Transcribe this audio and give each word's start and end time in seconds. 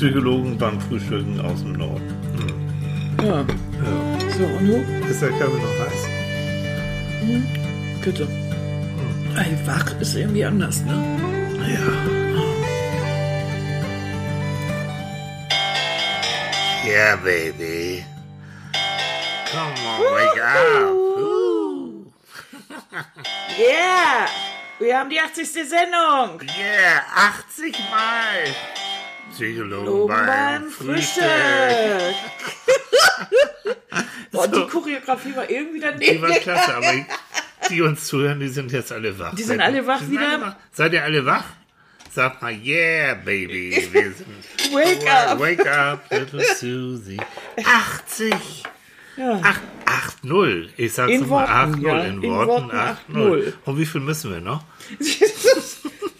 Psychologen 0.00 0.56
beim 0.56 0.80
Frühstücken 0.80 1.38
aus 1.42 1.60
dem 1.60 1.74
Norden. 1.74 2.10
Ja. 3.22 3.40
Ja. 3.40 3.44
So, 4.30 4.44
und 4.44 4.66
du? 4.66 4.76
Ist 5.06 5.20
der 5.20 5.28
Körper 5.28 5.58
noch 5.58 5.78
heiß? 5.78 6.08
Bitte. 8.02 8.26
Ey, 9.36 9.58
wach 9.66 10.00
ist 10.00 10.14
irgendwie 10.16 10.42
anders, 10.42 10.80
ne? 10.86 10.94
Ja. 11.68 11.84
Yeah, 16.90 17.16
baby. 17.16 18.02
Come 19.52 19.74
on, 19.86 20.00
wake 20.14 20.42
up. 20.42 20.92
Ooh. 20.92 22.06
Yeah! 23.58 24.28
Wir 24.78 24.98
haben 24.98 25.10
die 25.10 25.20
80. 25.20 25.46
Sendung! 25.46 26.40
Yeah, 26.58 27.02
80 27.14 27.78
Mal. 27.90 28.54
Oben 29.42 30.08
beim, 30.08 30.26
beim 30.26 30.70
Frühstück. 30.70 31.24
So. 34.32 34.46
die 34.46 34.66
Choreografie 34.68 35.34
war 35.36 35.50
irgendwie 35.50 35.80
Die 35.80 35.84
daneben. 35.86 36.22
war 36.22 36.30
klasse, 36.30 36.74
aber 36.76 36.92
die, 36.92 37.04
die 37.70 37.82
uns 37.82 38.06
zuhören, 38.06 38.38
die 38.40 38.48
sind 38.48 38.70
jetzt 38.72 38.92
alle 38.92 39.18
wach. 39.18 39.34
Die 39.34 39.42
sind 39.42 39.58
Seid- 39.58 39.66
alle 39.66 39.86
wach 39.86 40.00
die 40.00 40.10
wieder? 40.12 40.28
alle 40.28 40.40
wach. 40.42 40.56
Seid 40.72 40.92
ihr 40.92 41.02
alle 41.04 41.26
wach? 41.26 41.44
Sagt 42.12 42.42
mal, 42.42 42.52
yeah, 42.52 43.14
baby. 43.14 43.88
Wir 43.92 44.12
sind 44.12 44.74
Wake 44.74 45.08
up! 45.10 45.38
Wake 45.40 45.66
up, 45.66 46.04
little 46.10 46.44
Susie. 46.56 47.18
80. 47.64 48.34
Ja. 49.16 49.40
Ach, 49.42 49.60
8-0. 50.24 50.68
Ich 50.76 50.92
sag's 50.92 51.12
nochmal, 51.20 51.48
Worten, 51.48 51.74
8-0. 51.80 51.86
ja. 51.86 52.00
In 52.04 52.22
In 52.22 52.30
Worten 52.30 52.48
Worten 52.68 52.70
8-0. 52.70 52.96
8-0. 53.14 53.52
Und 53.64 53.78
wie 53.78 53.86
viel 53.86 54.00
müssen 54.00 54.30
wir 54.32 54.40
noch? 54.40 54.64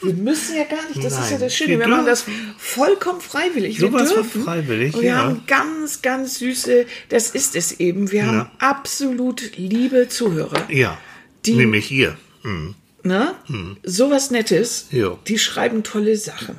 Wir 0.02 0.14
müssen 0.14 0.56
ja 0.56 0.64
gar 0.64 0.82
nicht, 0.88 1.04
das 1.04 1.12
ist 1.14 1.26
ja 1.26 1.30
Nein, 1.32 1.40
das 1.40 1.54
Schöne. 1.54 1.70
wir 1.70 1.78
Wir 1.80 1.88
machen 1.88 2.06
das 2.06 2.24
vollkommen 2.56 3.20
freiwillig. 3.20 3.80
Wir 3.80 3.88
Sowas 3.88 4.12
von 4.12 4.22
dürfen. 4.22 4.44
freiwillig, 4.44 4.94
Und 4.94 5.02
wir 5.02 5.08
ja. 5.10 5.16
haben 5.18 5.42
ganz, 5.46 6.00
ganz 6.02 6.38
süße, 6.38 6.86
das 7.10 7.30
ist 7.30 7.54
es 7.56 7.78
eben. 7.80 8.10
Wir 8.10 8.26
haben 8.26 8.38
Ja. 8.38 8.50
absolut 8.58 9.56
liebe 9.56 10.08
Zuhörer. 10.08 10.70
Ja. 10.70 10.98
Die- 11.44 11.54
Nämlich 11.54 11.90
ihr. 11.90 12.16
Mhm. 12.42 12.74
Ne? 13.02 13.34
Sowas 13.82 14.30
Nettes. 14.30 14.86
Jo. 14.90 15.18
Die 15.26 15.38
schreiben 15.38 15.82
tolle 15.82 16.16
Sachen. 16.16 16.56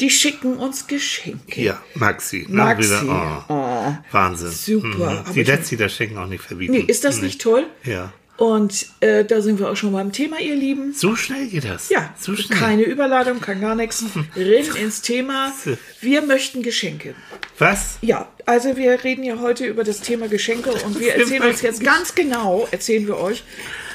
Die 0.00 0.10
schicken 0.10 0.56
uns 0.56 0.86
Geschenke. 0.86 1.60
Ja, 1.60 1.80
Maxi. 1.94 2.46
Na, 2.48 2.64
Maxi. 2.66 2.88
Wieder, 3.02 3.44
oh. 3.48 3.52
Oh. 3.52 3.94
Wahnsinn. 4.10 4.50
Super. 4.50 5.24
Mhm. 5.28 5.34
Die 5.34 5.44
sich 5.66 5.78
das 5.78 5.92
Schenken 5.94 6.18
auch 6.18 6.26
nicht 6.26 6.42
verbieten. 6.42 6.72
Nee, 6.72 6.80
ist 6.80 7.04
das 7.04 7.20
nicht 7.20 7.40
toll? 7.40 7.66
Ja. 7.84 8.12
Und 8.38 8.86
äh, 9.00 9.24
da 9.24 9.40
sind 9.42 9.58
wir 9.60 9.70
auch 9.70 9.76
schon 9.76 9.92
beim 9.92 10.10
Thema, 10.10 10.40
ihr 10.40 10.56
Lieben. 10.56 10.94
So 10.94 11.14
schnell 11.14 11.46
geht 11.46 11.64
das. 11.64 11.90
Ja, 11.90 12.12
So 12.18 12.34
schnell. 12.34 12.58
keine 12.58 12.82
Überladung, 12.82 13.40
kann 13.40 13.60
gar 13.60 13.74
nichts. 13.74 14.04
Rein 14.36 14.66
ins 14.82 15.02
Thema. 15.02 15.52
Wir 16.00 16.22
möchten 16.22 16.62
Geschenke. 16.62 17.14
Was? 17.58 17.98
Ja, 18.00 18.28
also 18.46 18.76
wir 18.76 19.04
reden 19.04 19.22
ja 19.22 19.38
heute 19.38 19.66
über 19.66 19.84
das 19.84 20.00
Thema 20.00 20.26
Geschenke 20.26 20.70
und 20.86 20.98
wir 20.98 21.14
erzählen 21.14 21.42
uns 21.44 21.62
jetzt 21.62 21.84
ganz 21.84 22.14
genau, 22.16 22.66
erzählen 22.72 23.06
wir 23.06 23.18
euch, 23.18 23.44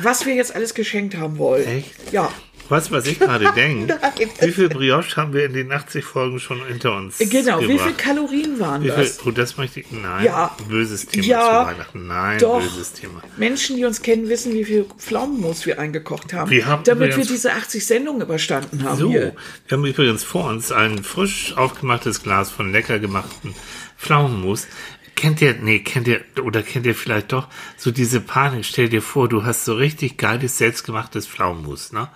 was 0.02 0.26
wir 0.26 0.36
jetzt 0.36 0.56
alles 0.56 0.74
geschenkt 0.74 1.18
haben 1.18 1.38
wollen. 1.38 1.68
Echt? 1.68 2.14
Ja. 2.14 2.32
Du, 2.70 2.76
was 2.92 3.06
ich 3.08 3.20
gerade 3.20 3.52
denke? 3.56 3.98
Wie 4.42 4.52
viel 4.52 4.70
Brioche 4.70 5.16
haben 5.16 5.34
wir 5.34 5.46
in 5.46 5.54
den 5.54 5.72
80 5.72 6.04
Folgen 6.04 6.40
schon 6.40 6.66
hinter 6.66 6.96
uns 6.96 7.18
Genau, 7.20 7.62
wie 7.62 7.68
gebracht? 7.68 7.88
viel 7.88 7.94
Kalorien 7.94 8.60
waren 8.60 8.84
Wie 8.84 8.90
viel, 8.90 8.98
das? 9.04 9.26
oh, 9.26 9.32
das 9.32 9.58
möchte 9.58 9.80
ich, 9.80 9.92
nein, 9.92 10.26
Ja. 10.26 10.56
böses 10.68 11.06
Thema 11.06 11.26
Ja. 11.26 11.40
zu 11.64 11.72
Weihnachten, 11.72 12.08
nein, 12.08 12.40
Doch. 12.40 12.62
böses 12.62 12.94
Thema. 12.94 13.22
Menschen, 13.38 13.78
die 13.78 13.86
uns 13.86 14.02
kennen, 14.02 14.28
wissen, 14.30 14.54
wie 14.54 14.66
viel 14.66 14.86
Pflaumenmus 14.98 15.66
wir 15.66 15.80
eingekocht 15.80 16.34
haben, 16.34 16.52
Wir 16.52 16.66
haben 16.66 16.84
damit 16.84 17.16
wir 17.16 17.26
diese 17.26 17.54
80 17.54 17.86
Sendungen 17.86 18.22
überstanden 18.22 18.84
haben. 18.84 18.98
So, 18.98 19.10
Hier. 19.10 19.34
wir 19.68 19.78
haben 19.78 19.86
übrigens 19.86 20.24
vor 20.24 20.46
uns 20.50 20.72
ein 20.72 21.04
frisch 21.04 21.54
aufgemachtes 21.56 22.22
Glas 22.24 22.52
von 22.52 22.72
lecker 22.72 23.00
gemachten 23.00 23.54
Pflaumenmus. 23.98 24.68
Kennt 25.16 25.42
ihr, 25.42 25.56
nee, 25.60 25.80
kennt 25.80 26.08
ihr, 26.08 26.22
oder 26.44 26.62
kennt 26.62 26.86
ihr 26.86 26.94
vielleicht 26.94 27.32
doch 27.32 27.48
so 27.76 27.90
diese 27.90 28.22
Panik? 28.22 28.66
Stell 28.66 28.88
dir 28.88 29.02
vor, 29.02 29.28
du 29.28 29.44
hast 29.46 29.66
so 29.66 29.74
richtig 29.74 30.18
geiles, 30.18 30.60
selbstgemachtes 30.60 31.26
Pflaumenmus, 31.26 31.92
ne? 31.92 32.10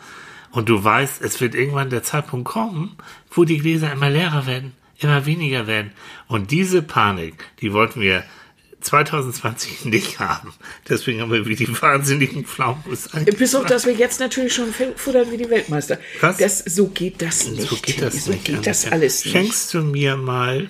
Und 0.52 0.70
du 0.70 0.84
weißt, 0.84 1.22
es 1.22 1.40
wird 1.40 1.56
irgendwann 1.56 1.90
der 1.90 2.04
Zeitpunkt 2.04 2.46
kommen, 2.46 2.98
wo 3.32 3.46
die 3.46 3.58
Gläser 3.58 3.92
immer 3.92 4.10
leerer 4.10 4.46
werden, 4.46 4.74
immer 5.00 5.26
weniger 5.26 5.68
werden. 5.68 5.92
Und 6.28 6.52
diese 6.52 6.82
Panik, 6.82 7.46
die 7.62 7.74
wollten 7.74 8.02
wir 8.02 8.24
2020 8.82 9.86
nicht 9.86 10.20
haben. 10.20 10.54
Deswegen 10.90 11.22
haben 11.22 11.32
wir 11.32 11.46
wie 11.46 11.56
die 11.56 11.82
wahnsinnigen 11.82 12.46
Pflaumenmus 12.46 13.10
Bis 13.38 13.56
auf, 13.56 13.66
dass 13.66 13.86
wir 13.86 13.94
jetzt 13.94 14.20
natürlich 14.20 14.54
schon 14.54 14.74
futtern 14.74 15.32
wie 15.32 15.38
die 15.38 15.50
Weltmeister. 15.50 16.00
Was? 16.20 16.38
Das, 16.38 16.60
so 16.60 16.88
geht 16.88 17.22
das 17.22 17.48
nicht. 17.48 17.70
So 17.70 17.76
geht 17.78 18.02
das 18.02 18.26
so 18.26 18.32
nicht. 18.32 18.46
geht 18.46 18.68
das 18.68 18.92
alles 18.92 19.24
nicht. 19.24 19.34
Schenkst 19.34 19.74
du 19.74 19.82
mir 19.82 20.18
mal 20.18 20.68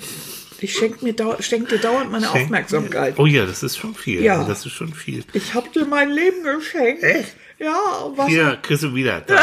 Ich 0.60 0.76
schenke 0.76 1.04
mir 1.04 1.14
dau 1.14 1.38
schenk 1.40 1.70
dir 1.70 1.80
dauernd 1.80 2.12
meine 2.12 2.30
Aufmerksamkeit. 2.30 3.18
Oh 3.18 3.26
ja, 3.26 3.46
das 3.46 3.64
ist 3.64 3.78
schon 3.78 3.96
viel. 3.96 4.22
Ja. 4.22 4.44
Das 4.44 4.66
ist 4.66 4.74
schon 4.74 4.94
viel. 4.94 5.24
Ich 5.34 5.54
habe 5.54 5.70
dir 5.70 5.86
mein 5.86 6.12
Leben 6.12 6.44
geschenkt. 6.44 7.04
Echt? 7.04 7.36
Ja, 7.62 8.12
was? 8.16 8.28
Hier, 8.28 8.58
kriegst 8.62 8.84
du 8.84 8.94
wieder. 8.96 9.22
Da. 9.22 9.40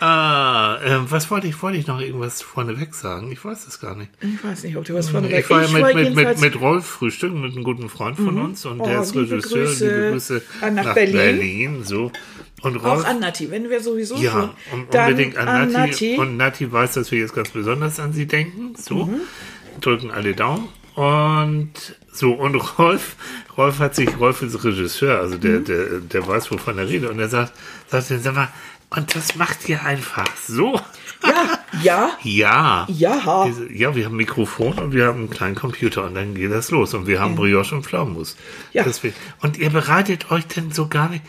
ah, 0.00 0.78
ähm, 0.84 1.06
was 1.10 1.30
wollte 1.30 1.46
ich? 1.46 1.60
Wollte 1.62 1.78
ich 1.78 1.86
noch 1.86 2.00
irgendwas 2.00 2.42
vorneweg 2.42 2.94
sagen? 2.94 3.30
Ich 3.30 3.44
weiß 3.44 3.66
es 3.66 3.80
gar 3.80 3.94
nicht. 3.96 4.10
Ich 4.22 4.42
weiß 4.42 4.64
nicht, 4.64 4.76
ob 4.76 4.84
du 4.84 4.94
was 4.94 5.10
von 5.10 5.28
der 5.28 5.38
Ich 5.38 5.50
war 5.50 5.62
ja 5.62 5.68
mit, 5.68 5.94
mit, 5.94 6.14
mit, 6.14 6.40
mit 6.40 6.60
Rolf 6.60 6.86
frühstücken, 6.86 7.40
mit 7.40 7.52
einem 7.54 7.64
guten 7.64 7.88
Freund 7.88 8.16
von 8.16 8.40
uns. 8.40 8.64
Und 8.64 8.80
Oh, 8.80 8.86
der 8.86 9.02
ist 9.02 9.14
Regisseur. 9.14 9.64
Grüße 9.64 9.84
liebe 9.88 10.10
Grüße 10.12 10.42
nach 10.62 10.70
nach 10.84 10.94
Berlin. 10.94 11.12
Berlin. 11.16 11.84
so. 11.84 12.10
Und 12.62 12.78
Auch 12.78 12.84
Rolf, 12.84 13.04
an 13.06 13.20
Nati, 13.20 13.50
wenn 13.50 13.68
wir 13.70 13.80
sowieso 13.80 14.16
ja, 14.16 14.30
schon. 14.32 14.50
un- 14.72 14.86
dann 14.90 15.10
unbedingt 15.10 15.36
an, 15.36 15.48
an 15.48 15.72
Nati. 15.72 15.90
Nati. 16.12 16.18
Und 16.18 16.36
Nati 16.36 16.70
weiß, 16.72 16.94
dass 16.94 17.10
wir 17.10 17.18
jetzt 17.18 17.34
ganz 17.34 17.50
besonders 17.50 17.98
an 18.00 18.12
sie 18.12 18.26
denken. 18.26 18.74
So, 18.76 19.04
Mhm. 19.06 19.20
drücken 19.80 20.10
alle 20.10 20.34
Daumen. 20.34 20.68
Und 20.94 21.72
so, 22.12 22.32
und 22.32 22.54
Rolf, 22.78 23.16
Rolf 23.60 23.78
hat 23.78 23.94
sich, 23.94 24.18
Rolf 24.18 24.42
ist 24.42 24.64
Regisseur, 24.64 25.18
also 25.20 25.36
Mhm. 25.36 25.40
der, 25.42 25.58
der, 25.60 25.84
der 26.00 26.26
weiß, 26.26 26.50
wovon 26.50 26.78
er 26.78 26.88
redet. 26.88 27.10
Und 27.10 27.18
er 27.18 27.28
sagt, 27.28 27.52
sagt 27.88 28.10
er, 28.10 28.18
sag 28.18 28.34
mal, 28.34 28.48
und 28.90 29.14
das 29.14 29.36
macht 29.36 29.68
ihr 29.68 29.84
einfach 29.84 30.26
so. 30.48 30.80
ja, 31.82 32.10
ja, 32.22 32.86
Ja. 32.88 32.88
ja. 32.88 33.46
Ja, 33.72 33.94
wir 33.94 34.04
haben 34.06 34.14
ein 34.14 34.16
Mikrofon 34.16 34.78
und 34.78 34.92
wir 34.92 35.06
haben 35.06 35.18
einen 35.20 35.30
kleinen 35.30 35.54
Computer 35.54 36.04
und 36.06 36.14
dann 36.14 36.34
geht 36.34 36.50
das 36.50 36.70
los. 36.70 36.94
Und 36.94 37.06
wir 37.06 37.20
haben 37.20 37.34
Brioche 37.36 37.74
und 37.74 37.84
Pflaumenmus. 37.86 38.36
Ja. 38.72 38.82
Deswegen. 38.84 39.14
Und 39.42 39.58
ihr 39.58 39.70
bereitet 39.70 40.30
euch 40.30 40.46
denn 40.46 40.72
so 40.72 40.88
gar 40.88 41.08
nicht. 41.10 41.22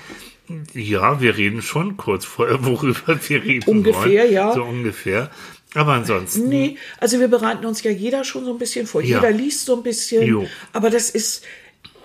Ja, 0.74 1.22
wir 1.22 1.38
reden 1.38 1.62
schon 1.62 1.98
kurz 1.98 2.26
vorher, 2.26 2.66
worüber 2.66 3.20
wir 3.28 3.44
reden 3.44 3.70
Ungefähr, 3.70 4.24
wollen. 4.24 4.34
ja. 4.34 4.54
So 4.54 4.64
ungefähr. 4.64 5.30
Aber 5.76 5.94
ansonsten. 5.94 6.50
Nee, 6.50 6.78
also 7.00 7.20
wir 7.20 7.30
bereiten 7.30 7.66
uns 7.66 7.82
ja 7.84 7.92
jeder 7.92 8.24
schon 8.26 8.44
so 8.44 8.52
ein 8.52 8.58
bisschen 8.60 8.88
vor. 8.88 9.02
Ja. 9.02 9.18
Jeder 9.18 9.32
liest 9.32 9.66
so 9.66 9.76
ein 9.78 9.84
bisschen. 9.84 10.26
Jo. 10.28 10.48
Aber 10.74 10.90
das 10.90 11.10
ist 11.10 11.44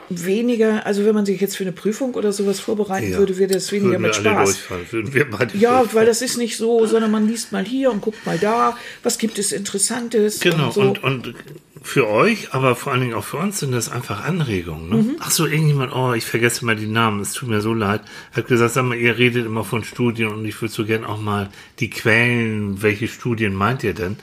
weniger, 0.09 0.87
also 0.87 1.05
wenn 1.05 1.15
man 1.15 1.27
sich 1.27 1.41
jetzt 1.41 1.57
für 1.57 1.65
eine 1.65 1.73
Prüfung 1.73 2.15
oder 2.15 2.33
sowas 2.33 2.61
vorbereiten 2.61 3.11
Ja. 3.13 3.19
würde, 3.19 3.39
wäre 3.39 3.53
das 3.53 3.73
weniger 3.73 3.93
Würden 3.93 4.03
mit 4.03 4.15
Spaß. 4.17 4.59
Würden 4.91 5.15
wir 5.15 5.31
beide 5.31 5.57
Ja, 5.57 5.79
durchfallen. 5.81 5.95
weil 5.95 6.07
das 6.07 6.23
ist 6.23 6.37
nicht 6.39 6.57
so, 6.57 6.87
sondern 6.87 7.11
man 7.11 7.27
liest 7.29 7.53
mal 7.53 7.65
hier 7.65 7.91
und 7.91 8.01
guckt 8.03 8.25
mal 8.27 8.39
da, 8.39 8.77
was 9.03 9.19
gibt 9.19 9.39
es 9.39 9.53
Interessantes. 9.53 10.41
Genau, 10.41 10.67
und 10.67 10.73
so. 10.75 10.81
und, 10.81 11.03
und 11.03 11.35
für 11.83 12.09
euch, 12.09 12.53
aber 12.53 12.75
vor 12.75 12.93
allen 12.93 13.03
Dingen 13.03 13.15
auch 13.15 13.25
für 13.25 13.37
uns 13.37 13.61
sind 13.61 13.71
das 13.73 13.89
einfach 13.91 14.25
Anregungen. 14.25 14.89
Ne? 14.89 14.97
Mhm. 14.97 15.17
Ach 15.21 15.31
so, 15.31 15.47
irgendjemand, 15.47 15.95
oh, 15.95 16.15
ich 16.15 16.25
vergesse 16.25 16.65
mal 16.65 16.75
die 16.75 16.87
Namen, 16.87 17.21
es 17.21 17.33
tut 17.33 17.49
mir 17.49 17.61
so 17.61 17.73
leid, 17.75 18.01
hat 18.33 18.49
gesagt, 18.49 18.75
sag 18.75 18.85
mal, 18.85 18.97
ihr 18.97 19.19
redet 19.19 19.47
immer 19.47 19.63
von 19.65 19.85
Studien 19.85 20.29
und 20.29 20.45
ich 20.47 20.61
würde 20.61 20.73
so 20.75 20.85
gern 20.85 21.05
auch 21.05 21.21
mal 21.21 21.49
die 21.79 21.91
Quellen, 21.91 22.83
welche 22.83 23.07
Studien 23.09 23.55
meint 23.55 23.85
ihr 23.85 23.95
denn? 23.95 24.17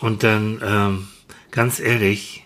Und 0.00 0.22
dann, 0.22 0.60
ähm, 0.66 1.08
ganz 1.50 1.80
ehrlich, 1.80 2.41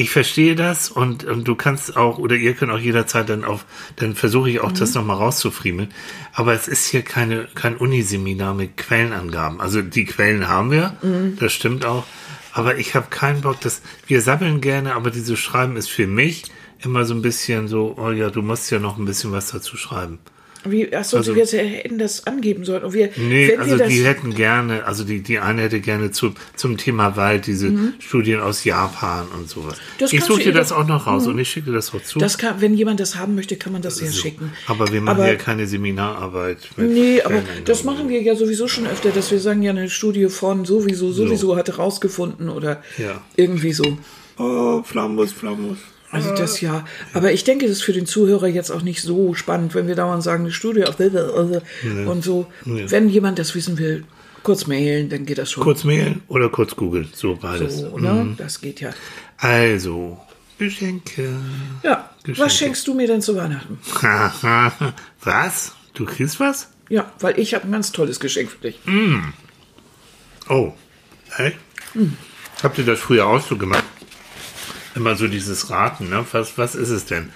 ich 0.00 0.10
verstehe 0.10 0.54
das 0.54 0.90
und, 0.90 1.24
und 1.24 1.48
du 1.48 1.56
kannst 1.56 1.96
auch, 1.96 2.18
oder 2.18 2.36
ihr 2.36 2.54
könnt 2.54 2.70
auch 2.70 2.78
jederzeit 2.78 3.28
dann 3.28 3.44
auf, 3.44 3.64
dann 3.96 4.14
versuche 4.14 4.48
ich 4.48 4.60
auch 4.60 4.70
das 4.70 4.94
nochmal 4.94 5.16
rauszufriemeln. 5.16 5.92
Aber 6.32 6.54
es 6.54 6.68
ist 6.68 6.86
hier 6.86 7.02
keine, 7.02 7.48
kein 7.56 7.76
Uniseminar 7.76 8.54
mit 8.54 8.76
Quellenangaben. 8.76 9.60
Also 9.60 9.82
die 9.82 10.04
Quellen 10.04 10.46
haben 10.46 10.70
wir, 10.70 10.96
das 11.40 11.52
stimmt 11.52 11.84
auch. 11.84 12.06
Aber 12.52 12.78
ich 12.78 12.94
habe 12.94 13.08
keinen 13.10 13.40
Bock, 13.40 13.60
dass 13.60 13.82
wir 14.06 14.22
sabbeln 14.22 14.60
gerne, 14.60 14.94
aber 14.94 15.10
dieses 15.10 15.38
Schreiben 15.40 15.76
ist 15.76 15.90
für 15.90 16.06
mich 16.06 16.44
immer 16.78 17.04
so 17.04 17.12
ein 17.12 17.22
bisschen 17.22 17.66
so, 17.66 17.96
oh 17.98 18.12
ja, 18.12 18.30
du 18.30 18.40
musst 18.40 18.70
ja 18.70 18.78
noch 18.78 18.98
ein 18.98 19.04
bisschen 19.04 19.32
was 19.32 19.50
dazu 19.50 19.76
schreiben. 19.76 20.20
Wie, 20.70 20.94
achso, 20.94 21.16
Also- 21.18 21.34
wir 21.34 21.44
hätten 21.46 21.98
das 21.98 22.26
angeben 22.26 22.64
sollen. 22.64 22.84
Und 22.84 22.92
wir, 22.94 23.10
Nee, 23.16 23.56
also 23.56 23.78
wir 23.78 23.86
die 23.86 24.04
hätten 24.04 24.34
gerne, 24.34 24.84
also 24.84 25.04
die, 25.04 25.20
die 25.20 25.38
eine 25.38 25.62
hätte 25.62 25.80
gerne 25.80 26.10
zu, 26.10 26.32
zum 26.56 26.76
Thema 26.76 27.16
Wald 27.16 27.46
diese 27.46 27.72
Studien 27.98 28.40
aus 28.40 28.64
Japan 28.64 29.26
und 29.38 29.48
sowas. 29.48 29.74
Mhm. 29.76 29.98
Das 29.98 30.12
ich 30.12 30.22
suche 30.24 30.42
dir 30.44 30.52
das 30.52 30.72
auch 30.72 30.86
noch 30.86 31.06
raus 31.06 31.26
und 31.26 31.38
ich 31.38 31.48
schicke 31.50 31.72
das 31.72 31.92
auch 31.94 32.02
zu. 32.02 32.18
das 32.18 32.38
kann, 32.38 32.60
wenn 32.60 32.74
jemand 32.74 33.00
das 33.00 33.16
haben 33.16 33.34
möchte, 33.34 33.56
kann 33.56 33.72
man 33.72 33.82
das 33.82 34.00
ja 34.00 34.06
So. 34.08 34.20
schicken. 34.20 34.52
Aber 34.66 34.92
wir 34.92 35.00
machen 35.00 35.18
Aber- 35.18 35.28
ja 35.28 35.36
keine 35.36 35.66
Seminararbeit. 35.66 36.58
Nee, 36.76 37.20
aber 37.22 37.42
das 37.64 37.84
machen 37.84 38.08
wir 38.08 38.20
ja 38.22 38.34
sowieso 38.36 38.68
schon 38.68 38.86
öfter, 38.86 39.10
dass 39.10 39.30
wir 39.30 39.40
sagen, 39.40 39.62
ja, 39.62 39.70
eine 39.70 39.90
Studie 39.90 40.28
von 40.28 40.64
sowieso, 40.64 41.12
sowieso 41.12 41.56
hat 41.56 41.78
rausgefunden 41.78 42.48
oder 42.48 42.82
Ja. 42.98 43.20
irgendwie 43.36 43.72
so. 43.72 43.98
Oh, 44.38 44.82
Flammus, 44.84 45.32
Flammus. 45.32 45.78
Also 46.10 46.34
das 46.34 46.60
ja. 46.60 46.84
Aber 47.12 47.32
ich 47.32 47.44
denke, 47.44 47.66
das 47.66 47.78
ist 47.78 47.82
für 47.82 47.92
den 47.92 48.06
Zuhörer 48.06 48.46
jetzt 48.46 48.70
auch 48.70 48.82
nicht 48.82 49.02
so 49.02 49.34
spannend, 49.34 49.74
wenn 49.74 49.88
wir 49.88 49.94
dauernd 49.94 50.22
sagen, 50.22 50.44
eine 50.44 50.52
Studie 50.52 50.84
auf 50.84 50.96
und 50.98 52.24
so. 52.24 52.46
Wenn 52.64 53.08
jemand 53.08 53.38
das 53.38 53.54
wissen 53.54 53.78
will, 53.78 54.04
Kurz 54.42 54.66
mailen, 54.66 55.08
dann 55.08 55.26
geht 55.26 55.38
das 55.38 55.50
schon. 55.50 55.62
Kurz 55.62 55.84
mailen 55.84 56.22
oder 56.28 56.48
kurz 56.48 56.74
googeln, 56.74 57.08
so 57.12 57.36
beides. 57.36 57.78
so, 57.78 57.98
ne? 57.98 58.34
Das 58.38 58.60
geht 58.60 58.80
ja. 58.80 58.90
Also, 59.36 60.18
Geschenke. 60.58 61.38
Ja, 61.82 62.10
Geschenke. 62.22 62.40
was 62.40 62.56
schenkst 62.56 62.86
du 62.86 62.94
mir 62.94 63.06
denn 63.06 63.20
zu 63.20 63.36
Weihnachten? 63.36 63.78
was? 65.20 65.72
Du 65.94 66.04
kriegst 66.04 66.40
was? 66.40 66.70
Ja, 66.88 67.12
weil 67.20 67.38
ich 67.38 67.54
habe 67.54 67.66
ein 67.66 67.72
ganz 67.72 67.92
tolles 67.92 68.20
Geschenk 68.20 68.50
für 68.50 68.68
dich. 68.68 68.78
Oh, 70.48 70.72
hey? 71.32 71.52
Habt 72.62 72.78
ihr 72.78 72.84
das 72.84 73.00
früher 73.00 73.26
auch 73.26 73.46
so 73.46 73.56
gemacht? 73.56 73.84
Immer 74.98 75.14
so 75.14 75.28
dieses 75.28 75.70
Raten, 75.70 76.08
ne? 76.08 76.24
Was, 76.32 76.58
was 76.58 76.74
ist 76.74 76.90
es 76.90 77.04
denn? 77.04 77.30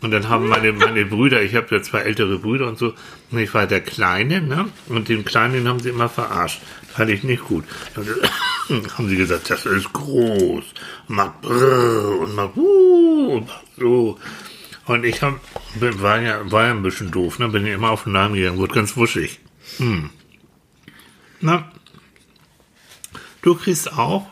Und 0.00 0.10
dann 0.10 0.28
haben 0.28 0.48
meine, 0.48 0.72
meine 0.72 1.04
Brüder, 1.04 1.42
ich 1.42 1.54
habe 1.54 1.66
ja 1.74 1.82
zwei 1.82 2.00
ältere 2.00 2.38
Brüder 2.38 2.68
und 2.68 2.78
so, 2.78 2.94
und 3.30 3.38
ich 3.38 3.52
war 3.52 3.66
der 3.66 3.80
Kleine, 3.80 4.40
ne? 4.40 4.68
Und 4.88 5.08
den 5.08 5.24
Kleinen 5.24 5.68
haben 5.68 5.80
sie 5.80 5.90
immer 5.90 6.08
verarscht. 6.08 6.62
Fand 6.92 7.10
ich 7.10 7.22
nicht 7.22 7.44
gut. 7.44 7.64
Dann 7.94 8.06
haben 8.96 9.08
sie 9.08 9.16
gesagt, 9.16 9.50
das 9.50 9.66
ist 9.66 9.92
groß. 9.92 10.64
Brrr 11.08 12.18
und 12.20 12.56
uh, 12.56 13.36
und 13.36 13.48
so. 13.76 14.18
Und 14.86 15.04
ich 15.04 15.22
hab, 15.22 15.38
war, 15.78 16.20
ja, 16.20 16.50
war 16.50 16.64
ja 16.64 16.70
ein 16.70 16.82
bisschen 16.82 17.10
doof, 17.10 17.38
ne? 17.38 17.48
Bin 17.48 17.66
immer 17.66 17.90
auf 17.90 18.04
den 18.04 18.12
Namen 18.12 18.34
gegangen, 18.34 18.58
wurde 18.58 18.74
ganz 18.74 18.96
wuschig. 18.96 19.38
Hm. 19.78 20.10
Na, 21.40 21.70
Du 23.42 23.56
kriegst 23.56 23.92
auch 23.92 24.28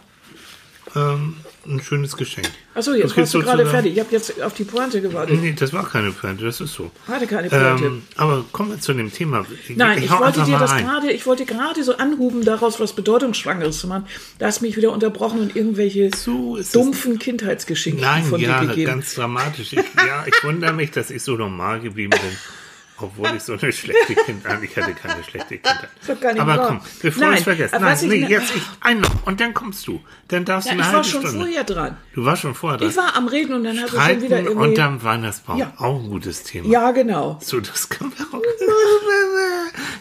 ähm, 0.95 1.37
ein 1.71 1.83
schönes 1.83 2.17
Geschenk. 2.17 2.49
Achso, 2.75 2.93
jetzt 2.93 3.17
warst 3.17 3.35
du 3.35 3.41
gerade 3.41 3.67
fertig. 3.67 3.95
Ich 3.95 4.01
habe 4.01 4.11
jetzt 4.13 4.41
auf 4.43 4.55
die 4.55 4.65
Pointe 4.65 5.01
gewartet. 5.01 5.41
Nee, 5.41 5.55
das 5.59 5.73
war 5.73 5.89
keine 5.89 6.13
Pointe, 6.13 6.45
das 6.45 6.61
ist 6.61 6.75
so. 6.75 6.91
Hatte 7.09 7.27
keine 7.27 7.49
Pointe. 7.49 7.85
Ähm, 7.85 8.03
aber 8.17 8.45
kommen 8.53 8.71
wir 8.71 8.81
zu 8.81 8.93
dem 8.93 9.13
Thema. 9.13 9.47
Nein, 9.75 10.03
ich, 10.03 10.11
hau 10.11 10.21
wollte 10.21 10.43
dir 10.43 10.59
das 10.59 10.77
gerade, 10.77 11.11
ich 11.13 11.27
wollte 11.27 11.45
gerade 11.45 11.83
so 11.83 11.97
anhuben, 11.97 12.45
daraus 12.45 12.81
was 12.81 12.93
Bedeutungsschwangeres 12.95 13.79
zu 13.79 13.87
machen. 13.87 14.07
Da 14.39 14.47
hast 14.47 14.61
du 14.61 14.67
mich 14.67 14.77
wieder 14.77 14.93
unterbrochen 14.93 15.41
und 15.41 15.57
irgendwelche 15.57 16.11
So 16.17 16.59
dumpfen 16.73 17.19
Kindheitsgeschichten 17.19 18.01
Nein, 18.01 18.25
von 18.25 18.41
ja, 18.41 18.61
dir 18.61 18.69
gegeben. 18.69 18.87
ganz 18.87 19.15
dramatisch. 19.15 19.73
Ich, 19.73 19.79
ja, 19.79 20.25
ich 20.27 20.45
wundere 20.45 20.73
mich, 20.73 20.91
dass 20.91 21.11
ich 21.11 21.23
so 21.23 21.37
normal 21.37 21.81
geblieben 21.81 22.11
bin. 22.11 22.21
Obwohl 23.03 23.31
ich 23.37 23.43
so 23.43 23.55
eine 23.55 23.73
schlechte 23.73 24.15
Kindheit, 24.15 24.63
ich 24.63 24.77
hatte 24.77 24.93
keine 24.93 25.23
schlechte 25.25 25.59
Kindheit. 25.59 25.89
doch 26.07 26.21
gar 26.21 26.33
nicht 26.33 26.43
Aber 26.43 26.59
komm, 26.67 26.81
bevor 27.03 27.23
Nein, 27.25 27.33
ich 27.33 27.39
es 27.39 27.45
vergesse. 27.45 27.77
Nein, 27.81 27.97
ich 28.01 28.03
nee, 28.09 28.19
ne- 28.21 28.29
jetzt 28.31 28.55
ich, 28.57 28.63
ein 28.81 29.01
noch. 29.01 29.27
Und 29.27 29.41
dann 29.41 29.55
kommst 29.55 29.87
du. 29.87 30.01
Dann 30.29 30.45
darfst 30.45 30.69
ja, 30.69 30.75
du 30.75 30.81
eine 30.81 30.83
ich 30.83 30.87
war 30.89 30.95
halbe 31.03 31.09
schon 31.09 31.21
Stunde. 31.23 31.39
vorher 31.45 31.65
dran. 31.65 31.97
Du 32.15 32.25
warst 32.25 32.43
schon 32.43 32.55
vorher 32.55 32.79
dran. 32.79 32.91
Ich 32.91 32.97
war 32.97 33.17
am 33.17 33.29
Reden 33.29 33.55
und 33.55 33.65
dann 33.65 33.79
hast 33.81 33.93
du 33.93 34.01
schon 34.01 34.23
wieder 34.23 34.41
irgendwie. 34.41 34.69
unterm 34.69 35.03
Weihnachtsbaum. 35.03 35.59
Ja. 35.59 35.73
Auch 35.79 36.03
ein 36.03 36.09
gutes 36.11 36.43
Thema. 36.45 36.69
ja, 36.69 36.91
genau. 36.93 37.39
So, 37.43 37.61
das 37.61 37.89
können 37.89 38.13
wir 38.17 38.27
auch. 38.27 38.43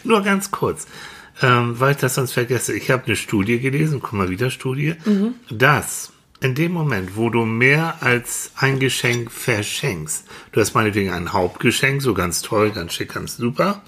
Nur 0.03 0.21
ganz 0.23 0.51
kurz, 0.51 0.87
ähm, 1.41 1.79
weil 1.79 1.91
ich 1.91 1.97
das 1.97 2.15
sonst 2.15 2.33
vergesse. 2.33 2.73
Ich 2.75 2.89
habe 2.91 3.05
eine 3.05 3.15
Studie 3.15 3.59
gelesen, 3.59 3.99
guck 4.01 4.13
mal 4.13 4.29
wieder 4.29 4.49
Studie, 4.49 4.95
dass 5.49 6.11
in 6.41 6.55
dem 6.55 6.71
Moment, 6.71 7.15
wo 7.15 7.29
du 7.29 7.45
mehr 7.45 8.01
als 8.01 8.51
ein 8.55 8.79
Geschenk 8.79 9.31
verschenkst, 9.31 10.25
du 10.51 10.61
hast 10.61 10.73
meinetwegen 10.73 11.11
ein 11.11 11.33
Hauptgeschenk, 11.33 12.01
so 12.01 12.13
ganz 12.13 12.41
toll, 12.41 12.71
ganz 12.71 12.93
schick, 12.93 13.13
ganz 13.13 13.37
super, 13.37 13.81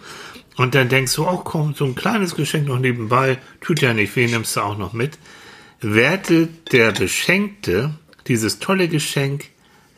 und 0.58 0.76
dann 0.76 0.90
denkst 0.90 1.16
du, 1.16 1.28
oh 1.28 1.38
komm, 1.38 1.74
so 1.76 1.86
ein 1.86 1.96
kleines 1.96 2.36
Geschenk 2.36 2.68
noch 2.68 2.80
nebenbei, 2.80 3.38
tut 3.62 3.82
ja 3.82 3.94
nicht 3.94 4.16
weh, 4.16 4.28
nimmst 4.28 4.56
du 4.56 4.62
auch 4.62 4.78
noch 4.78 4.94
mit, 4.94 5.18
wertet 5.80 6.74
der 6.74 6.92
Beschenkte 6.92 7.96
dieses 8.28 8.60
tolle 8.60 8.88
Geschenk 8.88 9.46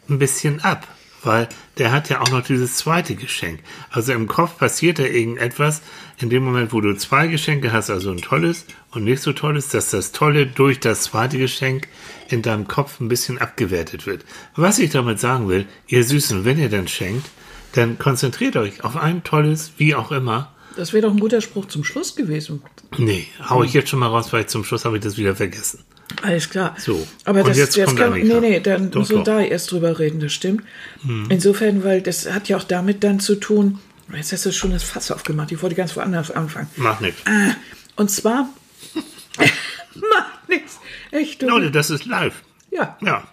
ein 0.09 0.19
bisschen 0.19 0.61
ab, 0.61 0.87
weil 1.23 1.47
der 1.77 1.91
hat 1.91 2.09
ja 2.09 2.21
auch 2.21 2.29
noch 2.29 2.43
dieses 2.43 2.75
zweite 2.75 3.15
Geschenk. 3.15 3.59
Also 3.89 4.13
im 4.13 4.27
Kopf 4.27 4.57
passiert 4.57 4.99
da 4.99 5.03
irgendetwas 5.03 5.81
in 6.19 6.29
dem 6.29 6.43
Moment, 6.43 6.73
wo 6.73 6.81
du 6.81 6.95
zwei 6.95 7.27
Geschenke 7.27 7.71
hast, 7.71 7.89
also 7.89 8.11
ein 8.11 8.21
tolles 8.21 8.65
und 8.91 9.03
nicht 9.03 9.21
so 9.21 9.33
tolles, 9.33 9.69
dass 9.69 9.89
das 9.89 10.11
Tolle 10.11 10.45
durch 10.45 10.79
das 10.79 11.03
zweite 11.03 11.37
Geschenk 11.37 11.87
in 12.29 12.41
deinem 12.41 12.67
Kopf 12.67 12.99
ein 12.99 13.07
bisschen 13.07 13.39
abgewertet 13.39 14.05
wird. 14.05 14.25
Was 14.55 14.79
ich 14.79 14.91
damit 14.91 15.19
sagen 15.19 15.49
will, 15.49 15.65
ihr 15.87 16.03
Süßen, 16.03 16.45
wenn 16.45 16.59
ihr 16.59 16.69
dann 16.69 16.87
schenkt, 16.87 17.29
dann 17.73 17.97
konzentriert 17.97 18.55
euch 18.55 18.83
auf 18.83 18.95
ein 18.95 19.23
tolles, 19.23 19.73
wie 19.77 19.95
auch 19.95 20.11
immer. 20.11 20.53
Das 20.75 20.93
wäre 20.93 21.03
doch 21.03 21.11
ein 21.11 21.19
guter 21.19 21.41
Spruch 21.41 21.67
zum 21.67 21.83
Schluss 21.83 22.15
gewesen. 22.15 22.63
Nee, 22.97 23.27
hau 23.49 23.63
ich 23.63 23.73
jetzt 23.73 23.89
schon 23.89 23.99
mal 23.99 24.07
raus, 24.07 24.33
weil 24.33 24.47
zum 24.47 24.63
Schluss 24.63 24.85
habe 24.85 24.97
ich 24.97 25.03
das 25.03 25.17
wieder 25.17 25.35
vergessen. 25.35 25.83
Alles 26.21 26.49
klar. 26.49 26.75
So, 26.77 27.05
Aber 27.25 27.41
und 27.41 27.49
das 27.49 27.57
jetzt 27.57 27.75
jetzt 27.75 27.95
kann, 27.97 28.13
Annika. 28.13 28.39
nee, 28.39 28.49
nee, 28.51 28.59
dann 28.59 28.91
Doch, 28.91 28.99
müssen 29.01 29.17
wir 29.17 29.23
da 29.23 29.39
erst 29.41 29.71
drüber 29.71 29.97
reden, 29.99 30.19
das 30.19 30.31
stimmt. 30.33 30.63
Insofern, 31.29 31.83
weil 31.83 32.01
das 32.01 32.31
hat 32.31 32.47
ja 32.49 32.57
auch 32.57 32.63
damit 32.63 33.03
dann 33.03 33.19
zu 33.19 33.35
tun, 33.35 33.79
jetzt 34.15 34.31
hast 34.31 34.45
du 34.45 34.51
schon 34.53 34.71
das 34.71 34.83
Fass 34.83 35.11
aufgemacht, 35.11 35.51
ich 35.51 35.61
wollte 35.61 35.75
ganz 35.75 35.95
woanders 35.95 36.29
anfangen. 36.31 36.67
Mach 36.75 36.99
nichts. 36.99 37.21
Ah, 37.25 37.55
und 37.95 38.11
zwar, 38.11 38.49
macht 39.95 40.49
nichts, 40.49 40.79
echt. 41.11 41.41
Leute, 41.41 41.71
das 41.71 41.89
ist 41.89 42.05
live. 42.05 42.35
Ja, 42.71 42.97
Ja. 43.01 43.23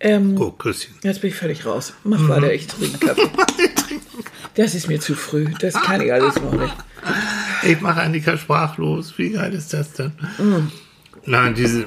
ähm, 0.00 0.36
Oh, 0.40 0.50
Küsschen. 0.50 0.94
jetzt 1.02 1.20
bin 1.20 1.30
ich 1.30 1.36
völlig 1.36 1.64
raus. 1.66 1.94
Mach 2.04 2.28
weiter, 2.28 2.52
ich 2.52 2.66
trinke 2.66 2.98
Kaffee. 3.06 3.22
Das 4.54 4.74
ist 4.74 4.86
mir 4.86 5.00
zu 5.00 5.14
früh, 5.14 5.46
das 5.60 5.72
kann 5.72 6.02
ich 6.02 6.12
alles 6.12 6.34
noch 6.34 6.52
nicht. 6.52 6.74
Ich 7.62 7.80
mache 7.80 8.02
Annika 8.02 8.36
sprachlos. 8.36 9.14
Wie 9.16 9.30
geil 9.30 9.54
ist 9.54 9.72
das 9.72 9.94
denn? 9.94 10.12
Nein, 11.24 11.54
diese, 11.54 11.84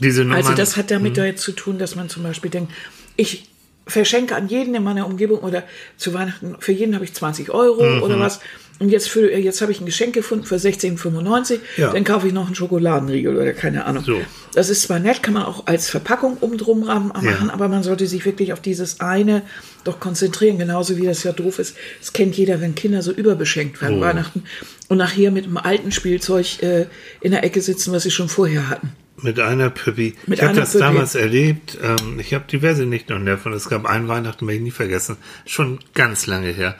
diese 0.00 0.22
Nummer. 0.22 0.36
Also 0.36 0.52
das 0.54 0.76
hat 0.76 0.90
Hm. 0.90 0.98
damit 0.98 1.16
da 1.16 1.24
jetzt 1.24 1.42
zu 1.42 1.52
tun, 1.52 1.78
dass 1.78 1.94
man 1.96 2.08
zum 2.08 2.22
Beispiel 2.22 2.50
denkt, 2.50 2.72
ich 3.16 3.48
verschenke 3.86 4.34
an 4.34 4.48
jeden 4.48 4.74
in 4.74 4.82
meiner 4.82 5.06
Umgebung 5.06 5.38
oder 5.40 5.62
zu 5.96 6.12
Weihnachten, 6.12 6.56
für 6.58 6.72
jeden 6.72 6.94
habe 6.94 7.04
ich 7.04 7.14
20 7.14 7.50
Euro 7.50 7.84
Mhm. 7.84 8.02
oder 8.02 8.18
was. 8.18 8.40
Und 8.78 8.90
jetzt, 8.90 9.08
für, 9.08 9.32
jetzt 9.32 9.62
habe 9.62 9.72
ich 9.72 9.80
ein 9.80 9.86
Geschenk 9.86 10.14
gefunden 10.14 10.44
für 10.44 10.56
16,95. 10.56 11.60
Ja. 11.78 11.92
Dann 11.92 12.04
kaufe 12.04 12.26
ich 12.26 12.34
noch 12.34 12.44
einen 12.46 12.54
Schokoladenriegel 12.54 13.34
oder 13.36 13.52
keine 13.54 13.86
Ahnung. 13.86 14.04
So. 14.04 14.20
Das 14.52 14.68
ist 14.68 14.82
zwar 14.82 14.98
nett, 14.98 15.22
kann 15.22 15.32
man 15.32 15.44
auch 15.44 15.66
als 15.66 15.88
Verpackung 15.88 16.36
um 16.38 16.58
drum 16.58 16.82
ran 16.82 17.08
machen, 17.08 17.26
Ja. 17.48 17.52
aber 17.54 17.68
man 17.68 17.82
sollte 17.82 18.06
sich 18.06 18.24
wirklich 18.26 18.52
auf 18.52 18.60
dieses 18.60 19.00
eine 19.00 19.42
doch 19.84 19.98
konzentrieren. 19.98 20.58
Genauso 20.58 20.98
wie 20.98 21.06
das 21.06 21.22
ja 21.22 21.32
doof 21.32 21.58
ist. 21.58 21.74
Das 22.00 22.12
kennt 22.12 22.36
jeder, 22.36 22.60
wenn 22.60 22.74
Kinder 22.74 23.00
so 23.00 23.12
überbeschenkt 23.12 23.80
werden 23.80 23.98
Oh. 23.98 24.00
Weihnachten 24.02 24.44
und 24.88 24.98
nachher 24.98 25.30
mit 25.30 25.44
einem 25.46 25.56
alten 25.56 25.90
Spielzeug 25.90 26.62
äh, 26.62 26.86
in 27.22 27.30
der 27.30 27.44
Ecke 27.44 27.62
sitzen, 27.62 27.92
was 27.92 28.02
sie 28.02 28.10
schon 28.10 28.28
vorher 28.28 28.68
hatten. 28.68 28.92
Mit 29.22 29.40
einer 29.40 29.70
Püppi. 29.70 30.14
Mit 30.26 30.38
ich 30.40 30.44
habe 30.44 30.54
das 30.54 30.72
Püppi. 30.72 30.84
damals 30.84 31.14
erlebt. 31.14 31.78
Ähm, 31.82 32.18
ich 32.20 32.34
habe 32.34 32.44
diverse 32.46 32.84
Nichten 32.84 33.14
und 33.14 33.24
Neffen. 33.24 33.54
Es 33.54 33.70
gab 33.70 33.86
einen 33.86 34.08
Weihnachten, 34.08 34.46
werde 34.46 34.58
ich 34.58 34.62
nie 34.62 34.70
vergessen. 34.70 35.16
Schon 35.46 35.78
ganz 35.94 36.26
lange 36.26 36.48
her. 36.48 36.74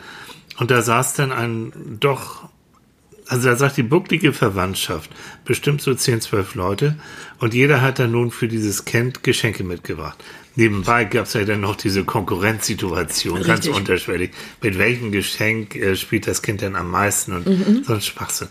Und 0.59 0.71
da 0.71 0.83
saß 0.83 1.15
dann 1.15 1.33
ein 1.33 1.73
doch, 2.01 2.49
also 3.29 3.49
da 3.49 3.57
sagt 3.57 3.77
die 3.77 3.83
bucklige 3.83 4.33
Verwandtschaft, 4.33 5.11
bestimmt 5.45 5.83
so 5.83 5.95
10, 5.95 6.21
12 6.21 6.55
Leute. 6.55 6.97
Und 7.39 7.55
jeder 7.55 7.83
hat 7.83 7.99
dann 7.99 8.13
nun 8.13 8.31
für 8.31 8.49
dieses 8.49 8.85
Kind 8.85 9.23
Geschenke 9.23 9.65
mitgebracht. 9.65 10.23
Nebenbei 10.55 11.05
gab 11.05 11.27
es 11.27 11.35
ja 11.35 11.45
dann 11.45 11.61
noch 11.61 11.77
diese 11.77 12.05
Konkurrenzsituation, 12.05 13.43
ganz 13.43 13.61
Richtig. 13.67 13.75
unterschwellig. 13.75 14.31
Mit 14.63 14.79
welchem 14.79 15.13
Geschenk 15.13 15.77
äh, 15.77 15.97
spielt 15.97 16.27
das 16.27 16.41
Kind 16.41 16.63
denn 16.63 16.77
am 16.77 16.91
meisten 16.91 17.33
und 17.35 17.47
Mhm. 17.47 17.85
so 17.85 17.93
ein 17.95 18.01
Schwachsinn. 18.01 18.49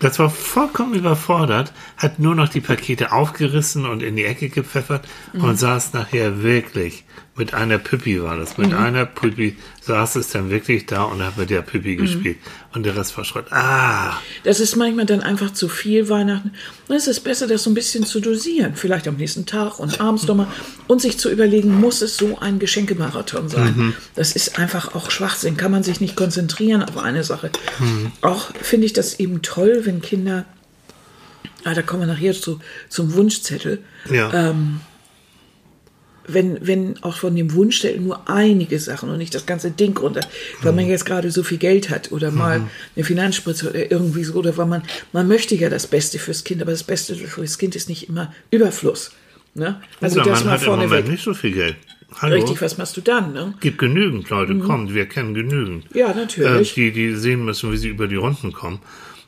Das 0.00 0.18
war 0.18 0.30
vollkommen 0.30 0.94
überfordert, 0.94 1.72
hat 1.96 2.18
nur 2.18 2.34
noch 2.34 2.48
die 2.48 2.60
Pakete 2.60 3.12
aufgerissen 3.12 3.84
und 3.86 4.02
in 4.02 4.16
die 4.16 4.24
Ecke 4.24 4.48
gepfeffert 4.48 5.06
Mhm. 5.32 5.44
und 5.44 5.58
saß 5.58 5.92
nachher 5.92 6.42
wirklich, 6.42 7.04
mit 7.36 7.54
einer 7.54 7.78
Püppi 7.78 8.20
war 8.22 8.36
das, 8.36 8.58
Mhm. 8.58 8.64
mit 8.64 8.74
einer 8.74 9.06
Püppi 9.06 9.56
saß 9.82 10.16
es 10.16 10.30
dann 10.30 10.50
wirklich 10.50 10.86
da 10.86 11.02
und 11.04 11.22
hat 11.24 11.36
mit 11.36 11.50
der 11.50 11.62
Püppi 11.62 11.94
Mhm. 11.96 11.98
gespielt. 12.02 12.36
Und 12.74 12.84
der 12.84 12.96
Rest 12.96 13.16
war 13.16 13.24
Schrott. 13.24 13.46
Ah, 13.50 14.18
Das 14.44 14.60
ist 14.60 14.76
manchmal 14.76 15.06
dann 15.06 15.20
einfach 15.20 15.52
zu 15.52 15.68
viel 15.68 16.08
Weihnachten. 16.08 16.52
Es 16.88 17.06
ist 17.06 17.20
besser, 17.20 17.46
das 17.46 17.62
so 17.64 17.70
ein 17.70 17.74
bisschen 17.74 18.04
zu 18.04 18.20
dosieren. 18.20 18.74
Vielleicht 18.76 19.08
am 19.08 19.16
nächsten 19.16 19.46
Tag 19.46 19.78
und 19.78 20.00
abends 20.00 20.26
nochmal. 20.26 20.48
Und 20.86 21.00
sich 21.00 21.18
zu 21.18 21.30
überlegen, 21.30 21.80
muss 21.80 22.02
es 22.02 22.16
so 22.16 22.38
ein 22.38 22.58
Geschenkemarathon 22.58 23.48
sein? 23.48 23.74
Mhm. 23.76 23.94
Das 24.14 24.32
ist 24.32 24.58
einfach 24.58 24.94
auch 24.94 25.10
Schwachsinn. 25.10 25.56
Kann 25.56 25.70
man 25.72 25.82
sich 25.82 26.00
nicht 26.00 26.16
konzentrieren 26.16 26.82
auf 26.82 26.98
eine 26.98 27.24
Sache. 27.24 27.50
Mhm. 27.78 28.12
Auch 28.20 28.50
finde 28.60 28.86
ich 28.86 28.92
das 28.92 29.18
eben 29.18 29.42
toll, 29.42 29.82
wenn 29.88 30.00
Kinder, 30.00 30.44
ah, 31.64 31.74
da 31.74 31.82
kommen 31.82 32.02
wir 32.02 32.06
nachher 32.14 32.32
zu, 32.34 32.60
zum 32.88 33.14
Wunschzettel. 33.14 33.78
ja. 34.10 34.50
Ähm, 34.50 34.80
wenn, 36.30 36.58
wenn 36.66 37.02
auch 37.02 37.16
von 37.16 37.34
dem 37.34 37.54
Wunschzettel 37.54 38.00
nur 38.02 38.28
einige 38.28 38.78
Sachen 38.78 39.08
und 39.08 39.16
nicht 39.16 39.34
das 39.34 39.46
ganze 39.46 39.70
Ding 39.70 39.96
runter, 39.96 40.20
weil 40.60 40.74
man 40.74 40.86
jetzt 40.86 41.06
gerade 41.06 41.30
so 41.30 41.42
viel 41.42 41.56
Geld 41.56 41.88
hat 41.88 42.12
oder 42.12 42.30
mal 42.30 42.68
eine 42.94 43.04
Finanzspritze 43.04 43.70
oder 43.70 43.90
irgendwie 43.90 44.24
so, 44.24 44.34
oder 44.34 44.54
weil 44.58 44.66
man, 44.66 44.82
man 45.14 45.26
möchte 45.26 45.54
ja 45.54 45.70
das 45.70 45.86
Beste 45.86 46.18
fürs 46.18 46.44
Kind, 46.44 46.60
aber 46.60 46.72
das 46.72 46.82
Beste 46.82 47.14
fürs 47.16 47.56
Kind 47.56 47.74
ist 47.76 47.88
nicht 47.88 48.10
immer 48.10 48.30
Überfluss. 48.50 49.12
Ne? 49.54 49.80
Also 50.02 50.18
Unser 50.18 50.30
das 50.30 50.40
Mann 50.40 50.48
mal 50.48 50.52
hat 50.52 50.62
im 50.64 50.68
Moment 50.68 50.88
vorneweg. 50.90 51.10
nicht 51.10 51.24
so 51.24 51.32
viel 51.32 51.52
Geld. 51.52 51.76
Hallo? 52.20 52.34
Richtig, 52.34 52.60
was 52.60 52.76
machst 52.76 52.96
du 52.98 53.00
dann? 53.00 53.32
Ne? 53.32 53.54
Gibt 53.60 53.78
genügend 53.78 54.28
Leute, 54.28 54.54
kommt, 54.58 54.92
wir 54.92 55.06
kennen 55.06 55.32
genügend. 55.32 55.86
Ja, 55.94 56.10
Äh, 56.10 56.14
natürlich. 56.14 56.74
die, 56.74 56.92
die 56.92 57.14
sehen 57.14 57.42
müssen, 57.46 57.72
wie 57.72 57.78
sie 57.78 57.88
über 57.88 58.06
die 58.06 58.16
Runden 58.16 58.52
kommen. 58.52 58.80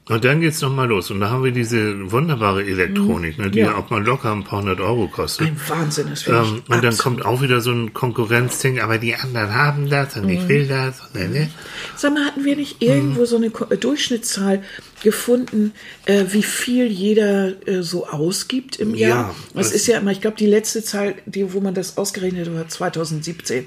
Und 0.08 0.24
dann 0.24 0.40
geht's 0.40 0.60
noch 0.60 0.72
mal 0.74 0.88
los. 0.88 1.10
Und 1.12 1.20
da 1.20 1.30
haben 1.30 1.44
wir 1.44 1.52
diese 1.52 2.10
wunderbare 2.10 2.64
Elektronik, 2.64 3.38
ne, 3.38 3.48
die 3.48 3.60
Ja. 3.60 3.66
ja 3.66 3.76
auch 3.76 3.90
mal 3.90 4.02
locker 4.04 4.32
ein 4.32 4.42
paar 4.42 4.58
hundert 4.60 4.80
Euro 4.80 5.06
kostet. 5.06 5.46
Ein 5.46 5.60
Wahnsinn, 5.68 6.08
das 6.10 6.22
finde. 6.22 6.40
Ähm, 6.40 6.62
und 6.68 6.82
dann 6.82 6.96
kommt 6.98 7.24
auch 7.24 7.40
wieder 7.42 7.60
so 7.60 7.70
ein 7.70 7.94
Konkurrenzding, 7.94 8.80
aber 8.80 8.98
die 8.98 9.14
anderen 9.14 9.54
haben 9.54 9.88
das 9.88 10.16
und 10.16 10.24
Mhm. 10.24 10.30
ich 10.30 10.48
will 10.48 10.66
das. 10.66 10.96
Dann, 11.14 11.32
ne? 11.32 11.48
Sag 11.96 12.12
mal, 12.14 12.24
hatten 12.24 12.44
wir 12.44 12.56
nicht 12.56 12.82
irgendwo 12.82 13.24
so 13.24 13.36
eine 13.36 13.46
äh, 13.70 13.76
Durchschnittszahl 13.76 14.62
gefunden, 15.04 15.72
äh, 16.06 16.24
wie 16.30 16.42
viel 16.42 16.86
jeder 16.86 17.52
äh, 17.68 17.82
so 17.82 18.08
ausgibt 18.08 18.76
im 18.80 18.96
Jahr? 18.96 19.28
Ja, 19.28 19.34
das 19.54 19.70
ist 19.70 19.86
ja 19.86 19.98
immer, 19.98 20.10
ich 20.10 20.20
glaube, 20.20 20.36
die 20.36 20.46
letzte 20.46 20.82
Zahl, 20.82 21.14
die, 21.26 21.52
wo 21.52 21.60
man 21.60 21.74
das 21.74 21.96
ausgerechnet 21.98 22.48
hat, 22.48 22.54
war 22.56 22.68
2017. 22.68 23.66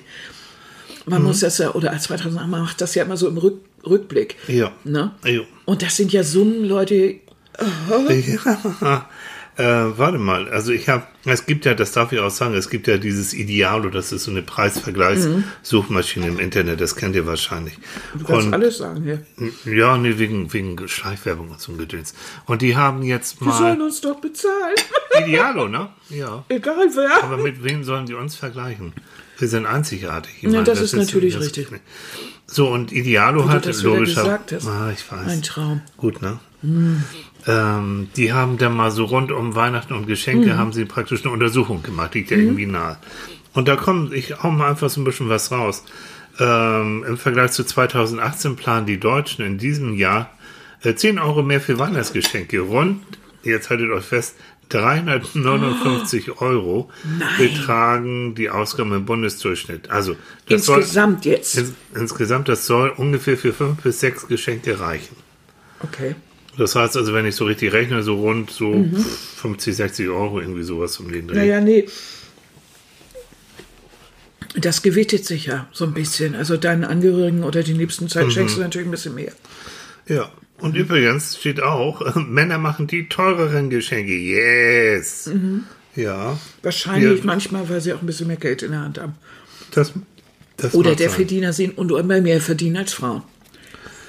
Man 1.06 1.22
Mhm. 1.22 1.28
muss 1.28 1.40
das 1.40 1.58
ja, 1.58 1.72
oder 1.74 1.98
2008, 1.98 2.48
man 2.50 2.62
macht 2.62 2.82
das 2.82 2.96
ja 2.96 3.04
immer 3.04 3.16
so 3.18 3.28
im 3.30 3.38
Rück, 3.38 3.60
Rückblick. 3.86 4.36
Ja. 4.48 4.72
Ne? 4.84 5.14
Jo. 5.26 5.44
Und 5.66 5.82
das 5.82 5.96
sind 5.98 6.12
ja 6.14 6.24
Summen, 6.24 6.66
Leute, 6.66 7.16
Ja. 8.86 9.10
Äh, 9.56 9.64
warte 10.00 10.18
mal, 10.18 10.50
also 10.50 10.72
ich 10.72 10.90
habe, 10.90 11.04
es 11.26 11.46
gibt 11.46 11.66
ja, 11.66 11.76
das 11.76 11.92
darf 11.92 12.12
ich 12.12 12.18
auch 12.20 12.32
sagen, 12.32 12.56
es 12.56 12.72
gibt 12.72 12.88
ja 12.88 12.98
dieses 12.98 13.36
Idealo, 13.36 13.92
das 13.92 14.12
ist 14.12 14.24
so 14.24 14.32
eine 14.32 14.42
Preisvergleichssuchmaschine 14.42 16.26
im 16.26 16.40
Internet, 16.40 16.82
das 16.82 16.96
kennt 16.96 17.16
ihr 17.16 17.28
wahrscheinlich. 17.28 17.78
du 18.18 18.24
kannst 18.24 18.48
Und 18.48 18.54
alles 18.56 18.80
sagen 18.80 19.04
hier. 19.04 19.24
ja, 19.72 19.96
nee, 19.98 20.18
wegen, 20.18 20.52
wegen 20.54 20.88
Schleichwerbung 20.88 21.52
und 21.52 21.60
so 21.62 21.72
ein 21.72 21.78
Gedöns. 21.78 22.16
Und 22.48 22.64
die 22.64 22.76
haben 22.76 23.04
jetzt 23.04 23.42
Die 23.42 23.52
sollen 23.52 23.78
mal 23.78 23.86
uns 23.86 24.02
doch 24.02 24.20
bezahlen. 24.20 24.74
Idealo, 25.24 25.68
ne? 25.68 25.90
Ja. 26.10 26.44
Egal 26.50 26.90
wer. 26.96 27.24
Aber 27.24 27.38
mit 27.38 27.64
wem 27.64 27.84
sollen 27.84 28.08
die 28.08 28.16
uns 28.16 28.36
vergleichen? 28.36 28.94
Wir 29.40 29.48
sind 29.48 29.66
einzigartig. 29.66 30.32
Ich 30.42 30.52
Ja, 30.52 30.62
das 30.62 30.80
ist 30.82 30.96
natürlich 30.96 31.40
richtig. 31.40 31.68
So, 32.46 32.68
und 32.68 32.92
Idealo 32.92 33.50
hat 33.50 33.66
das 33.66 33.82
wieder 33.82 33.96
logischer. 33.96 34.22
gesagt 34.24 34.52
hast. 34.52 34.68
Ah, 34.68 34.92
ich 34.94 35.12
weiß. 35.12 35.28
Ein 35.28 35.42
Traum. 35.42 35.82
Gut, 35.98 36.22
ne? 36.22 36.40
Ähm, 37.46 38.10
die 38.16 38.32
haben 38.32 38.58
dann 38.58 38.76
mal 38.76 38.92
so 38.92 39.06
rund 39.06 39.32
um 39.32 39.56
Weihnachten 39.56 39.94
und 39.94 40.08
Geschenke 40.08 40.54
Mhm. 40.54 40.58
haben 40.58 40.74
sie 40.74 40.86
praktisch 40.86 41.24
eine 41.24 41.34
Untersuchung 41.34 41.84
gemacht, 41.84 42.14
liegt 42.16 42.32
ja 42.32 42.38
irgendwie 42.38 42.66
nahe. 42.66 42.98
Und 43.54 43.68
da 43.68 43.76
kommt, 43.76 44.14
ich 44.14 44.42
hau 44.42 44.52
mal 44.52 44.70
einfach 44.70 44.90
so 44.90 45.02
ein 45.02 45.04
bisschen 45.04 45.30
was 45.30 45.52
raus. 45.52 45.84
Ähm, 46.40 47.04
Im 47.08 47.18
Vergleich 47.18 47.52
zu 47.52 47.64
2018 47.64 48.56
planen 48.56 48.86
die 48.88 49.00
Deutschen 49.00 49.46
in 49.46 49.58
diesem 49.58 49.94
Jahr 49.96 50.32
äh, 50.82 50.96
10 50.96 51.20
Euro 51.20 51.44
mehr 51.44 51.62
für 51.62 51.78
Weihnachtsgeschenke. 51.80 52.60
Rund, 52.62 53.02
jetzt 53.44 53.70
haltet 53.70 53.92
euch 53.92 54.06
fest, 54.06 54.36
359 54.74 56.42
Euro 56.42 56.90
betragen 57.38 58.34
die 58.34 58.50
Ausgaben 58.50 58.92
im 58.94 59.06
Bundesdurchschnitt. 59.06 59.92
Also 59.92 60.16
das 60.50 60.66
soll, 60.66 60.80
Insgesamt 60.80 61.26
jetzt. 61.26 61.58
ins, 61.58 61.74
insgesamt, 61.96 62.50
das 62.50 62.66
soll 62.66 62.90
ungefähr 62.90 63.38
für 63.38 63.54
fünf 63.54 63.82
bis 63.82 64.00
sechs 64.00 64.28
Geschenke 64.28 64.80
reichen. 64.80 65.16
Okay. 65.82 66.16
Das 66.58 66.76
heißt 66.76 66.98
also, 66.98 67.14
wenn 67.14 67.26
ich 67.26 67.36
so 67.36 67.46
richtig 67.46 67.74
rechne, 67.74 68.04
so 68.04 68.16
rund 68.16 68.50
so 68.50 68.86
50, 69.38 69.76
60 69.76 70.10
Euro, 70.10 70.40
irgendwie 70.40 70.64
sowas 70.64 71.00
um 71.00 71.12
den 71.12 71.28
Dreh. 71.28 71.38
Naja, 71.38 71.62
nee. 71.62 71.88
Das 74.56 74.84
gewittet 74.84 75.26
sich 75.26 75.48
ja 75.48 75.68
so 75.72 75.86
ein 75.86 75.94
bisschen. 75.94 76.36
Also 76.36 76.58
deinen 76.58 76.84
Angehörigen 76.84 77.44
oder 77.44 77.64
die 77.64 77.74
liebsten 77.74 78.08
Zeit 78.08 78.32
schenkst 78.32 78.58
du 78.58 78.62
natürlich 78.62 78.88
ein 78.88 78.92
bisschen 78.92 79.16
mehr. 79.16 79.32
Ja. 80.08 80.32
Und 80.64 80.76
übrigens 80.78 81.38
steht 81.38 81.62
auch, 81.62 82.16
Männer 82.28 82.58
machen 82.58 82.88
die 82.88 83.08
teureren 83.10 83.70
Geschenke. 83.70 84.14
Yes. 84.16 85.30
Ja. 85.96 86.38
Wahrscheinlich 86.62 87.20
Ja. 87.20 87.26
manchmal, 87.26 87.68
weil 87.70 87.82
sie 87.82 87.94
auch 87.94 88.02
ein 88.02 88.06
bisschen 88.06 88.28
mehr 88.28 88.38
Geld 88.38 88.64
in 88.64 88.72
der 88.72 88.80
Hand 88.82 88.98
haben. 88.98 89.14
Das, 89.72 89.92
das 90.58 90.74
Oder 90.74 90.96
der 90.96 91.10
sein. 91.10 91.18
Verdiener 91.18 91.54
sind 91.54 91.78
und 91.78 91.92
immer 91.92 92.22
mehr 92.22 92.40
verdienen 92.42 92.78
als 92.78 92.94
Frauen. 92.94 93.24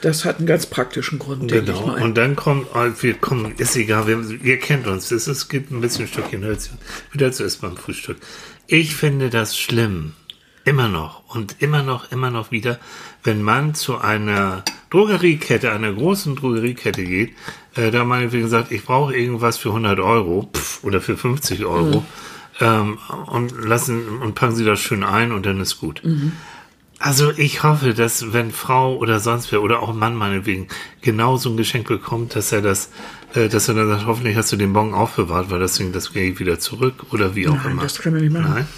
Das 0.00 0.24
hat 0.26 0.36
einen 0.38 0.46
ganz 0.46 0.66
praktischen 0.66 1.18
Grund, 1.18 1.50
denke 1.50 1.72
ich 1.72 1.76
Genau. 1.78 1.86
mal. 1.88 2.02
Und 2.02 2.14
dann 2.16 2.36
kommt, 2.36 2.66
oh, 2.74 2.86
wir 3.00 3.14
kommen, 3.14 3.54
ist 3.56 3.74
egal, 3.74 4.06
wir, 4.06 4.22
ihr 4.44 4.58
kennt 4.58 4.86
uns, 4.86 5.06
es, 5.10 5.26
ist- 5.26 5.28
es 5.28 5.48
gibt 5.48 5.70
ein 5.70 5.80
bisschen 5.80 6.06
Stückchen 6.06 6.44
Hölzchen, 6.44 6.76
wieder 7.10 7.32
zu 7.32 7.42
essen 7.42 7.60
beim 7.62 7.76
Frühstück. 7.76 8.18
Ich 8.66 8.94
finde 8.94 9.30
das 9.30 9.56
schlimm, 9.58 10.12
immer 10.66 10.88
noch 10.88 11.34
und 11.34 11.56
immer 11.60 11.82
noch, 11.82 12.12
immer 12.12 12.30
noch 12.30 12.50
wieder, 12.50 12.78
wenn 13.24 13.42
man 13.42 13.74
zu 13.74 13.98
einer 13.98 14.62
Drogeriekette, 14.90 15.72
einer 15.72 15.92
großen 15.92 16.36
Drogeriekette 16.36 17.04
geht, 17.04 17.32
äh, 17.74 17.90
da 17.90 18.04
meinetwegen 18.04 18.48
sagt, 18.48 18.70
ich 18.70 18.84
brauche 18.84 19.14
irgendwas 19.16 19.56
für 19.58 19.70
100 19.70 19.98
Euro 19.98 20.48
pff, 20.54 20.84
oder 20.84 21.00
für 21.00 21.16
50 21.16 21.64
Euro 21.64 22.04
ähm, 22.60 22.98
und 23.26 23.52
lassen 23.64 24.06
und 24.22 24.34
packen 24.34 24.54
sie 24.54 24.64
das 24.64 24.78
schön 24.80 25.02
ein 25.02 25.32
und 25.32 25.44
dann 25.46 25.60
ist 25.60 25.80
gut. 25.80 26.00
Also 27.00 27.32
ich 27.36 27.62
hoffe, 27.64 27.92
dass 27.92 28.32
wenn 28.32 28.52
Frau 28.52 28.96
oder 28.96 29.18
sonst 29.20 29.50
wer 29.50 29.62
oder 29.62 29.80
auch 29.82 29.92
Mann 29.92 30.14
meinetwegen 30.14 30.68
genau 31.02 31.36
so 31.36 31.50
ein 31.50 31.56
Geschenk 31.56 31.88
bekommt, 31.88 32.36
dass 32.36 32.52
er 32.52 32.62
das, 32.62 32.90
äh, 33.34 33.48
dass 33.48 33.68
er 33.68 33.74
dann 33.74 33.88
sagt, 33.88 34.06
hoffentlich 34.06 34.36
hast 34.36 34.52
du 34.52 34.56
den 34.56 34.72
Bon 34.72 34.94
aufbewahrt, 34.94 35.50
weil 35.50 35.58
das 35.60 35.74
Ding, 35.74 35.92
das 35.92 36.12
gehe 36.12 36.30
ich 36.30 36.38
wieder 36.38 36.60
zurück 36.60 37.06
oder 37.10 37.34
wie 37.34 37.48
auch 37.48 37.56
Nein, 37.56 37.72
immer. 37.72 37.82
das 37.82 37.98
können 37.98 38.14
wir 38.14 38.22
nicht 38.22 38.32
machen. 38.32 38.52
Nein. 38.54 38.68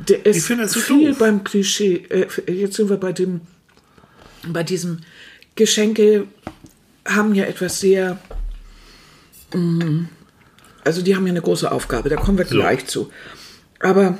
Der 0.00 0.26
ist 0.26 0.38
Ich 0.38 0.42
finde 0.44 0.64
das 0.64 0.72
so 0.72 0.80
viel 0.80 1.10
doof. 1.10 1.18
beim 1.18 1.44
Klischee. 1.44 2.04
Äh, 2.08 2.26
jetzt 2.50 2.76
sind 2.76 2.90
wir 2.90 2.96
bei 2.96 3.12
dem, 3.12 3.42
bei 4.46 4.62
diesem 4.62 5.00
Geschenke 5.54 6.26
haben 7.06 7.34
ja 7.34 7.44
etwas 7.44 7.80
sehr, 7.80 8.18
mm, 9.54 10.04
also 10.84 11.02
die 11.02 11.14
haben 11.14 11.26
ja 11.26 11.32
eine 11.32 11.42
große 11.42 11.70
Aufgabe. 11.70 12.08
Da 12.08 12.16
kommen 12.16 12.38
wir 12.38 12.44
gleich 12.44 12.86
zu. 12.86 13.10
Aber 13.80 14.18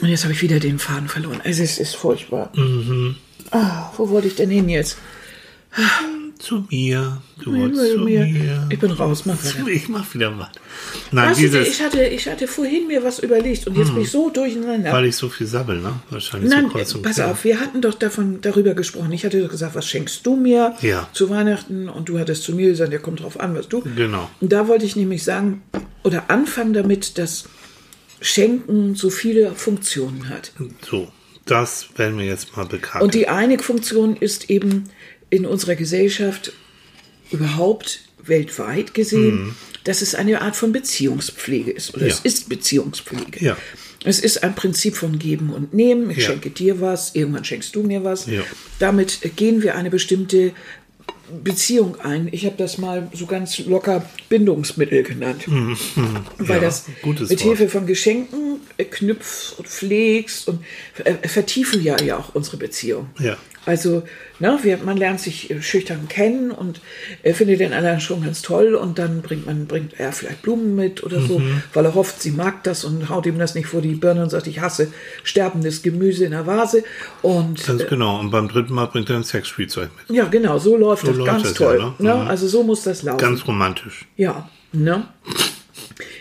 und 0.00 0.08
jetzt 0.08 0.22
habe 0.24 0.32
ich 0.32 0.42
wieder 0.42 0.60
den 0.60 0.78
Faden 0.78 1.08
verloren. 1.08 1.40
Also 1.44 1.62
es 1.62 1.78
ist 1.78 1.96
furchtbar. 1.96 2.50
Mhm. 2.54 3.16
Ah, 3.50 3.92
wo 3.96 4.08
wollte 4.08 4.28
ich 4.28 4.36
denn 4.36 4.50
hin 4.50 4.68
jetzt? 4.68 4.96
Zu 6.40 6.66
mir, 6.70 7.20
du 7.42 7.50
Mir- 7.52 7.60
wolltest 7.60 7.92
zu 7.92 7.98
mir- 8.00 8.24
mir. 8.26 8.66
Ich 8.70 8.78
bin 8.78 8.90
raus, 8.90 9.26
mach 9.26 9.36
weiter. 9.44 9.68
Ich 9.68 9.88
mach 9.88 10.12
wieder 10.14 10.36
was. 10.38 10.48
Nein, 11.12 11.30
Weißt 11.30 11.38
du, 11.38 11.42
dieses, 11.44 11.68
ich, 11.68 11.82
hatte, 11.82 12.02
ich 12.02 12.26
hatte 12.28 12.48
vorhin 12.48 12.86
mir 12.86 13.04
was 13.04 13.18
überlegt 13.18 13.66
und 13.66 13.76
jetzt 13.76 13.92
bin 13.92 14.02
ich 14.02 14.10
so 14.10 14.30
durcheinander. 14.30 14.90
weil 14.92 15.04
ich 15.04 15.16
so 15.16 15.28
viel 15.28 15.46
sabbel, 15.46 15.80
ne? 15.80 15.92
Wahrscheinlich 16.08 16.50
Nein, 16.50 16.64
so 16.64 16.70
kreuz 16.70 16.94
und 16.94 17.02
pass 17.02 17.16
quer. 17.16 17.30
auf, 17.30 17.44
wir 17.44 17.60
hatten 17.60 17.82
doch 17.82 17.92
davon, 17.94 18.40
darüber 18.40 18.72
gesprochen. 18.72 19.12
Ich 19.12 19.24
hatte 19.26 19.42
doch 19.42 19.50
gesagt, 19.50 19.74
was 19.74 19.86
schenkst 19.86 20.24
du 20.24 20.34
mir 20.36 20.74
Ja. 20.80 21.08
zu 21.12 21.28
Weihnachten? 21.28 21.88
Und 21.90 22.08
du 22.08 22.18
hattest 22.18 22.42
zu 22.44 22.54
mir 22.54 22.68
gesagt, 22.68 22.90
ja, 22.92 22.98
kommt 22.98 23.20
drauf 23.20 23.38
an, 23.38 23.54
was 23.54 23.68
du. 23.68 23.82
Genau. 23.94 24.30
Und 24.40 24.50
da 24.50 24.66
wollte 24.66 24.86
ich 24.86 24.96
nämlich 24.96 25.22
sagen, 25.22 25.62
oder 26.04 26.30
anfangen 26.30 26.72
damit, 26.72 27.18
dass 27.18 27.44
Schenken 28.20 28.94
so 28.94 29.10
viele 29.10 29.52
Funktionen 29.52 30.28
hat. 30.28 30.52
So, 30.88 31.08
das 31.46 31.88
werden 31.96 32.18
wir 32.18 32.26
jetzt 32.26 32.56
mal 32.56 32.66
bekannt. 32.66 33.02
Und 33.04 33.14
die 33.14 33.28
eine 33.28 33.58
Funktion 33.58 34.16
ist 34.16 34.50
eben 34.50 34.84
in 35.30 35.46
unserer 35.46 35.76
Gesellschaft 35.76 36.52
überhaupt 37.30 38.00
weltweit 38.22 38.92
gesehen, 38.94 39.54
dass 39.84 40.02
es 40.02 40.14
eine 40.14 40.42
Art 40.42 40.56
von 40.56 40.72
Beziehungspflege 40.72 41.70
ist. 41.70 41.94
Oder 41.94 42.04
Mhm. 42.04 42.08
Ja. 42.10 42.14
es 42.16 42.20
ist 42.24 42.48
Beziehungspflege. 42.48 43.44
Ja. 43.44 43.56
Es 44.04 44.18
ist 44.20 44.42
ein 44.42 44.54
Prinzip 44.54 44.96
von 44.96 45.18
Geben 45.18 45.50
und 45.50 45.72
Nehmen. 45.74 46.10
Ich 46.10 46.18
Ja. 46.18 46.24
schenke 46.26 46.50
dir 46.50 46.80
was, 46.80 47.14
irgendwann 47.14 47.44
schenkst 47.44 47.74
du 47.74 47.82
mir 47.82 48.02
was. 48.04 48.26
Damit 48.78 49.20
gehen 49.36 49.62
wir 49.62 49.74
eine 49.76 49.90
bestimmte 49.90 50.52
Beziehung 51.44 52.00
ein. 52.00 52.28
Ich 52.32 52.44
habe 52.44 52.56
das 52.56 52.76
mal 52.78 53.08
so 53.14 53.24
ganz 53.26 53.58
locker 53.60 54.04
Bindungsmittel 54.28 55.02
genannt. 55.04 55.44
Weil 55.46 55.54
Mhm. 55.54 56.16
Ja, 56.48 56.58
das 56.58 56.84
mit. 57.04 57.40
Hilfe 57.40 57.68
von 57.68 57.86
Geschenken 57.86 58.56
äh, 58.78 58.84
knüpfst 58.84 59.54
und 59.58 59.68
pflegst 59.68 60.48
und 60.48 60.64
äh, 61.04 61.28
vertiefen 61.28 61.82
ja, 61.84 62.00
ja 62.02 62.18
auch 62.18 62.34
unsere 62.34 62.56
Beziehung. 62.56 63.10
Also, 63.70 64.02
ne, 64.40 64.58
wir, 64.62 64.78
man 64.78 64.96
lernt 64.96 65.20
sich 65.20 65.48
äh, 65.50 65.62
schüchtern 65.62 66.08
kennen 66.08 66.50
und 66.50 66.80
äh, 67.22 67.32
findet 67.32 67.60
den 67.60 67.72
anderen 67.72 68.00
schon 68.00 68.24
ganz 68.24 68.42
toll 68.42 68.74
und 68.74 68.98
dann 68.98 69.22
bringt 69.22 69.46
man 69.46 69.66
bringt 69.66 69.94
er 69.98 70.12
vielleicht 70.12 70.42
Blumen 70.42 70.74
mit 70.74 71.04
oder 71.04 71.20
so, 71.20 71.38
Mhm. 71.38 71.62
weil 71.72 71.84
er 71.84 71.94
hofft, 71.94 72.20
sie 72.20 72.32
mag 72.32 72.64
das 72.64 72.84
und 72.84 73.08
haut 73.08 73.26
ihm 73.26 73.38
das 73.38 73.54
nicht 73.54 73.68
vor 73.68 73.80
die 73.80 73.94
Birne 73.94 74.24
und 74.24 74.30
sagt, 74.30 74.48
ich 74.48 74.60
hasse 74.60 74.92
sterbendes 75.22 75.82
Gemüse 75.82 76.24
in 76.24 76.32
der 76.32 76.46
Vase. 76.48 76.82
Und 77.22 77.64
Ganz 77.64 77.86
genau. 77.86 78.18
Und 78.18 78.30
beim 78.32 78.48
dritten 78.48 78.74
Mal 78.74 78.86
bringt 78.86 79.08
er 79.08 79.16
ein 79.16 79.24
Sexspielzeug 79.24 79.88
mit. 80.08 80.16
ja, 80.16 80.24
genau, 80.24 80.58
so 80.58 80.76
läuft 80.76 81.06
das 81.06 81.16
läuft 81.16 81.30
ganz 81.30 81.42
das 81.44 81.54
toll. 81.54 81.78
ja, 81.78 81.94
ne? 81.98 82.16
ne? 82.16 82.22
Mhm. 82.24 82.28
Also 82.28 82.48
so 82.48 82.64
muss 82.64 82.82
das 82.82 83.02
laufen. 83.04 83.18
Ganz 83.18 83.46
romantisch. 83.46 84.06
Ja, 84.16 84.50
ne? 84.72 85.06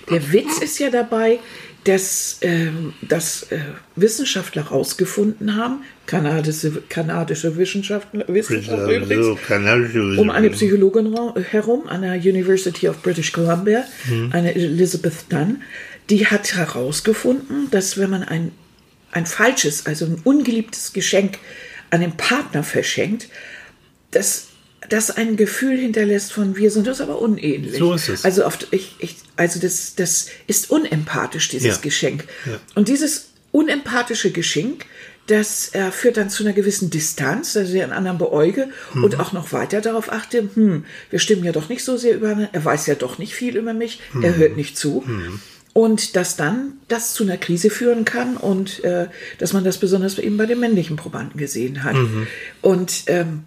Der 0.09 0.31
Witz 0.31 0.59
ist 0.59 0.77
ja 0.79 0.89
dabei, 0.89 1.39
dass, 1.85 2.37
ähm, 2.41 2.93
dass 3.01 3.43
äh, 3.51 3.59
Wissenschaftler 3.95 4.65
herausgefunden 4.65 5.55
haben, 5.55 5.83
kanadische, 6.05 6.83
kanadische 6.89 7.55
Wissenschaftler, 7.57 8.25
Wissenschaftler 8.27 8.97
übrigens, 8.97 9.25
So, 9.25 9.35
kanadische- 9.47 10.17
um 10.17 10.29
eine 10.29 10.49
Psychologin 10.49 11.15
herum 11.49 11.87
an 11.87 12.01
der 12.01 12.15
University 12.15 12.89
of 12.89 13.01
British 13.01 13.31
Columbia, 13.31 13.85
Mhm. 14.09 14.29
eine 14.33 14.53
Elizabeth 14.55 15.25
Dunn, 15.29 15.61
die 16.09 16.27
hat 16.27 16.55
herausgefunden, 16.55 17.69
dass 17.71 17.97
wenn 17.97 18.09
man 18.09 18.23
ein, 18.23 18.51
ein 19.11 19.25
falsches, 19.25 19.85
also 19.85 20.05
ein 20.05 20.19
ungeliebtes 20.23 20.91
Geschenk 20.93 21.37
an 21.91 22.01
den 22.01 22.11
Partner 22.17 22.63
verschenkt, 22.63 23.29
dass 24.11 24.47
das 24.87 25.11
ein 25.11 25.35
Gefühl 25.35 25.77
hinterlässt 25.77 26.31
von 26.31 26.55
wir 26.55 26.71
sind 26.71 26.87
uns 26.87 27.01
aber 27.01 27.21
unähnlich. 27.21 27.77
So 27.77 27.93
ist 27.93 28.09
es. 28.09 28.23
Also 28.25 28.45
oft, 28.45 28.67
ich, 28.71 28.95
ich, 28.99 29.17
also 29.35 29.59
das, 29.59 29.95
das 29.95 30.27
ist 30.47 30.71
unempathisch, 30.71 31.49
dieses 31.49 31.75
Ja. 31.75 31.81
Geschenk. 31.81 32.25
Ja. 32.45 32.59
Und 32.75 32.87
dieses 32.87 33.29
unempathische 33.51 34.31
Geschenk, 34.31 34.85
das 35.27 35.75
äh, 35.75 35.91
führt 35.91 36.17
dann 36.17 36.29
zu 36.29 36.43
einer 36.43 36.53
gewissen 36.53 36.89
Distanz, 36.89 37.53
dass 37.53 37.67
ich 37.67 37.73
den 37.73 37.91
anderen 37.91 38.17
beäuge 38.17 38.69
und 38.95 39.19
auch 39.19 39.31
noch 39.31 39.51
weiter 39.53 39.79
darauf 39.81 40.11
achte, 40.11 40.49
hm, 40.55 40.85
wir 41.11 41.19
stimmen 41.19 41.43
ja 41.43 41.51
doch 41.51 41.69
nicht 41.69 41.83
so 41.83 41.97
sehr 41.97 42.15
übereinander, 42.15 42.49
er 42.51 42.65
weiß 42.65 42.87
ja 42.87 42.95
doch 42.95 43.19
nicht 43.19 43.35
viel 43.35 43.55
über 43.57 43.73
mich, 43.73 43.99
er 44.23 44.37
hört 44.37 44.55
nicht 44.57 44.75
zu. 44.77 45.03
Und 45.73 46.15
dass 46.15 46.35
dann 46.35 46.73
das 46.87 47.13
zu 47.13 47.23
einer 47.23 47.37
Krise 47.37 47.69
führen 47.69 48.05
kann 48.05 48.37
und 48.37 48.83
äh, 48.83 49.07
dass 49.37 49.53
man 49.53 49.63
das 49.63 49.77
besonders 49.77 50.17
eben 50.17 50.35
bei 50.37 50.47
den 50.47 50.59
männlichen 50.59 50.95
Probanden 50.95 51.39
gesehen 51.39 51.83
hat. 51.83 51.95
Und 52.63 53.03
ähm, 53.05 53.43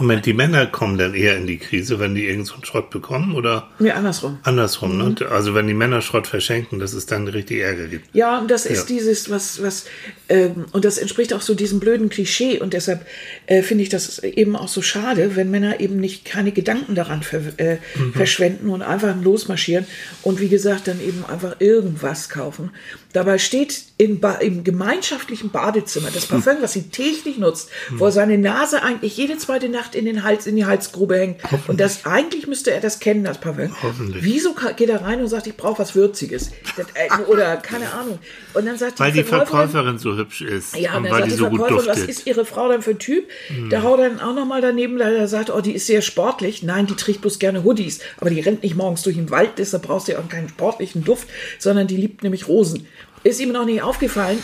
Moment, 0.00 0.26
die 0.26 0.32
Männer 0.32 0.66
kommen 0.66 0.98
dann 0.98 1.14
eher 1.14 1.36
in 1.36 1.46
die 1.46 1.58
Krise, 1.58 1.98
wenn 1.98 2.14
die 2.14 2.26
irgend 2.26 2.46
so 2.46 2.54
einen 2.54 2.64
Schrott 2.64 2.90
bekommen 2.90 3.34
oder 3.34 3.68
nee, 3.78 3.90
andersrum. 3.90 4.38
andersrum. 4.42 4.96
Ne? 4.96 5.14
Also 5.30 5.54
wenn 5.54 5.66
die 5.66 5.74
Männer 5.74 6.00
Schrott 6.02 6.26
verschenken, 6.26 6.78
dass 6.78 6.92
es 6.92 7.06
dann 7.06 7.28
richtig 7.28 7.60
Ärger 7.60 7.86
gibt. 7.86 8.06
Ja, 8.14 8.38
und 8.38 8.50
das 8.50 8.66
ist 8.66 8.88
Ja. 8.88 8.96
dieses, 8.96 9.30
was, 9.30 9.62
was, 9.62 9.84
ähm, 10.28 10.66
und 10.72 10.84
das 10.84 10.98
entspricht 10.98 11.32
auch 11.34 11.40
so 11.42 11.54
diesem 11.54 11.80
blöden 11.80 12.08
Klischee. 12.08 12.58
Und 12.58 12.72
deshalb 12.72 13.06
äh, 13.46 13.62
finde 13.62 13.82
ich 13.82 13.88
das 13.90 14.18
eben 14.20 14.56
auch 14.56 14.68
so 14.68 14.82
schade, 14.82 15.36
wenn 15.36 15.50
Männer 15.50 15.80
eben 15.80 15.96
nicht 15.98 16.24
keine 16.24 16.52
Gedanken 16.52 16.94
daran 16.94 17.22
ver 17.22 17.40
äh, 17.58 17.76
verschwenden 18.14 18.70
und 18.70 18.82
einfach 18.82 19.14
losmarschieren 19.22 19.86
und 20.22 20.40
wie 20.40 20.48
gesagt 20.48 20.88
dann 20.88 21.00
eben 21.00 21.24
einfach 21.26 21.56
irgendwas 21.60 22.28
kaufen. 22.28 22.70
Dabei 23.12 23.38
steht 23.38 23.82
ba 24.20 24.34
im 24.34 24.64
gemeinschaftlichen 24.64 25.50
Badezimmer 25.50 26.08
das 26.14 26.26
Parfüm, 26.26 26.56
was 26.60 26.72
sie 26.72 26.88
täglich 26.88 27.36
nutzt, 27.38 27.68
wo 27.90 28.10
seine 28.10 28.38
Nase 28.38 28.82
eigentlich 28.82 29.16
jede 29.16 29.36
zweite 29.36 29.68
Nacht 29.68 29.94
in 29.94 30.06
den 30.06 30.22
Hals, 30.22 30.46
in 30.46 30.56
die 30.56 30.64
Halsgrube 30.64 31.18
hängt. 31.18 31.40
Und 31.68 31.80
das 31.80 32.06
eigentlich 32.06 32.46
müsste 32.46 32.70
er 32.72 32.80
das 32.80 33.00
kennen, 33.00 33.24
das 33.24 33.38
Parfüm. 33.38 33.74
Hoffentlich. 33.82 34.24
Wieso 34.24 34.54
geht 34.76 34.88
er 34.88 35.02
rein 35.02 35.20
und 35.20 35.28
sagt, 35.28 35.46
ich 35.46 35.56
brauche 35.56 35.80
was 35.80 35.94
Würziges? 35.94 36.50
Äh, 36.94 37.22
oder 37.28 37.56
keine 37.58 37.92
Ahnung. 37.92 38.18
Und 38.54 38.66
dann 38.66 38.78
sagt 38.78 38.98
Weil 39.00 39.12
die 39.12 39.22
Verkäuferin- 39.22 39.46
Verkäuferin 39.46 39.98
so 39.98 40.16
hübsch 40.16 40.40
ist 40.40 40.76
ja, 40.76 40.96
und 40.96 41.04
und 41.04 41.10
weil 41.10 41.18
sagt 41.20 41.26
die 41.26 41.30
die 41.30 41.36
so 41.36 41.50
gut 41.50 41.58
Verkäuferin, 41.58 41.88
was 41.88 41.96
duftet. 41.98 42.16
ist 42.16 42.26
ihre 42.26 42.44
Frau 42.44 42.68
dann 42.68 42.82
für 42.82 42.90
ein 42.92 42.98
Typ? 42.98 43.28
Da 43.70 43.82
haut 43.82 43.98
dann 43.98 44.20
auch 44.20 44.34
nochmal 44.34 44.60
daneben, 44.60 44.98
da 44.98 45.10
er 45.10 45.28
sagt, 45.28 45.50
oh, 45.50 45.60
die 45.60 45.74
ist 45.74 45.86
sehr 45.86 46.00
sportlich. 46.00 46.62
Nein, 46.62 46.86
die 46.86 46.94
trägt 46.94 47.20
bloß 47.20 47.38
gerne 47.38 47.64
Hoodies. 47.64 48.00
Aber 48.18 48.30
die 48.30 48.40
rennt 48.40 48.62
nicht 48.62 48.76
morgens 48.76 49.02
durch 49.02 49.16
den 49.16 49.30
Wald, 49.30 49.50
deshalb 49.58 49.82
brauchst 49.82 50.08
du 50.08 50.12
ja 50.12 50.18
auch 50.18 50.28
keinen 50.28 50.48
sportlichen 50.48 51.04
Duft, 51.04 51.28
sondern 51.58 51.86
die 51.86 51.96
liebt 51.96 52.22
nämlich 52.22 52.48
Rosen. 52.48 52.86
Ist 53.22 53.40
ihm 53.40 53.52
noch 53.52 53.64
nicht 53.64 53.82
aufgefallen. 53.82 54.42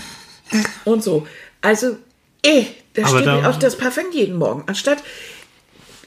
Und 0.85 1.03
so. 1.03 1.27
Also, 1.61 1.97
eh, 2.45 2.67
da 2.95 3.07
steht 3.09 3.27
da- 3.27 3.51
auch 3.51 3.57
das 3.59 3.77
Parfüm 3.77 4.07
jeden 4.13 4.37
Morgen. 4.37 4.65
Anstatt 4.67 4.99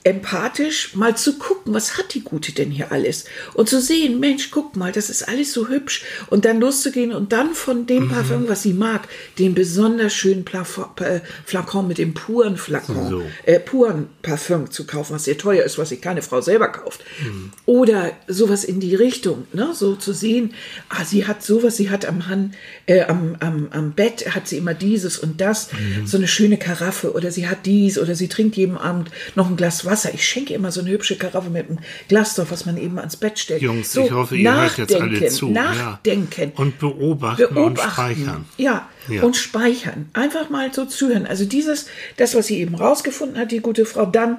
empathisch 0.03 0.95
mal 0.95 1.15
zu 1.17 1.37
gucken, 1.37 1.73
was 1.73 1.97
hat 1.97 2.13
die 2.13 2.21
Gute 2.23 2.51
denn 2.51 2.71
hier 2.71 2.91
alles? 2.91 3.25
Und 3.53 3.69
zu 3.69 3.81
sehen, 3.81 4.19
Mensch, 4.19 4.49
guck 4.51 4.75
mal, 4.75 4.91
das 4.91 5.09
ist 5.09 5.27
alles 5.27 5.53
so 5.53 5.67
hübsch. 5.67 6.03
Und 6.29 6.45
dann 6.45 6.59
loszugehen 6.59 7.11
und 7.11 7.31
dann 7.31 7.53
von 7.53 7.85
dem 7.85 8.05
Mhm. 8.05 8.09
Parfüm, 8.09 8.49
was 8.49 8.63
sie 8.63 8.73
mag, 8.73 9.07
den 9.37 9.53
besonders 9.55 10.13
schönen 10.13 10.45
Plafo- 10.45 10.89
äh, 11.03 11.21
Flakon 11.45 11.87
mit 11.87 11.97
dem 11.97 12.13
puren 12.13 12.57
Flakon, 12.57 13.09
So. 13.09 13.23
äh, 13.45 13.59
puren 13.59 14.07
Parfüm 14.21 14.71
zu 14.71 14.85
kaufen, 14.85 15.13
was 15.15 15.25
sehr 15.25 15.37
teuer 15.37 15.63
ist, 15.63 15.77
was 15.77 15.89
sich 15.89 16.01
keine 16.01 16.21
Frau 16.21 16.41
selber 16.41 16.69
kauft. 16.69 17.01
Mhm. 17.23 17.51
Oder 17.65 18.11
sowas 18.27 18.63
in 18.63 18.79
die 18.79 18.95
Richtung, 18.95 19.45
ne? 19.53 19.69
so 19.73 19.95
zu 19.95 20.13
sehen, 20.13 20.53
ah, 20.89 21.03
sie 21.05 21.27
hat 21.27 21.43
sowas, 21.43 21.77
sie 21.77 21.89
hat 21.89 22.05
am, 22.05 22.27
Han, 22.27 22.53
äh, 22.85 23.01
am, 23.03 23.35
am, 23.39 23.67
am 23.71 23.91
Bett, 23.91 24.33
hat 24.33 24.47
sie 24.47 24.57
immer 24.57 24.73
dieses 24.73 25.19
und 25.19 25.41
das, 25.41 25.69
Mhm. 25.73 26.07
so 26.07 26.17
eine 26.17 26.27
schöne 26.27 26.57
Karaffe 26.57 27.13
oder 27.13 27.31
sie 27.31 27.47
hat 27.47 27.65
dies 27.65 27.97
oder 27.99 28.15
sie 28.15 28.27
trinkt 28.27 28.55
jeden 28.55 28.77
Abend 28.77 29.11
noch 29.35 29.49
ein 29.49 29.57
Glas 29.57 29.85
Wasser. 29.89 30.13
Ich 30.13 30.25
schenke 30.27 30.53
immer 30.53 30.71
so 30.71 30.81
eine 30.81 30.91
hübsche 30.91 31.17
Karaffe 31.17 31.49
mit 31.49 31.67
einem 31.69 31.79
Glas 32.07 32.35
drauf, 32.35 32.51
was 32.51 32.65
man 32.65 32.77
eben 32.77 32.97
ans 32.99 33.17
Bett 33.17 33.39
stellt. 33.39 33.61
Jungs, 33.61 33.91
so, 33.91 34.05
ich 34.05 34.11
hoffe, 34.11 34.37
ihr 34.37 34.53
hört 34.53 34.77
jetzt 34.77 34.95
alle 34.95 35.27
zu. 35.27 35.49
Nachdenken. 35.49 36.51
Ja. 36.55 36.59
Und 36.63 36.79
beobachten, 36.79 37.57
und 37.57 37.79
speichern. 37.79 38.45
Ja, 38.57 38.87
Ja. 39.07 39.23
und 39.23 39.35
speichern. 39.35 40.09
Einfach 40.13 40.49
mal 40.49 40.73
so 40.73 40.85
zuhören. 40.85 41.25
Also 41.25 41.45
dieses, 41.45 41.87
das, 42.17 42.35
was 42.35 42.47
sie 42.47 42.59
eben 42.59 42.75
rausgefunden 42.75 43.37
hat, 43.37 43.51
die 43.51 43.59
gute 43.59 43.85
Frau, 43.85 44.05
dann, 44.05 44.37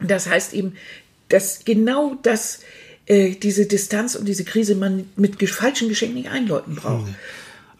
das 0.00 0.28
heißt 0.28 0.54
eben, 0.54 0.74
dass 1.28 1.64
genau 1.64 2.16
das, 2.22 2.60
äh, 3.06 3.30
diese 3.32 3.66
Distanz 3.66 4.14
und 4.14 4.26
diese 4.26 4.44
Krise 4.44 4.74
man 4.74 5.08
mit 5.16 5.48
falschen 5.50 5.88
Geschenken 5.88 6.16
nicht 6.16 6.30
einläuten 6.30 6.76
braucht. 6.76 7.08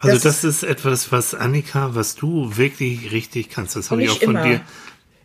Also 0.02 0.14
Das- 0.14 0.22
das, 0.22 0.44
ist 0.44 0.62
etwas, 0.62 1.12
was 1.12 1.34
Annika, 1.34 1.94
was 1.94 2.14
du 2.14 2.56
wirklich 2.56 3.12
richtig 3.12 3.50
kannst. 3.50 3.76
Das 3.76 3.90
habe 3.90 4.02
ich 4.02 4.08
auch 4.10 4.18
von 4.18 4.30
immer. 4.30 4.42
dir. 4.44 4.60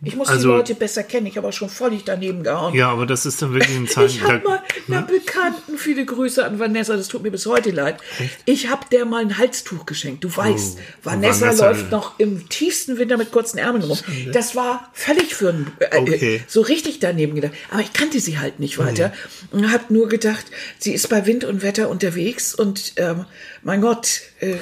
Ich 0.02 0.14
muss 0.14 0.28
Also- 0.28 0.50
die 0.50 0.54
Leute 0.56 0.74
besser 0.74 1.02
kennen. 1.02 1.26
Ich 1.26 1.36
habe 1.38 1.48
auch 1.48 1.52
schon 1.52 1.70
völlig 1.70 2.04
daneben 2.04 2.42
gehauen. 2.42 2.74
Ja, 2.74 2.90
aber 2.90 3.06
das 3.06 3.24
ist 3.24 3.40
dann 3.40 3.54
wirklich 3.54 3.76
ein 3.76 3.88
Zeichen. 3.88 4.16
Ich 4.16 4.22
habe 4.22 4.42
mal 4.46 4.62
einer 4.88 5.00
ne? 5.00 5.06
Bekannten, 5.06 5.78
viele 5.78 6.04
Grüße 6.04 6.44
an 6.44 6.58
Vanessa, 6.58 6.96
das 6.96 7.08
tut 7.08 7.22
mir 7.22 7.30
bis 7.30 7.46
heute 7.46 7.70
leid. 7.70 7.96
Ich 8.44 8.68
habe 8.68 8.82
der 8.92 9.06
mal 9.06 9.22
ein 9.22 9.38
Halstuch 9.38 9.86
geschenkt. 9.86 10.22
Du 10.22 10.36
weißt, 10.36 10.76
Oh, 10.78 10.82
Vanessa, 11.04 11.46
Vanessa- 11.46 11.70
läuft 11.70 11.90
noch 11.90 12.18
im 12.18 12.46
tiefsten 12.50 12.98
Winter 12.98 13.16
mit 13.16 13.32
kurzen 13.32 13.56
Ärmeln 13.58 13.84
rum. 13.84 13.98
Das 14.32 14.54
war 14.54 14.90
völlig 14.92 15.34
für 15.34 15.48
ein, 15.48 15.72
äh, 15.80 15.96
Okay. 15.96 16.42
so 16.46 16.60
richtig 16.60 16.98
daneben 17.00 17.34
gedacht. 17.34 17.52
Aber 17.70 17.80
ich 17.80 17.92
kannte 17.94 18.20
sie 18.20 18.38
halt 18.38 18.60
nicht 18.60 18.78
weiter. 18.78 19.12
Und 19.50 19.72
habe 19.72 19.92
nur 19.94 20.08
gedacht, 20.08 20.44
sie 20.78 20.92
ist 20.92 21.08
bei 21.08 21.24
Wind 21.26 21.44
und 21.44 21.62
Wetter 21.62 21.88
unterwegs 21.88 22.54
und 22.54 22.92
ähm, 22.96 23.24
mein 23.66 23.80
Gott, 23.80 24.20
äh, 24.38 24.54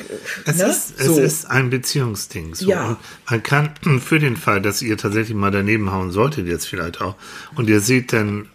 Es, 0.46 0.56
ne? 0.56 0.64
ist, 0.64 0.98
es 0.98 1.06
so. 1.06 1.20
ist 1.20 1.44
ein 1.44 1.68
Beziehungsding. 1.68 2.54
So. 2.54 2.70
Ja. 2.70 2.88
Und 2.88 2.98
man 3.28 3.42
kann 3.42 3.70
für 4.00 4.18
den 4.18 4.38
Fall, 4.38 4.62
dass 4.62 4.80
ihr 4.80 4.96
tatsächlich 4.96 5.36
mal 5.36 5.50
daneben 5.50 5.92
hauen 5.92 6.10
solltet, 6.10 6.46
jetzt 6.46 6.66
vielleicht 6.66 7.02
auch, 7.02 7.14
und 7.54 7.68
ihr 7.68 7.80
seht 7.80 8.14
dann, 8.14 8.48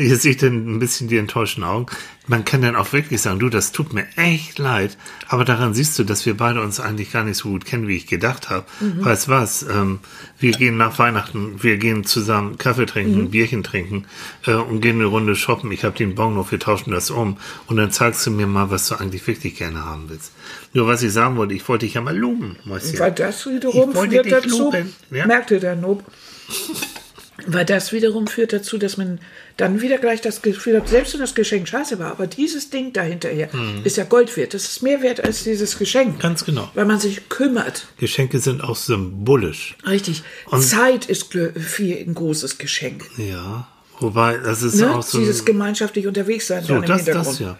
ihr 0.00 0.16
seht 0.16 0.42
dann 0.42 0.76
ein 0.76 0.78
bisschen 0.78 1.08
die 1.08 1.16
enttäuschten 1.18 1.62
Augen, 1.64 1.86
man 2.26 2.44
kann 2.44 2.62
dann 2.62 2.76
auch 2.76 2.92
wirklich 2.92 3.20
sagen, 3.20 3.40
du, 3.40 3.48
das 3.48 3.72
tut 3.72 3.92
mir 3.92 4.06
echt 4.16 4.58
leid, 4.58 4.96
aber 5.28 5.44
daran 5.44 5.74
siehst 5.74 5.98
du, 5.98 6.04
dass 6.04 6.26
wir 6.26 6.36
beide 6.36 6.62
uns 6.62 6.78
eigentlich 6.78 7.10
gar 7.12 7.24
nicht 7.24 7.36
so 7.38 7.48
gut 7.48 7.64
kennen, 7.64 7.88
wie 7.88 7.96
ich 7.96 8.06
gedacht 8.06 8.50
habe. 8.50 8.66
Mhm. 8.80 9.04
Weißt 9.04 9.28
was, 9.28 9.62
ähm, 9.64 9.98
wir 10.38 10.52
gehen 10.52 10.76
nach 10.76 10.98
Weihnachten, 10.98 11.62
wir 11.62 11.76
gehen 11.76 12.04
zusammen 12.04 12.56
Kaffee 12.56 12.86
trinken, 12.86 13.22
Mhm. 13.22 13.30
Bierchen 13.30 13.62
trinken 13.64 14.06
äh, 14.46 14.54
und 14.54 14.80
gehen 14.80 14.96
eine 14.96 15.06
Runde 15.06 15.34
shoppen. 15.34 15.72
Ich 15.72 15.82
habe 15.84 15.96
den 15.96 16.14
Bon 16.14 16.34
noch, 16.34 16.50
wir 16.52 16.60
tauschen 16.60 16.92
das 16.92 17.10
um 17.10 17.36
und 17.66 17.76
dann 17.76 17.90
zeigst 17.90 18.24
du 18.26 18.30
mir 18.30 18.46
mal, 18.46 18.70
was 18.70 18.88
du 18.88 18.94
eigentlich 18.94 19.26
wirklich 19.26 19.56
gerne 19.56 19.84
haben 19.84 20.04
willst. 20.08 20.32
Nur 20.72 20.86
was 20.86 21.02
ich 21.02 21.12
sagen 21.12 21.36
wollte, 21.36 21.54
ich 21.54 21.68
wollte 21.68 21.86
dich 21.86 21.94
ja 21.94 22.00
mal 22.00 22.16
loben, 22.16 22.56
Mäuschen. 22.64 22.96
Weil 23.00 23.12
das 23.12 23.44
wiederum 23.46 23.90
Ich 23.90 23.98
führt 23.98 24.30
dazu, 24.30 24.72
ja? 25.10 25.26
merkte 25.26 25.58
der 25.58 25.74
Nob, 25.74 26.04
weil 27.46 27.64
das 27.64 27.92
wiederum 27.92 28.26
führt 28.26 28.52
dazu, 28.52 28.78
dass 28.78 28.96
man 28.96 29.18
dann 29.56 29.80
wieder 29.82 29.98
gleich 29.98 30.20
das 30.20 30.42
Gefühl 30.42 30.76
hat, 30.76 30.88
selbst 30.88 31.12
wenn 31.14 31.20
das 31.20 31.34
Geschenk 31.34 31.68
scheiße 31.68 31.98
war, 31.98 32.10
aber 32.12 32.26
dieses 32.26 32.70
Ding 32.70 32.92
dahinterher 32.92 33.48
ist 33.84 33.96
ja 33.96 34.04
Gold 34.04 34.36
wert. 34.36 34.54
Das 34.54 34.64
ist 34.64 34.82
mehr 34.82 35.02
wert 35.02 35.22
als 35.22 35.44
dieses 35.44 35.78
Geschenk. 35.78 36.20
Ganz 36.20 36.44
genau. 36.44 36.70
Weil 36.74 36.86
man 36.86 36.98
sich 37.00 37.28
kümmert. 37.28 37.86
Geschenke 37.98 38.38
sind 38.40 38.62
auch 38.62 38.76
symbolisch. 38.76 39.76
Richtig. 39.86 40.22
Und- 40.46 40.62
Zeit 40.62 41.06
ist 41.06 41.32
viel 41.32 41.96
ein 41.98 42.14
großes 42.14 42.58
Geschenk. 42.58 43.04
Ja. 43.18 43.68
Wobei, 43.98 44.38
das 44.38 44.62
ist 44.62 44.76
Ne? 44.76 44.94
auch 44.94 45.02
so. 45.02 45.18
Dieses 45.18 45.44
gemeinschaftlich 45.44 46.06
unterwegs 46.06 46.46
sein 46.46 46.64
so, 46.64 46.80
das, 46.80 46.96
Hintergrund. 47.04 47.26
das 47.26 47.38
ja. 47.38 47.58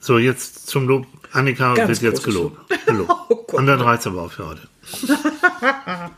So, 0.00 0.18
jetzt 0.18 0.66
zum 0.66 0.88
Lob. 0.88 1.06
Annika 1.32 1.74
Ganz 1.74 2.00
wird 2.02 2.14
jetzt 2.14 2.24
gelobt. 2.24 2.58
gelobt. 2.86 3.10
Gott. 3.54 3.60
Und 3.60 3.66
dann 3.66 3.80
reizt 3.80 4.06
aber 4.06 4.22
auch 4.22 4.32
für 4.32 4.46
heute. 4.46 4.68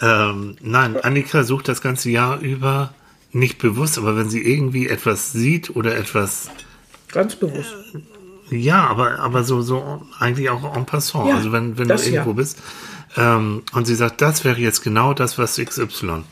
ähm, 0.00 0.56
nein, 0.60 0.96
Annika 0.96 1.42
sucht 1.42 1.66
das 1.66 1.80
ganze 1.80 2.08
Jahr 2.10 2.38
über 2.38 2.94
nicht 3.32 3.58
bewusst, 3.58 3.98
aber 3.98 4.16
wenn 4.16 4.30
sie 4.30 4.40
irgendwie 4.40 4.88
etwas 4.88 5.32
sieht 5.32 5.74
oder 5.74 5.96
etwas 5.96 6.50
Ganz 7.12 7.34
bewusst. 7.34 7.74
Ja, 8.50 8.86
aber, 8.86 9.18
aber 9.18 9.42
so, 9.42 9.62
so 9.62 10.06
eigentlich 10.20 10.50
auch 10.50 10.76
en 10.76 10.86
passant. 10.86 11.28
Ja, 11.28 11.36
also 11.36 11.50
wenn, 11.50 11.76
wenn 11.78 11.88
du 11.88 11.94
irgendwo 11.94 12.30
ja. 12.30 12.36
bist 12.36 12.58
ähm, 13.16 13.62
und 13.72 13.86
sie 13.86 13.96
sagt, 13.96 14.20
das 14.20 14.44
wäre 14.44 14.60
jetzt 14.60 14.82
genau 14.82 15.14
das, 15.14 15.36
was 15.36 15.56
XY 15.56 16.22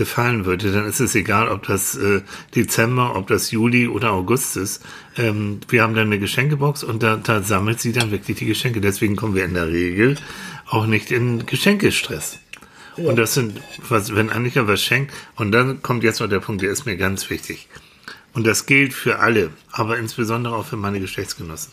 gefallen 0.00 0.46
würde, 0.46 0.72
dann 0.72 0.86
ist 0.86 0.98
es 0.98 1.14
egal, 1.14 1.50
ob 1.50 1.66
das 1.66 1.94
äh, 1.94 2.22
Dezember, 2.54 3.16
ob 3.16 3.26
das 3.26 3.50
Juli 3.50 3.86
oder 3.86 4.12
August 4.12 4.56
ist. 4.56 4.82
Ähm, 5.18 5.60
wir 5.68 5.82
haben 5.82 5.94
dann 5.94 6.06
eine 6.06 6.18
Geschenkebox 6.18 6.82
und 6.82 7.02
da, 7.02 7.16
da 7.16 7.42
sammelt 7.42 7.80
sie 7.80 7.92
dann 7.92 8.10
wirklich 8.10 8.38
die 8.38 8.46
Geschenke. 8.46 8.80
Deswegen 8.80 9.14
kommen 9.14 9.34
wir 9.34 9.44
in 9.44 9.52
der 9.52 9.68
Regel 9.68 10.16
auch 10.66 10.86
nicht 10.86 11.10
in 11.10 11.44
Geschenkestress. 11.44 12.38
Und 12.96 13.16
das 13.16 13.34
sind, 13.34 13.60
was, 13.90 14.14
wenn 14.14 14.30
Annika 14.30 14.66
was 14.66 14.82
schenkt, 14.82 15.12
und 15.36 15.52
dann 15.52 15.82
kommt 15.82 16.02
jetzt 16.02 16.20
noch 16.20 16.28
der 16.28 16.40
Punkt, 16.40 16.62
der 16.62 16.70
ist 16.70 16.86
mir 16.86 16.96
ganz 16.96 17.28
wichtig. 17.28 17.68
Und 18.32 18.46
das 18.46 18.64
gilt 18.64 18.94
für 18.94 19.18
alle, 19.18 19.50
aber 19.70 19.98
insbesondere 19.98 20.56
auch 20.56 20.64
für 20.64 20.78
meine 20.78 20.98
Geschlechtsgenossen. 20.98 21.72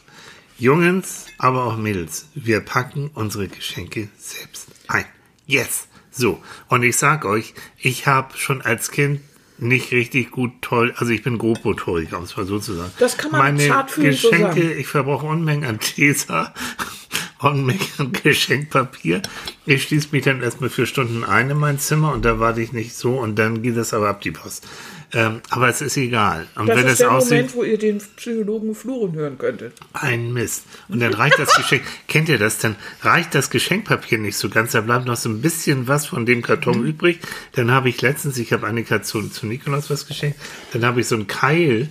Jungens, 0.60 1.28
aber 1.38 1.63
auch 1.63 1.78
Mädels, 1.78 2.28
wir 2.36 2.60
packen 2.60 3.10
unsere 3.13 3.48
Geschenke 3.48 4.10
selbst 4.18 4.68
ein. 4.90 5.06
Yes! 5.46 5.88
So, 6.17 6.41
und 6.67 6.82
ich 6.82 6.97
sag 6.97 7.25
euch, 7.25 7.53
ich 7.77 8.08
habe 8.08 8.36
schon 8.38 8.63
als 8.63 8.89
Kind 8.89 9.21
nicht 9.60 9.91
richtig 9.91 10.32
gut 10.32 10.51
toll, 10.62 10.93
also 10.97 11.12
ich 11.12 11.21
bin 11.23 11.38
grobmotorik, 11.38 12.12
um 12.17 12.23
es 12.23 12.36
mal 12.36 12.45
so 12.45 12.58
zu 12.60 12.73
sagen. 12.73 12.91
Das 12.97 13.17
kann 13.17 13.32
man 13.32 13.41
Meine 13.41 13.67
zartfühlend 13.67 14.17
so 14.17 14.30
Geschenke, 14.30 14.62
sagen. 14.62 14.80
ich 14.80 14.88
verbrauche 14.88 15.25
Unmengen 15.27 15.67
an 15.67 15.80
Tesa 15.80 16.53
Unmengen 17.39 17.86
an 17.99 18.12
Geschenkpapier. 18.12 19.21
Ich 19.67 19.84
schließe 19.84 20.10
mich 20.12 20.23
dann 20.23 20.41
erstmal 20.41 20.71
vier 20.71 20.88
Stunden 20.88 21.23
ein 21.23 21.51
in 21.51 21.58
mein 21.58 21.77
Zimmer 21.77 22.13
und 22.13 22.25
da 22.25 22.39
warte 22.39 22.62
ich 22.62 22.71
nicht 22.73 22.95
so 22.95 23.13
und 23.19 23.36
dann 23.38 23.62
geht 23.62 23.77
das 23.77 23.93
aber 23.93 24.10
ab 24.10 24.21
die 24.21 24.32
Post. 24.32 24.67
Ähm, 25.13 25.41
aber 25.50 25.70
es 25.70 25.82
ist 25.82 25.96
egal. 25.96 26.48
Und 26.56 26.67
Das 26.67 26.78
wenn 26.78 26.86
ist 26.86 26.91
es 26.93 26.98
der 27.00 27.12
aussieht, 27.12 27.32
Moment, 27.32 27.56
wo 27.56 27.63
ihr 27.63 27.78
den 27.78 28.00
Psychologen 28.17 28.76
fluren 28.76 29.13
hören 29.15 29.38
könntet. 29.38 29.74
ein 29.93 30.34
Mist. 30.34 30.65
Und 30.89 31.00
dann 31.00 31.13
reicht 31.13 31.39
das 31.39 31.56
Geschenk, 31.56 31.84
kennt 32.08 32.28
ihr 32.28 32.38
das? 32.38 32.58
Dann 32.60 32.76
reicht 33.02 33.34
das 33.34 33.50
Geschenkpapier 33.50 34.17
nicht 34.17 34.38
so 34.38 34.50
ganz, 34.50 34.74
da 34.74 34.82
bleibt 34.82 35.06
noch 35.06 35.15
so 35.15 35.30
ein 35.30 35.41
bisschen 35.41 35.88
was 35.88 36.06
von 36.08 36.26
dem 36.26 36.41
Karton 36.41 36.84
übrig. 36.86 37.20
Dann 37.54 37.72
habe 37.72 37.88
ich 37.88 38.02
letztens, 38.02 38.38
ich 38.38 38.52
habe 38.52 38.67
Annika 38.67 39.02
zu, 39.02 39.30
zu 39.30 39.46
Nikolaus 39.46 39.89
was 39.89 40.08
geschenkt, 40.08 40.39
dann 40.74 40.86
habe 40.86 41.00
ich 41.00 41.08
so 41.08 41.15
ein 41.15 41.28
Keil 41.28 41.88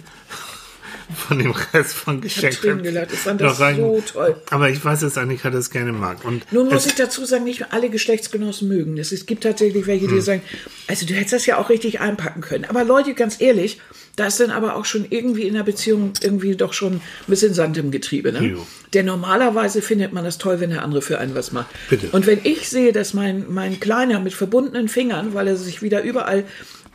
von 1.14 1.38
dem 1.38 1.52
Rest 1.72 1.94
von 1.94 2.20
gelacht. 2.20 3.12
Ich 3.12 3.18
fand 3.18 3.40
noch 3.40 3.50
das 3.50 3.60
rein. 3.60 3.76
so 3.76 4.02
toll. 4.04 4.36
Aber 4.50 4.70
ich 4.70 4.84
weiß, 4.84 5.00
dass 5.00 5.16
Annika 5.18 5.50
das 5.50 5.70
gerne 5.70 5.92
mag. 5.92 6.24
Und 6.24 6.50
Nun 6.52 6.68
muss 6.68 6.86
ich 6.86 6.94
dazu 6.94 7.24
sagen, 7.24 7.44
nicht 7.44 7.72
alle 7.72 7.90
Geschlechtsgenossen 7.90 8.68
mögen 8.68 8.96
das. 8.96 9.12
Es 9.12 9.26
gibt 9.26 9.44
tatsächlich 9.44 9.86
welche, 9.86 10.08
die 10.08 10.20
sagen, 10.20 10.42
also 10.88 11.06
du 11.06 11.14
hättest 11.14 11.32
das 11.34 11.46
ja 11.46 11.58
auch 11.58 11.70
richtig 11.70 12.00
einpacken 12.00 12.40
können. 12.40 12.64
Aber 12.64 12.84
Leute, 12.84 13.14
ganz 13.14 13.40
ehrlich, 13.40 13.80
da 14.16 14.26
ist 14.26 14.40
dann 14.40 14.50
aber 14.50 14.76
auch 14.76 14.86
schon 14.86 15.06
irgendwie 15.10 15.42
in 15.42 15.54
der 15.54 15.62
Beziehung 15.62 16.14
irgendwie 16.22 16.56
doch 16.56 16.72
schon 16.72 16.94
ein 16.94 17.00
bisschen 17.26 17.52
Sand 17.52 17.76
im 17.76 17.90
Getriebe. 17.90 18.32
Ne? 18.32 18.40
Jo. 18.40 18.66
Denn 18.94 19.06
normalerweise 19.06 19.82
findet 19.82 20.12
man 20.12 20.24
das 20.24 20.38
toll, 20.38 20.58
wenn 20.60 20.70
der 20.70 20.82
andere 20.82 21.02
für 21.02 21.18
einen 21.18 21.34
was 21.34 21.52
macht. 21.52 21.68
Bitte. 21.90 22.08
Und 22.12 22.26
wenn 22.26 22.40
ich 22.42 22.68
sehe, 22.70 22.92
dass 22.92 23.12
mein, 23.12 23.44
mein 23.48 23.78
Kleiner 23.78 24.18
mit 24.18 24.32
verbundenen 24.32 24.88
Fingern, 24.88 25.34
weil 25.34 25.48
er 25.48 25.56
sich 25.56 25.82
wieder 25.82 26.02
überall 26.02 26.44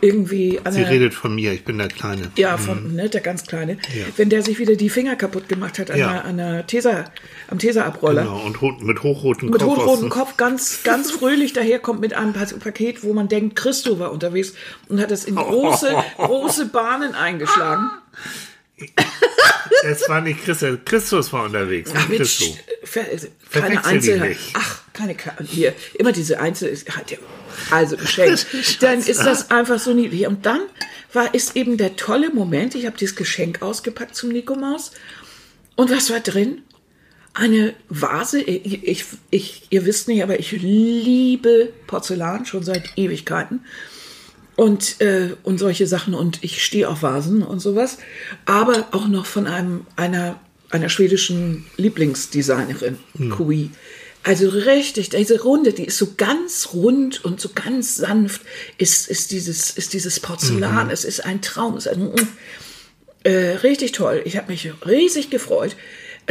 irgendwie 0.02 0.60
sie 0.70 0.82
redet 0.82 1.14
von 1.14 1.36
mir, 1.36 1.54
ich 1.54 1.64
bin 1.64 1.78
der 1.78 1.88
Kleine. 1.88 2.32
ja, 2.36 2.58
von, 2.58 2.96
ne, 2.96 3.08
der 3.10 3.22
ganz 3.22 3.46
Kleine. 3.46 3.74
Ja. 3.74 4.06
Wenn 4.18 4.30
der 4.30 4.42
sich 4.42 4.60
wieder 4.60 4.76
die 4.76 4.90
Finger 4.90 5.16
kaputt 5.16 5.48
gemacht 5.48 5.80
hat 5.80 5.92
an, 5.92 5.98
Ja. 6.00 6.12
der, 6.14 6.26
an 6.26 6.38
der 6.38 6.68
Tesa, 6.68 7.06
am 7.50 7.60
Tesa-Abroller. 7.60 8.24
Genau, 8.24 8.42
und 8.46 8.62
ho- 8.62 8.78
mit 8.82 9.04
hochrotem 9.04 9.50
Mit 9.50 9.62
Kopf. 9.62 9.72
aus 9.78 9.78
hochrotem 9.86 10.10
Kopf 10.10 10.38
ganz, 10.38 10.84
ganz 10.84 11.12
fröhlich 11.20 11.54
daherkommt 11.54 12.02
mit 12.02 12.14
einem 12.14 12.34
Pa- 12.34 12.46
Paket, 12.60 13.04
wo 13.04 13.14
man 13.14 13.28
denkt, 13.28 13.56
Christo 13.56 14.00
war 14.00 14.12
unterwegs 14.12 14.54
und 14.90 15.00
hat 15.00 15.12
es 15.12 15.26
in 15.26 15.36
große, 15.38 15.96
große 16.18 16.66
Bahnen 16.68 17.16
eingeschlagen. 17.16 17.90
Es 19.84 20.08
war 20.10 20.22
nicht 20.22 20.44
Christus, 20.44 20.78
Christus 20.86 21.34
war 21.34 21.46
unterwegs. 21.46 21.94
nicht 21.94 22.10
Mit 22.10 22.18
Christo. 22.20 22.46
Ver- 22.84 23.06
keine 23.52 23.84
Einzelheit. 23.84 24.38
Ach, 24.54 24.82
keine, 24.94 25.16
Ka- 25.16 25.36
hier, 25.44 25.74
immer 25.96 26.12
diese 26.12 26.40
Einzel, 26.40 26.76
hat 26.90 27.12
ja- 27.12 27.18
also 27.72 27.98
geschenkt. 27.98 28.46
dann 28.82 29.00
ist 29.00 29.20
das 29.22 29.50
einfach 29.50 29.80
so 29.80 29.94
niedlich. 29.94 30.28
Und 30.28 30.46
dann 30.46 30.62
war, 31.14 31.34
ist 31.34 31.56
eben 31.56 31.78
der 31.78 31.96
tolle 31.96 32.30
Moment, 32.32 32.76
ich 32.76 32.86
habe 32.86 32.98
dieses 32.98 33.16
Geschenk 33.16 33.62
ausgepackt 33.62 34.16
zum 34.16 34.30
Nikomaus. 34.30 34.92
Und 35.76 35.90
was 35.90 36.10
war 36.10 36.20
drin? 36.20 36.62
Eine 37.34 37.74
Vase. 37.90 38.42
Ich, 38.42 38.84
ich, 38.84 39.06
ich, 39.30 39.64
ihr 39.70 39.86
wisst 39.86 40.08
nicht, 40.10 40.22
aber 40.22 40.40
ich 40.40 40.52
liebe 40.52 41.72
Porzellan 41.88 42.46
schon 42.46 42.64
seit 42.64 42.98
Ewigkeiten. 42.98 43.66
Und, 44.56 45.00
äh, 45.02 45.36
und 45.44 45.58
solche 45.58 45.88
Sachen. 45.88 46.14
Und 46.14 46.44
ich 46.44 46.64
stehe 46.64 46.88
auf 46.90 47.04
Vasen 47.04 47.42
und 47.42 47.60
sowas. 47.60 47.98
Aber 48.46 48.88
auch 48.92 49.08
noch 49.08 49.26
von 49.26 49.48
einem, 49.48 49.86
einer, 49.96 50.40
einer 50.70 50.90
schwedischen 50.90 51.66
Lieblingsdesignerin, 51.78 52.98
Kui. 53.32 53.72
Also 54.24 54.50
richtig, 54.50 55.10
diese 55.10 55.42
Runde, 55.42 55.74
die 55.74 55.86
ist 55.86 55.98
so 55.98 56.14
ganz 56.16 56.70
rund 56.74 57.26
und 57.26 57.42
so 57.42 57.50
ganz 57.56 57.96
sanft, 57.96 58.42
ist, 58.78 59.08
ist, 59.08 59.32
dieses, 59.32 59.72
ist 59.72 59.94
dieses 59.94 60.20
Porzellan. 60.20 60.92
Es 60.92 61.06
ist 61.06 61.26
ein 61.26 61.42
Traum. 61.42 61.76
Es 61.76 61.88
ist 61.88 61.94
ein, 61.94 62.14
äh, 63.24 63.58
richtig 63.64 63.94
toll. 63.94 64.22
Ich 64.26 64.38
habe 64.38 64.52
mich 64.52 64.72
riesig 64.86 65.32
gefreut. 65.32 65.76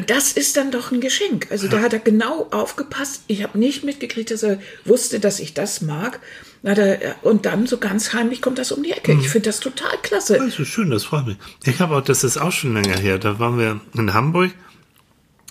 Das 0.07 0.33
ist 0.33 0.57
dann 0.57 0.71
doch 0.71 0.93
ein 0.93 1.01
Geschenk. 1.01 1.49
Also 1.51 1.69
da 1.69 1.81
hat 1.81 1.93
er 1.93 1.99
genau 1.99 2.47
aufgepasst. 2.53 3.23
Ich 3.27 3.43
habe 3.43 3.59
nicht 3.59 3.85
mitgekriegt, 3.85 4.31
dass 4.31 4.43
er 4.43 4.61
wusste, 4.85 5.21
dass 5.21 5.41
ich 5.41 5.53
das 5.53 5.81
mag. 5.81 6.21
Na, 6.63 6.75
da, 6.75 6.97
und 7.23 7.47
dann 7.47 7.67
so 7.67 7.79
ganz 7.79 8.13
heimlich 8.13 8.41
kommt 8.41 8.59
das 8.59 8.71
um 8.71 8.83
die 8.83 8.93
Ecke. 8.93 9.13
Ich 9.13 9.29
finde 9.29 9.49
das 9.49 9.61
total 9.61 9.97
klasse. 10.03 10.39
Das 10.39 10.59
ist 10.59 10.69
schön, 10.69 10.91
das 10.91 11.05
freut 11.05 11.27
mich. 11.27 11.37
Ich 11.65 11.81
habe 11.81 11.97
auch, 11.97 12.03
das 12.03 12.23
ist 12.23 12.37
auch 12.37 12.53
schon 12.53 12.75
länger 12.75 12.99
her, 12.99 13.19
da 13.19 13.39
waren 13.39 13.59
wir 13.59 13.81
in 13.95 14.15
Hamburg, 14.15 14.53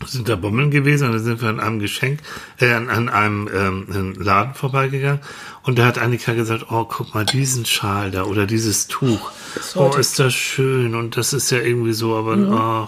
sind 0.05 0.29
da 0.29 0.35
Bommeln 0.35 0.71
gewesen 0.71 1.07
und 1.07 1.13
dann 1.13 1.23
sind 1.23 1.41
wir 1.41 1.49
an 1.49 1.59
einem 1.59 1.79
Geschenk, 1.79 2.19
äh, 2.59 2.71
an, 2.71 2.89
an 2.89 3.09
einem 3.09 3.49
ähm, 3.53 4.13
Laden 4.17 4.53
vorbeigegangen 4.53 5.19
und 5.63 5.77
da 5.77 5.85
hat 5.85 5.97
Annika 5.99 6.33
gesagt, 6.33 6.67
oh, 6.71 6.85
guck 6.85 7.13
mal, 7.13 7.25
diesen 7.25 7.65
Schal 7.65 8.09
da 8.11 8.23
oder 8.23 8.45
dieses 8.45 8.87
Tuch. 8.87 9.31
Oh, 9.75 9.91
ist 9.99 10.17
das 10.19 10.33
schön 10.33 10.95
und 10.95 11.17
das 11.17 11.33
ist 11.33 11.49
ja 11.51 11.59
irgendwie 11.59 11.93
so, 11.93 12.15
aber 12.15 12.37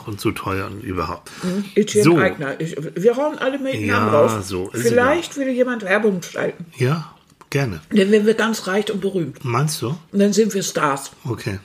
ach, 0.02 0.08
und 0.08 0.21
so 0.21 0.32
teuer 0.32 0.67
und 0.67 0.82
überhaupt. 0.84 1.30
Etienne 1.76 2.04
So. 2.04 2.17
Eigner. 2.17 2.60
Ich, 2.62 2.76
wir 2.95 3.17
hauen 3.17 3.38
alle 3.39 3.60
mit 3.60 3.76
Ja, 3.76 4.00
Namen 4.00 4.10
raus. 4.10 4.47
so, 4.47 4.69
Vielleicht 4.74 5.36
will 5.38 5.50
jemand 5.50 5.84
Werbung 5.84 6.21
schalten. 6.21 6.65
Ja, 6.78 7.13
gerne. 7.50 7.82
Dann 7.89 8.10
werden 8.12 8.26
wir 8.26 8.36
ganz 8.36 8.67
reich 8.67 8.91
und 8.91 9.02
berühmt. 9.02 9.43
Meinst 9.43 9.82
du? 9.82 9.89
Und 10.12 10.19
dann 10.19 10.32
sind 10.34 10.54
wir 10.54 10.63
Stars. 10.63 11.12
Okay. 11.26 11.60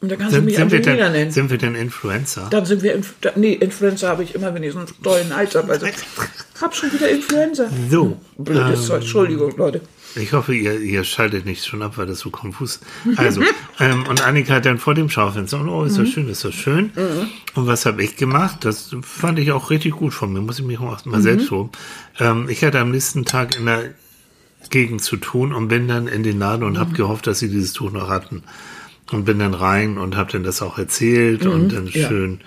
Und 0.00 0.10
dann 0.10 0.18
kannst 0.18 0.32
du 0.32 0.36
Sind, 0.36 0.44
mich 0.44 0.56
sind, 0.56 0.70
wir 0.70 0.78
Angelina 0.78 1.04
denn, 1.04 1.12
nennen. 1.12 1.30
sind 1.30 1.50
wir 1.50 1.58
denn 1.58 1.74
Influencer? 1.74 2.48
Dann 2.50 2.66
sind 2.66 2.82
wir, 2.82 2.94
Inf 2.94 3.14
da, 3.20 3.32
nee, 3.36 3.54
Influencer 3.54 4.08
habe 4.08 4.22
ich 4.22 4.34
immer, 4.34 4.52
wenn 4.54 4.62
ich 4.62 4.72
so 4.72 4.78
einen 4.78 4.88
tollen 5.02 5.34
Hals 5.34 5.54
habe. 5.54 5.72
Also, 5.72 5.86
hab 6.60 6.74
schon 6.74 6.92
wieder 6.92 7.08
Influencer. 7.08 7.70
So, 7.90 8.20
Blödes 8.36 8.80
ähm, 8.80 8.86
Zeug, 8.86 9.00
Entschuldigung, 9.00 9.56
Leute. 9.56 9.80
Ich 10.16 10.32
hoffe, 10.32 10.54
ihr, 10.54 10.78
ihr 10.78 11.02
schaltet 11.02 11.44
nicht 11.44 11.64
schon 11.64 11.82
ab, 11.82 11.96
weil 11.96 12.06
das 12.06 12.20
so 12.20 12.30
konfus 12.30 12.80
ist. 13.04 13.18
Also, 13.18 13.42
ähm, 13.80 14.04
und 14.06 14.24
Annika 14.24 14.54
hat 14.54 14.66
dann 14.66 14.78
vor 14.78 14.94
dem 14.94 15.08
Schaufenster, 15.08 15.58
und, 15.58 15.68
oh, 15.68 15.84
ist 15.84 15.98
das 15.98 16.08
schön, 16.08 16.28
ist 16.28 16.44
das 16.44 16.54
schön. 16.54 16.92
Und 17.54 17.66
was 17.66 17.86
habe 17.86 18.02
ich 18.02 18.16
gemacht? 18.16 18.64
Das 18.64 18.94
fand 19.02 19.38
ich 19.38 19.50
auch 19.52 19.70
richtig 19.70 19.94
gut 19.94 20.14
von 20.14 20.32
mir, 20.32 20.40
muss 20.40 20.58
ich 20.58 20.64
mich 20.64 20.78
auch 20.78 21.04
mal 21.04 21.22
selbst 21.22 21.50
loben. 21.50 21.70
Ähm, 22.20 22.48
ich 22.48 22.62
hatte 22.62 22.78
am 22.78 22.90
nächsten 22.90 23.24
Tag 23.24 23.56
in 23.56 23.66
der 23.66 23.90
Gegend 24.70 25.02
zu 25.02 25.16
tun 25.16 25.52
und 25.52 25.68
bin 25.68 25.88
dann 25.88 26.06
in 26.06 26.22
den 26.22 26.38
Laden 26.38 26.64
und 26.64 26.78
habe 26.78 26.92
gehofft, 26.92 27.26
dass 27.26 27.38
sie 27.38 27.48
dieses 27.48 27.72
Tuch 27.72 27.90
noch 27.90 28.08
hatten. 28.08 28.44
Und 29.10 29.24
bin 29.24 29.38
dann 29.38 29.54
rein 29.54 29.98
und 29.98 30.16
habe 30.16 30.32
dann 30.32 30.44
das 30.44 30.62
auch 30.62 30.78
erzählt 30.78 31.44
und 31.46 31.72
dann 31.72 31.86
ja. 31.88 32.08
schön, 32.08 32.40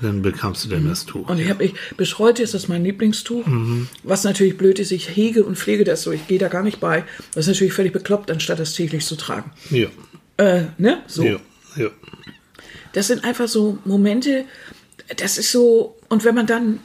dann 0.00 0.22
bekamst 0.22 0.64
du 0.64 0.68
dann 0.70 0.88
das 0.88 1.04
Tuch. 1.04 1.28
Und 1.28 1.38
ich 1.38 1.50
habe 1.50 1.62
ich, 1.64 1.74
bis 1.96 2.18
heute 2.18 2.42
ist 2.42 2.54
das 2.54 2.68
mein 2.68 2.82
Lieblingstuch. 2.84 3.46
Mhm. 3.46 3.88
Was 4.02 4.24
natürlich 4.24 4.56
blöd 4.56 4.78
ist, 4.78 4.92
ich 4.92 5.14
hege 5.14 5.44
und 5.44 5.58
pflege 5.58 5.84
das 5.84 6.02
so. 6.02 6.10
Ich 6.10 6.26
gehe 6.26 6.38
da 6.38 6.48
gar 6.48 6.62
nicht 6.62 6.80
bei. 6.80 7.04
Das 7.34 7.44
ist 7.44 7.48
natürlich 7.48 7.74
völlig 7.74 7.92
bekloppt, 7.92 8.30
anstatt 8.30 8.58
das 8.58 8.72
täglich 8.72 9.04
zu 9.04 9.16
tragen. 9.16 9.50
Ja, 9.70 9.88
Äh, 10.38 10.64
ne? 10.78 11.02
So. 11.06 11.22
ja, 11.22 11.36
ja. 11.76 11.88
Das 12.92 13.08
sind 13.08 13.24
einfach 13.24 13.46
so 13.46 13.78
Momente, 13.84 14.46
das 15.16 15.38
ist 15.38 15.52
so, 15.52 15.96
und 16.08 16.24
wenn 16.24 16.34
man 16.34 16.46
dann, 16.46 16.80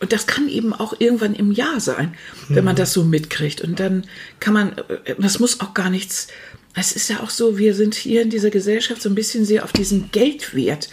und 0.00 0.12
das 0.12 0.26
kann 0.26 0.48
eben 0.48 0.72
auch 0.72 0.94
irgendwann 1.00 1.34
im 1.34 1.52
Jahr 1.52 1.80
sein, 1.80 2.14
wenn 2.48 2.64
man 2.64 2.76
das 2.76 2.92
so 2.92 3.02
mitkriegt. 3.02 3.60
Und 3.60 3.80
dann 3.80 4.04
kann 4.40 4.54
man, 4.54 4.72
äh, 5.04 5.14
das 5.18 5.40
muss 5.40 5.60
auch 5.60 5.74
gar 5.74 5.90
nichts, 5.90 6.28
es 6.76 6.92
ist 6.92 7.08
ja 7.08 7.20
auch 7.22 7.30
so, 7.30 7.58
wir 7.58 7.74
sind 7.74 7.94
hier 7.94 8.22
in 8.22 8.30
dieser 8.30 8.50
Gesellschaft 8.50 9.00
so 9.00 9.08
ein 9.08 9.14
bisschen 9.14 9.44
sehr 9.44 9.64
auf 9.64 9.72
diesen 9.72 10.10
Geldwert. 10.10 10.90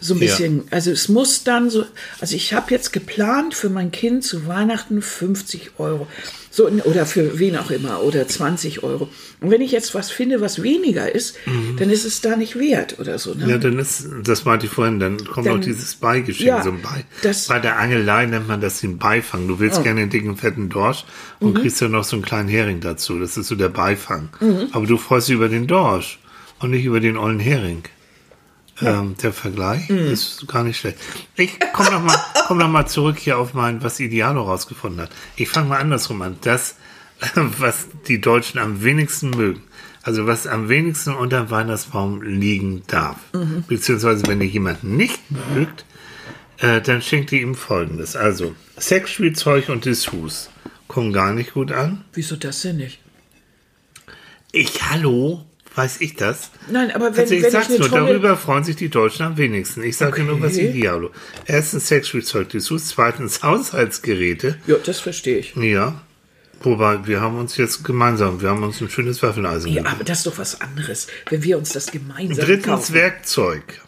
So 0.00 0.14
ein 0.14 0.18
Ja. 0.20 0.26
bisschen, 0.26 0.64
also 0.70 0.90
es 0.90 1.08
muss 1.08 1.42
dann 1.44 1.70
so, 1.70 1.84
also 2.20 2.36
ich 2.36 2.52
habe 2.52 2.70
jetzt 2.70 2.92
geplant 2.92 3.54
für 3.54 3.70
mein 3.70 3.90
Kind 3.90 4.24
zu 4.24 4.46
Weihnachten 4.46 5.00
50 5.02 5.72
Euro. 5.78 6.06
So, 6.50 6.68
oder 6.68 7.04
für 7.04 7.38
wen 7.38 7.56
auch 7.56 7.70
immer, 7.70 8.02
oder 8.02 8.26
20 8.26 8.82
Euro. 8.82 9.08
Und 9.42 9.50
wenn 9.50 9.60
ich 9.60 9.72
jetzt 9.72 9.94
was 9.94 10.10
finde, 10.10 10.40
was 10.40 10.62
weniger 10.62 11.14
ist, 11.14 11.36
dann 11.78 11.90
ist 11.90 12.06
es 12.06 12.22
da 12.22 12.34
nicht 12.36 12.58
wert 12.58 12.98
oder 12.98 13.18
so. 13.18 13.34
Ne? 13.34 13.44
Mhm. 13.44 13.50
Ja, 13.50 13.58
dann 13.58 13.78
ist, 13.78 14.06
das 14.24 14.46
meinte 14.46 14.64
ich 14.66 14.72
vorhin, 14.72 14.98
dann 14.98 15.22
kommt 15.24 15.46
Dann- 15.46 15.58
auch 15.58 15.64
dieses 15.64 15.94
Beigeschenk, 15.96 16.46
Ja, 16.46 16.62
so 16.62 16.70
ein 16.70 16.80
Bei. 16.80 17.04
das- 17.22 17.48
Bei 17.48 17.58
der 17.58 17.78
Angelei 17.78 18.24
nennt 18.24 18.48
man 18.48 18.60
das 18.62 18.80
den 18.80 18.96
Beifang. 18.96 19.48
Du 19.48 19.58
willst 19.58 19.82
gerne 19.82 20.00
einen 20.02 20.10
dicken, 20.10 20.36
fetten 20.38 20.70
Dorsch 20.70 21.04
und 21.40 21.52
Mhm. 21.54 21.60
kriegst 21.60 21.82
dann 21.82 21.90
noch 21.90 22.04
so 22.04 22.16
einen 22.16 22.24
kleinen 22.24 22.48
Hering 22.48 22.80
dazu. 22.80 23.18
Das 23.18 23.36
ist 23.36 23.48
so 23.48 23.54
der 23.54 23.68
Beifang. 23.68 24.30
Aber 24.72 24.86
du 24.86 24.96
freust 24.96 25.28
dich 25.28 25.34
über 25.34 25.48
den 25.50 25.66
Dorsch 25.66 26.18
und 26.60 26.70
nicht 26.70 26.84
über 26.86 27.00
den 27.00 27.18
ollen 27.18 27.38
Hering. 27.40 27.82
Ähm, 28.82 29.16
der 29.22 29.32
Vergleich 29.32 29.88
Mhm. 29.88 29.98
ist 30.12 30.46
gar 30.48 30.62
nicht 30.62 30.78
schlecht. 30.78 30.98
Ich 31.36 31.58
komm 31.72 31.86
noch 31.86 32.02
mal, 32.02 32.18
komm 32.46 32.58
noch 32.58 32.68
mal 32.68 32.86
zurück 32.86 33.18
hier 33.18 33.38
auf 33.38 33.54
mein, 33.54 33.82
was 33.82 34.00
Idealo 34.00 34.42
rausgefunden 34.42 35.00
hat. 35.02 35.10
Ich 35.36 35.48
fange 35.48 35.68
mal 35.68 35.78
andersrum 35.80 36.20
an. 36.22 36.36
Das, 36.42 36.76
was 37.34 37.86
die 38.06 38.20
Deutschen 38.20 38.58
am 38.60 38.82
wenigsten 38.82 39.30
mögen. 39.30 39.62
Also 40.02 40.26
was 40.26 40.46
am 40.46 40.68
wenigsten 40.68 41.14
unter 41.14 41.40
dem 41.42 41.50
Weihnachtsbaum 41.50 42.20
liegen 42.22 42.82
darf. 42.86 43.16
Beziehungsweise 43.66 44.26
wenn 44.28 44.40
ihr 44.40 44.46
jemanden 44.46 44.96
nicht 44.96 45.20
mögt, 45.54 45.84
äh, 46.58 46.80
dann 46.82 47.00
schenkt 47.02 47.32
ihr 47.32 47.40
ihm 47.40 47.54
folgendes. 47.54 48.14
Also 48.14 48.54
Sexspielzeug 48.78 49.68
und 49.70 49.84
Dessous 49.86 50.50
kommen 50.86 51.12
gar 51.14 51.32
nicht 51.32 51.54
gut 51.54 51.72
an. 51.72 52.04
Wieso 52.12 52.36
das 52.36 52.60
denn 52.62 52.76
nicht? 52.76 53.00
Ich, 54.52 54.88
hallo, 54.90 55.44
weiß 55.76 56.00
ich 56.00 56.16
das? 56.16 56.50
Nein, 56.70 56.90
aber 56.90 57.12
wenn, 57.14 57.20
Also 57.22 57.34
ich 57.34 57.42
wenn 57.42 57.46
ich 57.48 57.52
sag's 57.52 57.68
eine 57.68 57.78
nur, 57.78 57.88
tolle... 57.88 58.06
darüber 58.08 58.36
freuen 58.36 58.64
sich 58.64 58.74
die 58.76 58.88
Deutschen 58.88 59.24
am 59.24 59.36
wenigsten. 59.36 59.82
Ich 59.84 59.96
sage 59.96 60.22
nur 60.24 60.40
was 60.40 60.54
Okay. 60.54 60.70
Idealo. 60.70 61.10
Erstens 61.46 61.86
Sexspielzeug, 61.88 62.48
Dessous, 62.48 62.88
zweitens 62.88 63.42
Haushaltsgeräte. 63.42 64.58
Ja, 64.66 64.76
das 64.84 64.98
verstehe 65.00 65.38
ich. 65.38 65.54
Ja. 65.54 66.02
Wobei, 66.62 67.06
wir 67.06 67.20
haben 67.20 67.38
uns 67.38 67.56
jetzt 67.58 67.84
gemeinsam, 67.84 68.40
wir 68.40 68.48
haben 68.48 68.62
uns 68.62 68.80
ein 68.80 68.88
schönes 68.88 69.22
Waffeleisen 69.22 69.70
Ja, 69.70 69.84
aber 69.84 70.02
das 70.04 70.18
ist 70.18 70.26
doch 70.26 70.38
was 70.38 70.60
anderes, 70.62 71.06
wenn 71.28 71.42
wir 71.44 71.58
uns 71.58 71.72
das 71.72 71.86
gemeinsam 71.92 72.44
Drittens 72.46 72.66
kaufen. 72.66 72.94
Werkzeug. 72.94 73.82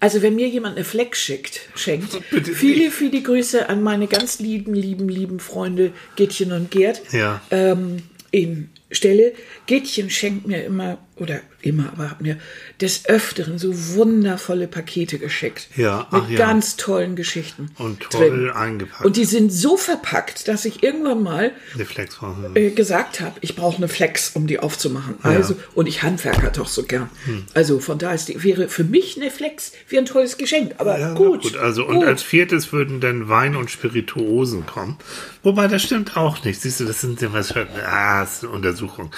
Also 0.00 0.22
wenn 0.22 0.36
mir 0.36 0.46
jemand 0.48 0.76
eine 0.76 0.84
Flex 0.84 1.18
schickt, 1.20 1.62
schenkt, 1.74 2.18
Bitte 2.30 2.52
viele, 2.52 2.84
nicht. 2.84 2.92
viele 2.94 3.20
Grüße 3.22 3.68
an 3.68 3.82
meine 3.82 4.06
ganz 4.06 4.38
lieben, 4.38 4.74
lieben, 4.74 5.08
lieben 5.08 5.40
Freunde 5.40 5.92
Gittchen 6.14 6.52
und 6.52 6.70
Gerd 6.70 7.00
Ja. 7.12 7.40
ähm, 7.50 8.02
in 8.30 8.70
Stelle. 8.90 9.32
Gittchen 9.66 10.10
schenkt 10.10 10.46
mir 10.46 10.64
immer, 10.64 10.98
oder 11.20 11.40
immer, 11.60 11.90
aber 11.92 12.10
hat 12.10 12.20
mir 12.20 12.36
des 12.80 13.06
Öfteren 13.08 13.58
so 13.58 13.72
wundervolle 13.96 14.68
Pakete 14.68 15.18
geschickt. 15.18 15.68
Ja, 15.76 16.06
Mit 16.10 16.22
ach 16.24 16.30
ja. 16.30 16.38
ganz 16.38 16.76
tollen 16.76 17.16
Geschichten. 17.16 17.70
Und 17.78 18.00
toll 18.10 18.30
drin. 18.30 18.50
eingepackt. 18.50 19.04
Und 19.04 19.16
die 19.16 19.24
sind 19.24 19.52
so 19.52 19.76
verpackt, 19.76 20.48
dass 20.48 20.64
ich 20.64 20.82
irgendwann 20.82 21.22
mal 21.22 21.52
Die 21.78 21.84
Flexform. 21.84 22.54
äh, 22.54 22.70
gesagt 22.70 23.20
habe, 23.20 23.36
ich 23.40 23.56
brauche 23.56 23.78
eine 23.78 23.88
Flex, 23.88 24.30
um 24.34 24.46
die 24.46 24.58
aufzumachen. 24.60 25.16
Also, 25.22 25.56
und 25.74 25.86
ich 25.86 26.02
handwerker 26.02 26.50
doch 26.50 26.68
so 26.68 26.84
gern. 26.84 27.10
Hm. 27.24 27.44
Also 27.54 27.80
von 27.80 27.98
da 27.98 28.12
ist 28.12 28.28
die, 28.28 28.42
wäre 28.44 28.68
für 28.68 28.84
mich 28.84 29.16
eine 29.20 29.30
Flex 29.30 29.72
wie 29.88 29.98
ein 29.98 30.06
tolles 30.06 30.38
Geschenk. 30.38 30.74
Aber 30.78 30.98
Ja, 30.98 31.14
gut. 31.14 31.42
gut. 31.42 31.56
Also, 31.56 31.86
und 31.86 31.96
gut. 31.96 32.06
als 32.06 32.22
viertes 32.22 32.72
würden 32.72 33.00
dann 33.00 33.28
Wein 33.28 33.56
und 33.56 33.70
Spirituosen 33.70 34.64
kommen. 34.66 34.96
Wobei, 35.42 35.66
das 35.68 35.82
stimmt 35.82 36.16
auch 36.16 36.44
nicht. 36.44 36.60
Siehst 36.60 36.80
du, 36.80 36.84
das 36.84 37.00
sind 37.00 37.20
ja 37.20 37.32
was 37.32 37.52
für, 37.52 37.66
ah, 37.86 38.20
das 38.20 38.34
ist 38.38 38.44
eine 38.44 38.52
Untersuchung. 38.52 39.10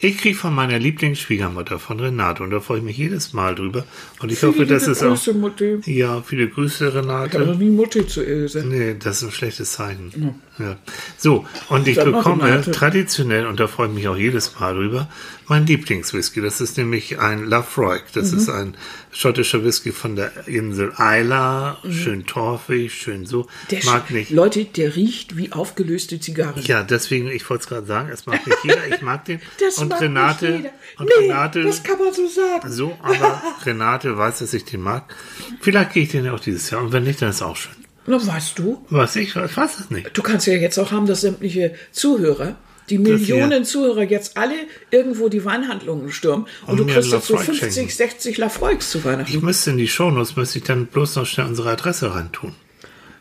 Ich 0.00 0.18
kriege 0.18 0.36
von 0.36 0.54
meiner 0.54 0.78
Lieblingsschwiegermutter, 0.78 1.78
von 1.80 1.98
Renate, 1.98 2.42
und 2.44 2.50
da 2.50 2.60
freue 2.60 2.78
ich 2.78 2.84
mich 2.84 2.96
jedes 2.96 3.32
Mal 3.32 3.56
drüber. 3.56 3.84
Und 4.20 4.30
ich 4.30 4.38
Viele 4.38 4.52
hoffe, 4.52 4.66
dass 4.66 4.82
liebe 4.82 4.92
es 4.92 5.02
auch. 5.02 5.08
Grüße, 5.08 5.34
Mutti. 5.34 5.78
Ja, 5.86 6.22
viele 6.22 6.48
Grüße, 6.48 6.88
Ich 6.88 6.94
habe 6.94 7.06
Renate. 7.08 7.56
nie 7.58 7.70
Mutti 7.70 8.06
zu 8.06 8.22
Ilse. 8.22 8.64
Nee, 8.64 8.94
das 8.98 9.18
ist 9.18 9.24
ein 9.24 9.32
schlechtes 9.32 9.72
Zeichen. 9.72 10.34
Ja. 10.58 10.76
So, 11.16 11.46
und 11.68 11.88
ich 11.88 11.96
mal, 11.96 12.04
bekomme 12.12 12.44
Renate. 12.44 12.70
traditionell, 12.70 13.46
und 13.46 13.58
da 13.58 13.66
freue 13.66 13.88
ich 13.88 13.94
mich 13.94 14.06
auch 14.08 14.16
jedes 14.16 14.58
Mal 14.60 14.74
drüber, 14.74 15.08
mein 15.48 15.66
Lieblingswhisky. 15.66 16.40
Das 16.40 16.60
ist 16.60 16.76
nämlich 16.78 17.18
ein 17.18 17.44
Lafroig. 17.46 18.04
Das 18.14 18.30
Mhm. 18.32 18.38
ist 18.38 18.48
ein 18.50 18.74
schottischer 19.18 19.64
Whisky 19.64 19.90
von 19.90 20.14
der 20.14 20.46
Insel 20.46 20.92
Isla. 20.96 21.78
Schön 21.90 22.24
torfig, 22.24 22.94
schön 22.94 23.26
so. 23.26 23.42
Mhm. 23.42 23.46
Der 23.72 23.84
Mag 23.84 24.10
nicht. 24.12 24.30
Leute, 24.30 24.64
der 24.64 24.94
riecht 24.94 25.36
wie 25.36 25.50
aufgelöste 25.50 26.20
Zigarren. 26.20 26.62
Ja, 26.62 26.84
deswegen, 26.84 27.26
ich 27.28 27.48
wollte 27.50 27.62
es 27.62 27.68
gerade 27.68 27.86
sagen, 27.86 28.10
es 28.12 28.26
mag 28.26 28.46
nicht 28.46 28.58
jeder. 28.62 28.86
Ich 28.94 29.02
mag 29.02 29.24
den. 29.24 29.40
Das 29.60 29.78
und 29.78 29.88
mag 29.88 30.00
Renate, 30.00 30.46
nicht 30.50 30.56
jeder. 30.58 30.70
und 30.98 31.06
nee, 31.18 31.24
Renate, 31.24 31.62
das 31.64 31.82
kann 31.82 31.98
man 31.98 32.12
so 32.14 32.28
sagen. 32.28 32.70
so, 32.70 32.96
aber 33.02 33.42
Renate 33.66 34.16
weiß, 34.16 34.38
dass 34.38 34.54
ich 34.54 34.64
den 34.64 34.82
mag. 34.82 35.12
Vielleicht 35.60 35.94
gehe 35.94 36.04
ich 36.04 36.10
den 36.10 36.24
ja 36.24 36.32
auch 36.34 36.40
dieses 36.40 36.70
Jahr. 36.70 36.82
Und 36.82 36.92
wenn 36.92 37.02
nicht, 37.02 37.20
dann 37.20 37.30
ist 37.30 37.42
auch 37.42 37.56
schön. 37.56 37.72
Na, 38.06 38.24
weißt 38.24 38.58
du, 38.58 38.84
Was 38.88 39.16
ich, 39.16 39.34
ich 39.34 39.56
weiß 39.56 39.80
es 39.80 39.90
nicht. 39.90 40.16
du 40.16 40.22
kannst 40.22 40.46
ja 40.46 40.54
jetzt 40.54 40.78
auch 40.78 40.92
haben, 40.92 41.06
dass 41.06 41.22
sämtliche 41.22 41.74
Zuhörer, 41.90 42.56
die 42.90 42.98
Millionen 42.98 43.64
Zuhörer 43.64 44.02
jetzt 44.02 44.36
alle 44.36 44.54
irgendwo 44.90 45.28
die 45.28 45.44
Weinhandlungen 45.44 46.10
stürmen 46.12 46.46
und, 46.66 46.80
Und 46.80 46.88
du 46.88 46.94
kriegst 46.94 47.12
jetzt 47.12 47.26
so 47.26 47.34
Lafroig 47.34 47.56
50, 47.58 47.74
schenken. 47.74 47.90
60 47.90 48.38
Lafroigs 48.38 48.90
zu 48.90 49.04
Weihnachten. 49.04 49.32
Ich 49.34 49.42
müsste 49.42 49.70
in 49.70 49.76
die 49.76 49.88
Shownotes, 49.88 50.36
müsste 50.36 50.58
ich 50.58 50.64
dann 50.64 50.86
bloß 50.86 51.16
noch 51.16 51.26
schnell 51.26 51.46
unsere 51.46 51.70
Adresse 51.70 52.14
reintun. 52.14 52.54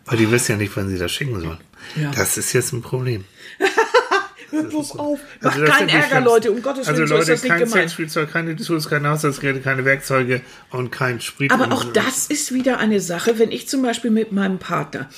Weil 0.05 0.17
die 0.17 0.31
wissen 0.31 0.53
ja 0.53 0.57
nicht, 0.57 0.71
wann 0.75 0.87
sie 0.87 0.97
das 0.97 1.11
schicken 1.11 1.39
sollen. 1.39 1.57
Ja. 2.01 2.11
Das 2.11 2.37
ist 2.37 2.53
jetzt 2.53 2.71
ein 2.73 2.81
Problem. 2.81 3.25
Hör 4.49 4.63
bloß 4.63 4.97
auf. 4.97 5.19
Mach 5.41 5.53
Also 5.53 5.65
keinen 5.65 5.89
Ärger, 5.89 6.21
Leute. 6.21 6.51
Um 6.51 6.61
Gottes 6.61 6.87
Willen, 6.87 7.01
Also 7.01 7.05
so 7.05 7.15
ist 7.15 7.27
Leute, 7.27 7.31
das 7.31 7.43
nicht 7.43 7.49
kein 7.49 7.59
gemeint. 7.59 7.73
Sexspielzeug, 7.73 8.31
keine 8.31 8.55
Tools, 8.55 8.89
keine 8.89 9.09
Haushaltsgeräte, 9.09 9.59
keine 9.59 9.83
Werkzeuge 9.83 10.41
und 10.71 10.91
kein 10.91 11.19
Sprit. 11.19 11.51
Aber 11.51 11.73
auch 11.73 11.83
das 11.83 12.27
ist 12.27 12.53
wieder 12.53 12.77
eine 12.79 13.01
Sache, 13.01 13.39
wenn 13.39 13.51
ich 13.51 13.67
zum 13.67 13.81
Beispiel 13.81 14.11
mit 14.11 14.31
meinem 14.31 14.57
Partner 14.57 15.09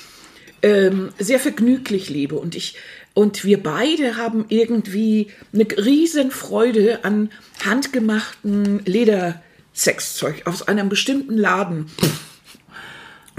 ähm, 0.62 1.10
sehr 1.20 1.40
vergnüglich 1.40 2.10
lebe 2.10 2.36
und 2.36 2.56
ich 2.56 2.76
und 3.14 3.44
wir 3.44 3.62
beide 3.62 4.18
haben 4.18 4.46
irgendwie 4.50 5.28
eine 5.54 5.66
riesen 5.66 6.32
Freude 6.32 7.04
an 7.04 7.30
handgemachten 7.64 8.86
Ledersexzeug 8.86 10.46
aus 10.46 10.68
einem 10.68 10.90
bestimmten 10.90 11.38
Laden. 11.38 11.88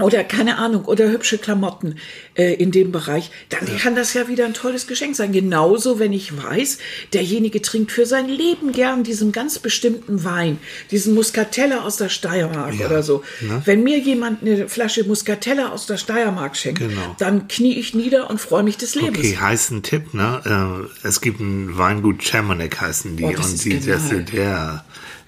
Oder 0.01 0.23
keine 0.23 0.57
Ahnung, 0.57 0.85
oder 0.85 1.09
hübsche 1.09 1.37
Klamotten 1.37 1.95
äh, 2.35 2.53
in 2.55 2.71
dem 2.71 2.91
Bereich, 2.91 3.31
dann 3.49 3.61
kann 3.77 3.95
das 3.95 4.13
ja 4.13 4.27
wieder 4.27 4.45
ein 4.45 4.53
tolles 4.53 4.87
Geschenk 4.87 5.15
sein. 5.15 5.31
Genauso, 5.31 5.99
wenn 5.99 6.13
ich 6.13 6.35
weiß, 6.41 6.77
derjenige 7.13 7.61
trinkt 7.61 7.91
für 7.91 8.05
sein 8.05 8.27
Leben 8.27 8.71
gern 8.71 9.03
diesen 9.03 9.31
ganz 9.31 9.59
bestimmten 9.59 10.23
Wein, 10.23 10.57
diesen 10.91 11.13
Muscatella 11.13 11.81
aus 11.83 11.97
der 11.97 12.09
Steiermark 12.09 12.73
Ja, 12.75 12.85
oder 12.87 13.03
so. 13.03 13.23
ne? 13.41 13.61
Wenn 13.65 13.83
mir 13.83 13.99
jemand 13.99 14.41
eine 14.41 14.67
Flasche 14.69 15.03
Muscatella 15.03 15.69
aus 15.69 15.85
der 15.85 15.97
Steiermark 15.97 16.55
schenkt, 16.57 16.79
Genau. 16.79 17.15
dann 17.19 17.47
knie 17.47 17.77
ich 17.77 17.93
nieder 17.93 18.29
und 18.29 18.39
freue 18.41 18.63
mich 18.63 18.77
des 18.77 18.95
Lebens. 18.95 19.19
Okay, 19.19 19.37
heißen 19.37 19.83
Tipp, 19.83 20.13
ne? 20.13 20.87
Äh, 21.03 21.07
es 21.07 21.21
gibt 21.21 21.39
ein 21.39 21.77
Weingut 21.77 22.23
Chamonix 22.23 22.79
heißen 22.81 23.17
die. 23.17 23.23
Oh, 23.25 23.31
das 23.35 23.51
und 23.51 23.63
die, 23.65 23.79
das, 23.79 24.09
der 24.33 24.83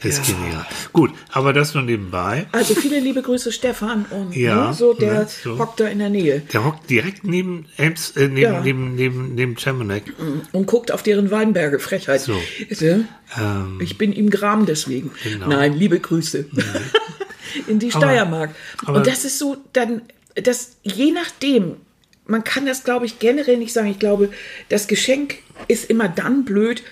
ist 0.05 0.27
Ja. 0.27 0.35
genial. 0.35 0.65
Gut, 0.91 1.11
aber 1.31 1.53
das 1.53 1.73
nur 1.73 1.83
nebenbei. 1.83 2.45
Also 2.51 2.75
viele 2.75 2.99
liebe 2.99 3.21
Grüße, 3.21 3.51
Stefan. 3.51 4.05
Und 4.09 4.35
Ja, 4.35 4.67
ne, 4.69 4.73
so, 4.73 4.93
der 4.93 5.13
ne, 5.21 5.27
so. 5.43 5.57
hockt 5.59 5.79
da 5.79 5.87
in 5.87 5.99
der 5.99 6.09
Nähe 6.09 6.41
Der 6.53 6.63
hockt 6.65 6.89
direkt 6.89 7.23
neben 7.23 7.65
Elms, 7.77 8.11
äh, 8.11 8.27
neben, 8.27 8.39
Ja. 8.41 8.61
neben, 8.61 8.95
neben, 8.95 9.35
neben 9.35 9.57
Chamonix. 9.57 10.09
und 10.51 10.65
guckt 10.67 10.91
auf 10.91 11.03
deren 11.03 11.31
Weinberge. 11.31 11.79
Frechheit. 11.79 12.21
So. 12.21 12.39
Bitte? 12.69 13.05
Ähm, 13.39 13.79
Ich 13.81 13.97
bin 13.97 14.13
ihm 14.13 14.29
Gram 14.29 14.65
deswegen. 14.65 15.11
Genau. 15.23 15.47
Nein, 15.47 15.73
liebe 15.73 15.99
Grüße. 15.99 16.45
In 17.67 17.79
die 17.79 17.93
Aber- 17.93 18.05
Steiermark. 18.07 18.49
aber- 18.85 18.97
Und 18.97 19.07
das 19.07 19.25
ist 19.25 19.37
so, 19.39 19.57
dann, 19.73 20.01
das, 20.35 20.77
je 20.83 21.11
nachdem, 21.11 21.75
man 22.25 22.43
kann 22.43 22.65
das, 22.65 22.83
glaube 22.83 23.05
ich, 23.05 23.19
generell 23.19 23.57
nicht 23.57 23.73
sagen. 23.73 23.87
Ich 23.89 23.99
glaube, 23.99 24.29
das 24.69 24.87
Geschenk 24.87 25.35
ist 25.67 25.89
immer 25.89 26.07
dann 26.09 26.45
blöd, 26.45 26.83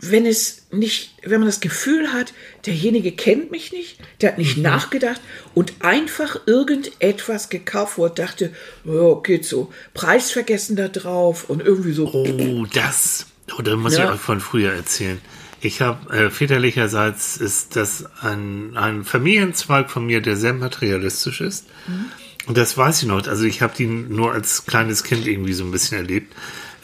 wenn 0.00 0.26
es 0.26 0.62
nicht, 0.70 1.14
wenn 1.22 1.40
man 1.40 1.48
das 1.48 1.60
Gefühl 1.60 2.12
hat, 2.12 2.32
derjenige 2.66 3.12
kennt 3.12 3.50
mich 3.50 3.72
nicht, 3.72 3.98
der 4.20 4.30
hat 4.30 4.38
nicht 4.38 4.56
Mhm. 4.58 4.62
nachgedacht 4.64 5.20
und 5.54 5.72
einfach 5.80 6.40
irgendetwas 6.46 7.48
gekauft, 7.48 7.98
er 7.98 8.10
dachte, 8.10 8.52
oh, 8.86 9.16
geht 9.16 9.44
so, 9.44 9.72
Preis 9.94 10.30
vergessen 10.30 10.76
da 10.76 10.88
drauf 10.88 11.50
und 11.50 11.60
irgendwie 11.62 11.92
so. 11.92 12.06
Oh, 12.12 12.66
das. 12.72 13.26
Oh, 13.58 13.62
da 13.62 13.76
muss 13.76 13.96
Ja. 13.96 14.04
ich 14.04 14.10
euch 14.12 14.20
von 14.20 14.40
früher 14.40 14.72
erzählen. 14.72 15.20
Ich 15.60 15.80
habe 15.80 16.16
äh, 16.16 16.30
väterlicherseits 16.30 17.36
ist 17.36 17.74
das 17.74 18.04
ein, 18.20 18.76
ein 18.76 19.04
Familienzweig 19.04 19.90
von 19.90 20.06
mir, 20.06 20.20
der 20.20 20.36
sehr 20.36 20.52
materialistisch 20.54 21.40
ist. 21.40 21.66
Und 22.46 22.56
das 22.56 22.76
weiß 22.78 23.02
ich 23.02 23.08
noch. 23.08 23.26
Also 23.26 23.44
ich 23.44 23.60
habe 23.60 23.74
die 23.76 23.86
nur 23.86 24.32
als 24.32 24.66
kleines 24.66 25.02
Kind 25.02 25.26
irgendwie 25.26 25.54
so 25.54 25.64
ein 25.64 25.72
bisschen 25.72 25.98
erlebt. 25.98 26.32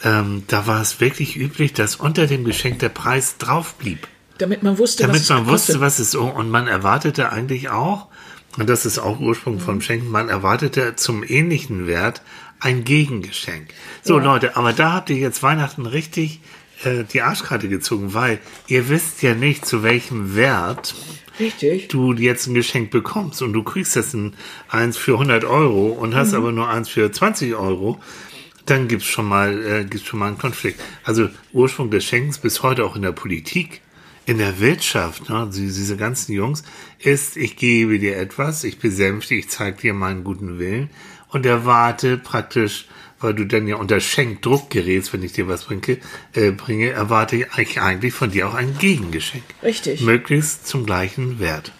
Ähm, 0.05 0.43
da 0.47 0.67
war 0.67 0.81
es 0.81 1.01
wirklich 1.01 1.35
üblich, 1.35 1.73
dass 1.73 1.95
unter 1.97 2.27
dem 2.27 2.45
Geschenk 2.45 2.79
der 2.79 2.89
Preis 2.89 3.37
drauf 3.37 3.73
blieb. 3.75 4.07
Damit 4.37 4.63
man 4.63 4.77
wusste, 4.77 5.03
was 5.03 5.07
Damit 5.07 5.21
es 5.23 5.29
man 5.29 5.45
kostet. 5.45 5.75
wusste, 5.75 5.81
was 5.81 5.99
es. 5.99 6.15
Und 6.15 6.49
man 6.51 6.67
erwartete 6.67 7.31
eigentlich 7.31 7.69
auch, 7.69 8.07
und 8.57 8.69
das 8.69 8.85
ist 8.85 8.99
auch 8.99 9.19
Ursprung 9.19 9.59
vom 9.59 9.81
Schenken, 9.81 10.09
man 10.11 10.29
erwartete 10.29 10.95
zum 10.95 11.23
ähnlichen 11.27 11.87
Wert 11.87 12.21
ein 12.59 12.83
Gegengeschenk. 12.85 13.73
So 14.03 14.17
Leute, 14.19 14.55
aber 14.55 14.71
da 14.73 14.93
habt 14.93 15.09
ihr 15.09 15.17
jetzt 15.17 15.43
Weihnachten 15.43 15.85
richtig 15.85 16.39
äh, 16.83 17.03
die 17.11 17.21
Arschkarte 17.21 17.67
gezogen, 17.67 18.13
weil 18.13 18.39
ihr 18.67 18.87
wisst 18.89 19.21
ja 19.23 19.33
nicht, 19.35 19.65
zu 19.65 19.83
welchem 19.83 20.35
Wert 20.35 20.95
Richtig. 21.39 21.89
du 21.89 22.13
jetzt 22.13 22.47
ein 22.47 22.53
Geschenk 22.53 22.91
bekommst 22.91 23.41
und 23.41 23.51
du 23.53 23.63
kriegst 23.63 23.95
jetzt 23.97 24.13
ein, 24.13 24.35
eins 24.69 24.95
für 24.97 25.13
100 25.13 25.43
Euro 25.43 25.87
und 25.87 26.15
hast 26.15 26.31
Mhm. 26.31 26.37
aber 26.37 26.51
nur 26.53 26.69
eins 26.69 26.87
für 26.89 27.11
20 27.11 27.55
Euro, 27.55 27.99
dann 28.65 28.87
gibt's 28.87 29.05
schon 29.05 29.25
mal, 29.27 29.63
äh, 29.65 29.83
gibt's 29.85 30.07
schon 30.07 30.19
mal 30.19 30.27
einen 30.27 30.37
Konflikt. 30.37 30.79
Also 31.03 31.29
Ursprung 31.53 31.91
des 31.91 32.03
Schenkens 32.05 32.37
bis 32.39 32.63
heute 32.63 32.83
auch 32.85 32.95
in 32.95 33.01
der 33.03 33.11
Politik, 33.11 33.81
in 34.25 34.39
der 34.39 34.59
Wirtschaft, 34.59 35.29
ne, 35.29 35.49
die- 35.53 35.61
diese 35.67 35.97
ganzen 35.97 36.33
Jungs, 36.33 36.63
ist, 36.99 37.37
ich 37.37 37.57
gebe 37.57 37.99
dir 37.99 38.17
etwas, 38.17 38.63
ich 38.63 38.79
besänftige, 38.79 39.39
ich 39.39 39.49
zeige 39.49 39.81
dir 39.81 39.93
meinen 39.93 40.23
guten 40.23 40.57
Willen 40.57 40.89
und 41.29 41.45
erwarte 41.45 42.17
praktisch, 42.17 42.87
weil 43.19 43.33
du 43.33 43.45
dann 43.45 43.67
ja 43.67 43.75
unter 43.77 43.99
Schenkdruck 43.99 44.69
gerätst, 44.71 45.13
wenn 45.13 45.23
ich 45.23 45.31
dir 45.33 45.47
was 45.47 45.65
bringe, 45.65 45.99
äh, 46.33 46.51
bringe, 46.51 46.89
erwarte 46.89 47.35
ich 47.37 47.79
eigentlich 47.79 48.13
von 48.13 48.31
dir 48.31 48.47
auch 48.49 48.53
ein 48.55 48.77
Gegengeschenk. 48.77 49.43
Richtig. 49.63 50.01
Möglichst 50.01 50.67
zum 50.67 50.85
gleichen 50.85 51.39
Wert. 51.39 51.71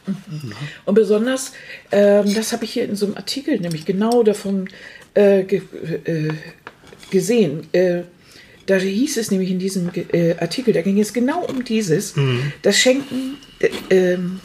Und 0.86 0.96
besonders, 0.96 1.52
ähm, 1.92 2.34
das 2.34 2.54
habe 2.54 2.64
ich 2.66 2.72
hier 2.74 2.86
in 2.86 2.96
so 2.96 3.06
einem 3.08 3.16
Artikel 3.18 3.60
nämlich 3.60 3.86
genau 3.86 4.24
davon 4.24 4.70
äh, 5.14 5.44
ge 5.44 5.62
äh, 6.06 6.30
gesehen. 7.12 7.68
Äh, 7.72 8.04
da 8.66 8.78
hieß 8.78 9.18
es 9.18 9.30
nämlich 9.32 9.52
in 9.52 9.60
diesem 9.60 9.92
äh, 10.12 10.36
Artikel, 10.40 10.74
da 10.74 10.82
ging 10.82 11.00
es 11.00 11.14
genau 11.14 11.46
um 11.46 11.64
dieses, 11.64 12.16
das 12.62 12.78
Schenken. 12.78 13.38
Äh, 13.60 13.70
ähm, 13.90 14.40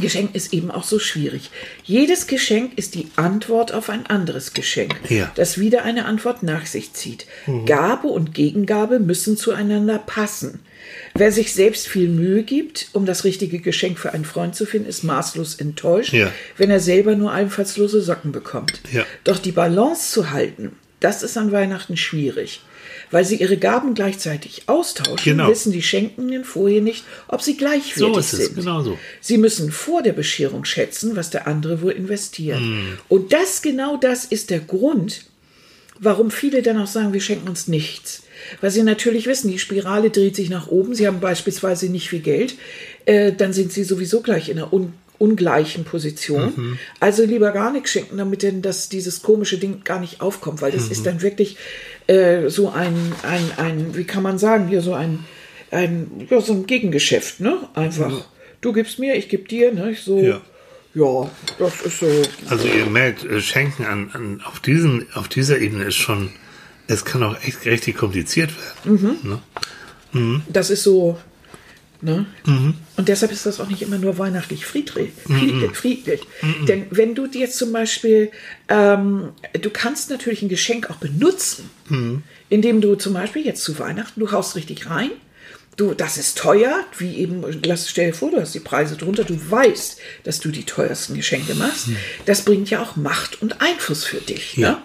Geschenk 0.00 0.34
ist 0.36 0.52
eben 0.52 0.70
auch 0.70 0.84
so 0.84 1.00
schwierig. 1.00 1.50
Jedes 1.82 2.28
Geschenk 2.28 2.78
ist 2.78 2.94
die 2.94 3.08
Antwort 3.16 3.74
auf 3.74 3.90
ein 3.90 4.06
anderes 4.06 4.54
Geschenk, 4.54 4.94
Ja. 5.08 5.32
das 5.34 5.58
wieder 5.58 5.82
eine 5.82 6.04
Antwort 6.04 6.44
nach 6.44 6.66
sich 6.66 6.92
zieht. 6.92 7.26
Gabe 7.66 8.06
und 8.06 8.32
Gegengabe 8.32 9.00
müssen 9.00 9.36
zueinander 9.36 9.98
passen. 9.98 10.60
Wer 11.14 11.32
sich 11.32 11.52
selbst 11.52 11.88
viel 11.88 12.08
Mühe 12.08 12.44
gibt, 12.44 12.90
um 12.92 13.06
das 13.06 13.24
richtige 13.24 13.58
Geschenk 13.58 13.98
für 13.98 14.12
einen 14.12 14.24
Freund 14.24 14.54
zu 14.54 14.66
finden, 14.66 14.88
ist 14.88 15.02
maßlos 15.02 15.56
enttäuscht, 15.56 16.12
Ja. 16.12 16.32
wenn 16.56 16.70
er 16.70 16.80
selber 16.80 17.16
nur 17.16 17.32
einfallslose 17.32 18.00
Socken 18.00 18.30
bekommt. 18.30 18.80
Ja. 18.92 19.04
Doch 19.24 19.38
die 19.40 19.52
Balance 19.52 20.12
zu 20.12 20.30
halten 20.30 20.76
das 21.00 21.22
ist 21.22 21.36
an 21.36 21.52
Weihnachten 21.52 21.96
schwierig. 21.96 22.60
Weil 23.10 23.24
sie 23.24 23.36
ihre 23.36 23.56
Gaben 23.56 23.94
gleichzeitig 23.94 24.62
austauschen, 24.66 25.24
Genau. 25.24 25.48
wissen 25.48 25.72
die 25.72 25.82
Schenkenden 25.82 26.44
vorher 26.44 26.82
nicht, 26.82 27.04
ob 27.28 27.40
sie 27.42 27.56
gleichwertig 27.56 27.96
So 28.14 28.18
ist 28.18 28.32
es, 28.34 28.46
sind. 28.46 28.56
genau 28.56 28.82
so. 28.82 28.98
Sie 29.20 29.38
müssen 29.38 29.72
vor 29.72 30.02
der 30.02 30.12
Bescherung 30.12 30.64
schätzen, 30.64 31.16
was 31.16 31.30
der 31.30 31.46
andere 31.46 31.80
wohl 31.80 31.92
investiert. 31.92 32.58
Hm. 32.60 32.98
Und 33.08 33.32
das, 33.32 33.62
genau 33.62 33.96
das 33.96 34.24
ist 34.26 34.50
der 34.50 34.60
Grund, 34.60 35.24
warum 35.98 36.30
viele 36.30 36.60
dann 36.62 36.78
auch 36.78 36.86
sagen, 36.86 37.12
wir 37.14 37.20
schenken 37.20 37.48
uns 37.48 37.66
nichts. 37.66 38.22
Weil 38.60 38.70
sie 38.70 38.82
natürlich 38.82 39.26
wissen, 39.26 39.50
die 39.50 39.58
Spirale 39.58 40.10
dreht 40.10 40.36
sich 40.36 40.50
nach 40.50 40.68
oben, 40.68 40.94
sie 40.94 41.06
haben 41.06 41.20
beispielsweise 41.20 41.88
nicht 41.88 42.08
viel 42.10 42.20
Geld, 42.20 42.54
äh, 43.06 43.32
dann 43.32 43.52
sind 43.52 43.72
sie 43.72 43.84
sowieso 43.84 44.20
gleich 44.20 44.48
in 44.48 44.58
einer 44.58 44.72
un 44.72 44.92
ungleichen 45.18 45.84
Position. 45.84 46.52
Mhm. 46.56 46.78
Also 47.00 47.24
lieber 47.24 47.50
gar 47.52 47.72
nichts 47.72 47.90
schenken, 47.90 48.18
damit 48.18 48.42
denn 48.42 48.62
das, 48.62 48.88
dieses 48.88 49.22
komische 49.22 49.58
Ding 49.58 49.82
gar 49.84 50.00
nicht 50.00 50.20
aufkommt, 50.20 50.62
weil 50.62 50.70
das 50.72 50.86
Mhm. 50.86 50.92
ist 50.92 51.06
dann 51.06 51.22
wirklich 51.22 51.56
äh, 52.06 52.48
so 52.48 52.70
ein, 52.70 52.94
ein, 53.22 53.50
ein, 53.56 53.96
wie 53.96 54.04
kann 54.04 54.22
man 54.22 54.38
sagen, 54.38 54.68
hier 54.68 54.80
so 54.80 54.94
ein, 54.94 55.24
ein, 55.70 56.26
ja, 56.30 56.40
so 56.40 56.52
ein 56.52 56.66
Gegengeschäft, 56.66 57.40
ne? 57.40 57.58
Einfach. 57.74 58.26
Du 58.60 58.72
gibst 58.72 58.98
mir, 58.98 59.14
ich 59.16 59.28
geb 59.28 59.48
dir, 59.48 59.72
ne? 59.72 59.94
So, 60.00 60.18
Ja. 60.20 60.40
ja, 60.94 61.30
das 61.58 61.82
ist 61.82 61.98
so. 62.00 62.06
Also 62.48 62.66
ihr 62.68 62.86
merkt, 62.86 63.24
äh, 63.24 63.40
Schenken 63.40 63.84
an, 63.84 64.10
an 64.12 64.40
auf 64.44 64.60
diesen, 64.60 65.06
auf 65.14 65.28
dieser 65.28 65.58
Ebene 65.58 65.84
ist 65.84 65.96
schon, 65.96 66.30
es 66.86 67.04
kann 67.04 67.22
auch 67.22 67.36
echt 67.42 67.66
richtig 67.66 67.96
kompliziert 67.96 68.50
werden. 68.84 69.20
Ne? 70.12 70.40
Das 70.48 70.70
ist 70.70 70.84
so. 70.84 71.18
Ne? 72.00 72.26
Und 72.96 73.08
deshalb 73.08 73.32
ist 73.32 73.44
das 73.44 73.60
auch 73.60 73.68
nicht 73.68 73.82
immer 73.82 73.98
nur 73.98 74.18
weihnachtlich 74.18 74.64
friedlich. 74.64 75.10
friedlich, 75.26 75.76
friedlich. 75.76 76.20
Denn 76.68 76.86
wenn 76.90 77.14
du 77.14 77.26
dir 77.26 77.50
zum 77.50 77.72
Beispiel, 77.72 78.30
ähm, 78.68 79.30
du 79.60 79.70
kannst 79.70 80.10
natürlich 80.10 80.42
ein 80.42 80.48
Geschenk 80.48 80.90
auch 80.90 80.96
benutzen, 80.96 81.70
indem 82.48 82.80
du 82.80 82.94
zum 82.94 83.14
Beispiel 83.14 83.44
jetzt 83.44 83.64
zu 83.64 83.78
Weihnachten, 83.78 84.20
du 84.20 84.30
haust 84.30 84.54
richtig 84.54 84.88
rein, 84.88 85.10
du, 85.78 85.94
das 85.94 86.18
ist 86.18 86.38
teuer, 86.38 86.84
wie 86.98 87.16
eben, 87.16 87.44
lass, 87.64 87.88
stell 87.88 88.08
dir 88.08 88.14
vor, 88.14 88.30
du 88.30 88.40
hast 88.40 88.54
die 88.54 88.60
Preise 88.60 88.96
drunter, 88.96 89.24
du 89.24 89.38
weißt, 89.50 89.98
dass 90.24 90.40
du 90.40 90.50
die 90.50 90.64
teuersten 90.64 91.14
Geschenke 91.14 91.54
machst. 91.54 91.88
Das 92.26 92.44
bringt 92.44 92.68
ja 92.68 92.82
auch 92.82 92.96
Macht 92.96 93.40
und 93.40 93.60
Einfluss 93.60 94.04
für 94.04 94.18
dich. 94.18 94.56
Ja. 94.56 94.70
Ne? 94.72 94.82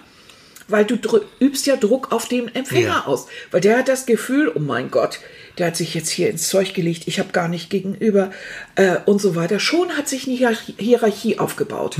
Weil 0.68 0.84
du 0.84 0.96
übst 1.40 1.66
ja 1.66 1.76
Druck 1.76 2.12
auf 2.12 2.26
den 2.28 2.54
Empfänger 2.54 2.86
Ja. 2.86 3.04
aus. 3.06 3.26
Weil 3.50 3.60
der 3.60 3.78
hat 3.78 3.88
das 3.88 4.06
Gefühl, 4.06 4.50
oh 4.54 4.60
mein 4.60 4.90
Gott, 4.90 5.20
der 5.58 5.68
hat 5.68 5.76
sich 5.76 5.94
jetzt 5.94 6.08
hier 6.10 6.30
ins 6.30 6.48
Zeug 6.48 6.74
gelegt, 6.74 7.04
ich 7.06 7.18
habe 7.18 7.32
gar 7.32 7.48
nicht 7.48 7.70
gegenüber 7.70 8.30
äh, 8.74 8.96
und 9.06 9.20
so 9.20 9.36
weiter. 9.36 9.60
Schon 9.60 9.90
hat 9.96 10.08
sich 10.08 10.26
eine 10.26 10.36
Hierarchie, 10.78 11.38
aufgebaut. 11.38 11.98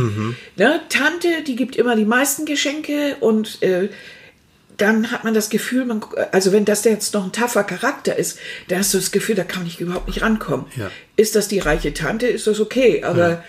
Ne? 0.56 0.80
Tante, 0.88 1.28
die 1.46 1.56
gibt 1.56 1.76
immer 1.76 1.94
die 1.94 2.04
meisten 2.04 2.46
Geschenke 2.46 3.16
und 3.20 3.62
äh, 3.62 3.90
dann 4.76 5.12
hat 5.12 5.22
man 5.22 5.34
das 5.34 5.50
Gefühl, 5.50 5.84
man, 5.84 6.04
also 6.32 6.50
wenn 6.52 6.64
das 6.64 6.84
jetzt 6.84 7.14
noch 7.14 7.24
ein 7.24 7.32
taffer 7.32 7.62
Charakter 7.62 8.16
ist, 8.16 8.38
dann 8.68 8.80
hast 8.80 8.92
du 8.92 8.98
das 8.98 9.12
Gefühl, 9.12 9.36
da 9.36 9.44
kann 9.44 9.66
ich 9.66 9.80
überhaupt 9.80 10.08
nicht 10.08 10.20
rankommen. 10.22 10.66
Ja. 10.76 10.90
Ist 11.16 11.36
das 11.36 11.46
die 11.46 11.60
reiche 11.60 11.94
Tante, 11.94 12.26
ist 12.26 12.46
das 12.48 12.58
okay, 12.58 13.04
aber 13.04 13.44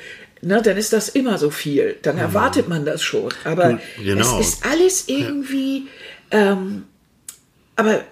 ne, 0.45 0.61
dann 0.61 0.77
ist 0.77 0.93
das 0.93 1.09
immer 1.09 1.37
so 1.37 1.49
viel. 1.49 1.97
Dann 2.03 2.17
erwartet 2.17 2.69
man 2.69 2.85
das 2.85 3.01
schon. 3.01 3.33
Aber 3.43 3.79
genau. 4.01 4.39
es 4.39 4.47
ist 4.47 4.65
alles 4.65 5.05
irgendwie, 5.07 5.87
ähm, 6.31 6.83
aber 7.75 8.03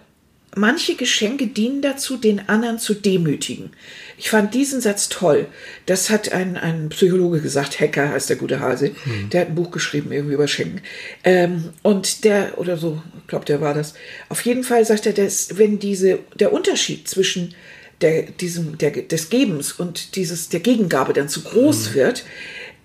manche 0.56 0.96
Geschenke 0.96 1.48
dienen 1.48 1.82
dazu, 1.82 2.17
den 2.17 2.50
anderen 2.50 2.80
zu 2.80 2.96
demütigen. 2.96 3.72
Ich 4.17 4.30
fand 4.30 4.54
diesen 4.54 4.82
Satz 4.82 5.10
toll. 5.10 5.48
Das 5.86 6.10
hat 6.10 6.32
ein, 6.32 6.58
ein 6.58 6.89
Psychologe 6.89 7.39
gesagt, 7.39 7.80
Hacker 7.80 8.10
heißt 8.10 8.30
der 8.30 8.38
gute 8.38 8.60
Hase. 8.60 8.91
Der 9.32 9.41
hat 9.41 9.48
ein 9.50 9.56
Buch 9.56 9.72
geschrieben, 9.72 10.12
irgendwie 10.12 10.36
über 10.36 10.48
Schenken. 10.48 10.82
Ähm, 11.24 11.69
und 11.82 12.24
der, 12.24 12.58
oder 12.58 12.78
so, 12.78 13.02
ich 13.19 13.28
glaube, 13.28 13.46
der 13.46 13.62
war 13.62 13.74
das. 13.74 13.93
Auf 14.30 14.41
jeden 14.41 14.63
Fall 14.63 14.86
sagt 14.86 15.06
er, 15.06 15.13
dass, 15.13 15.58
wenn 15.58 15.80
diese, 15.80 16.19
der 16.36 16.54
Unterschied 16.54 17.08
zwischen 17.08 17.56
der, 18.03 18.21
diesem, 18.23 18.77
der, 18.77 18.91
des 18.91 19.29
Gebens 19.31 19.71
und 19.71 20.15
dieses, 20.15 20.49
der 20.49 20.59
Gegengabe 20.59 21.13
dann 21.13 21.29
zu 21.29 21.41
groß 21.41 21.95
wird, 21.95 22.23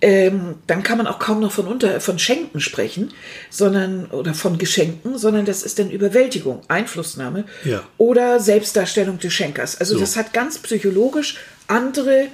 ähm, 0.01 0.55
dann 0.65 0.81
kann 0.81 0.97
man 0.97 1.07
auch 1.07 1.19
kaum 1.19 1.41
noch 1.41 1.51
von 1.51 1.67
unter 1.67 1.99
von 1.99 2.17
Schenken 2.17 2.61
sprechen, 2.61 3.11
sondern 3.49 4.05
oder 4.07 4.33
von 4.33 4.57
Geschenken, 4.57 5.17
sondern 5.17 5.45
das 5.45 5.61
ist 5.61 5.77
dann 5.77 5.91
Überwältigung, 5.91 6.61
Einflussnahme 6.69 7.43
Ja. 7.65 7.83
oder 7.97 8.39
Selbstdarstellung 8.39 9.19
des 9.19 9.33
Schenkers. 9.33 9.77
Also 9.77 9.95
So. 9.95 9.99
das 9.99 10.15
hat 10.15 10.31
ganz 10.33 10.57
psychologisch 10.59 11.35
andere 11.67 12.27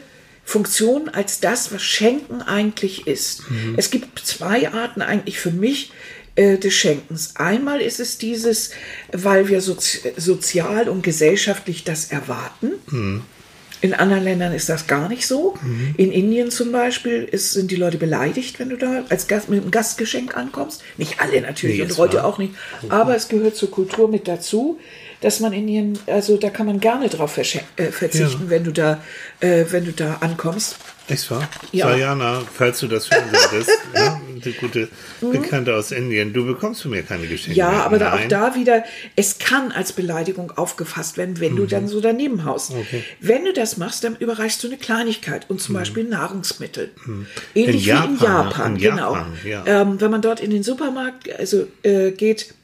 Funktionen 0.43 1.09
als 1.09 1.39
das, 1.39 1.73
was 1.73 1.81
Schenken 1.81 2.43
eigentlich 2.43 3.07
ist. 3.07 3.41
Es 3.77 3.89
gibt 3.89 4.19
zwei 4.19 4.71
Arten 4.71 5.01
eigentlich 5.01 5.39
für 5.39 5.49
mich 5.49 5.91
äh, 6.35 6.57
des 6.57 6.73
Schenkens. 6.73 7.33
Einmal 7.35 7.81
ist 7.81 7.99
es 7.99 8.17
dieses, 8.17 8.71
weil 9.11 9.47
wir 9.47 9.61
sozi 9.61 9.99
sozial 10.17 10.89
und 10.89 11.01
gesellschaftlich 11.03 11.83
das 11.83 12.11
erwarten. 12.11 12.71
In 13.81 13.93
anderen 13.93 14.23
Ländern 14.23 14.53
ist 14.53 14.69
das 14.69 14.87
gar 14.87 15.09
nicht 15.09 15.27
so. 15.27 15.53
In 15.97 16.11
Indien 16.11 16.49
zum 16.49 16.71
Beispiel 16.71 17.23
ist, 17.23 17.53
sind 17.53 17.69
die 17.71 17.75
Leute 17.75 17.97
beleidigt, 17.97 18.57
wenn 18.59 18.69
du 18.69 18.77
da 18.77 19.03
als 19.09 19.27
Gast 19.27 19.49
mit 19.49 19.61
einem 19.61 19.69
Gastgeschenk 19.71 20.35
ankommst. 20.35 20.81
Nicht 20.97 21.19
alle 21.19 21.39
natürlich 21.41 21.77
Nee, 21.77 21.83
und 21.83 21.97
heute 21.97 22.23
auch 22.23 22.37
nicht. 22.37 22.53
Aber 22.89 23.15
es 23.15 23.27
gehört 23.27 23.55
zur 23.55 23.69
Kultur 23.69 24.07
mit 24.09 24.27
dazu, 24.27 24.79
dass 25.21 25.39
man 25.39 25.53
in 25.53 25.67
ihren, 25.67 25.99
also 26.07 26.37
da 26.37 26.49
kann 26.49 26.65
man 26.65 26.79
gerne 26.79 27.09
drauf 27.09 27.37
äh, 27.37 27.43
verzichten, 27.91 28.43
Ja. 28.45 28.49
wenn 28.49 28.63
du 28.63 28.71
da, 28.71 29.03
äh, 29.39 29.65
wenn 29.69 29.85
du 29.85 29.91
da 29.91 30.17
ankommst. 30.21 30.77
Echt 31.07 31.29
wahr? 31.29 31.47
Ja. 31.71 31.89
Sayana, 31.89 32.41
falls 32.51 32.79
du 32.79 32.87
das 32.87 33.11
hören 33.11 33.25
solltest, 33.31 33.69
ja, 33.93 34.19
die 34.43 34.53
gute 34.53 34.89
Bekannte 35.21 35.75
aus 35.75 35.91
Indien, 35.91 36.33
du 36.33 36.45
bekommst 36.45 36.81
von 36.81 36.91
mir 36.91 37.03
keine 37.03 37.27
Geschenke. 37.27 37.51
Mhm. 37.51 37.57
Ja, 37.57 37.83
aber 37.83 37.99
da, 37.99 38.13
auch 38.13 38.27
da 38.27 38.55
wieder, 38.55 38.83
es 39.15 39.37
kann 39.37 39.71
als 39.71 39.93
Beleidigung 39.93 40.51
aufgefasst 40.51 41.17
werden, 41.17 41.39
wenn 41.39 41.55
du 41.55 41.67
dann 41.67 41.87
so 41.87 42.01
daneben 42.01 42.43
haust. 42.43 42.73
Mhm. 42.73 42.79
Okay. 42.79 42.97
Mhm. 42.97 43.27
Wenn 43.27 43.45
du 43.45 43.53
das 43.53 43.77
machst, 43.77 44.03
dann 44.03 44.15
überreichst 44.15 44.63
du 44.63 44.67
eine 44.67 44.77
Kleinigkeit 44.77 45.47
und 45.49 45.61
zum 45.61 45.75
Beispiel 45.75 46.05
Nahrungsmittel. 46.05 46.91
Ähnlich 47.05 47.25
In 47.53 47.73
wie 47.73 47.77
in 47.77 47.85
Japan, 47.85 48.17
Japan, 48.19 48.75
in 48.75 48.81
genau. 48.81 49.13
Japan, 49.13 49.33
ja. 49.45 49.63
ähm, 49.67 50.01
wenn 50.01 50.11
man 50.11 50.21
dort 50.23 50.39
in 50.39 50.49
den 50.49 50.63
Supermarkt 50.63 51.31
also, 51.37 51.67
äh, 51.83 52.11
geht, 52.11 52.55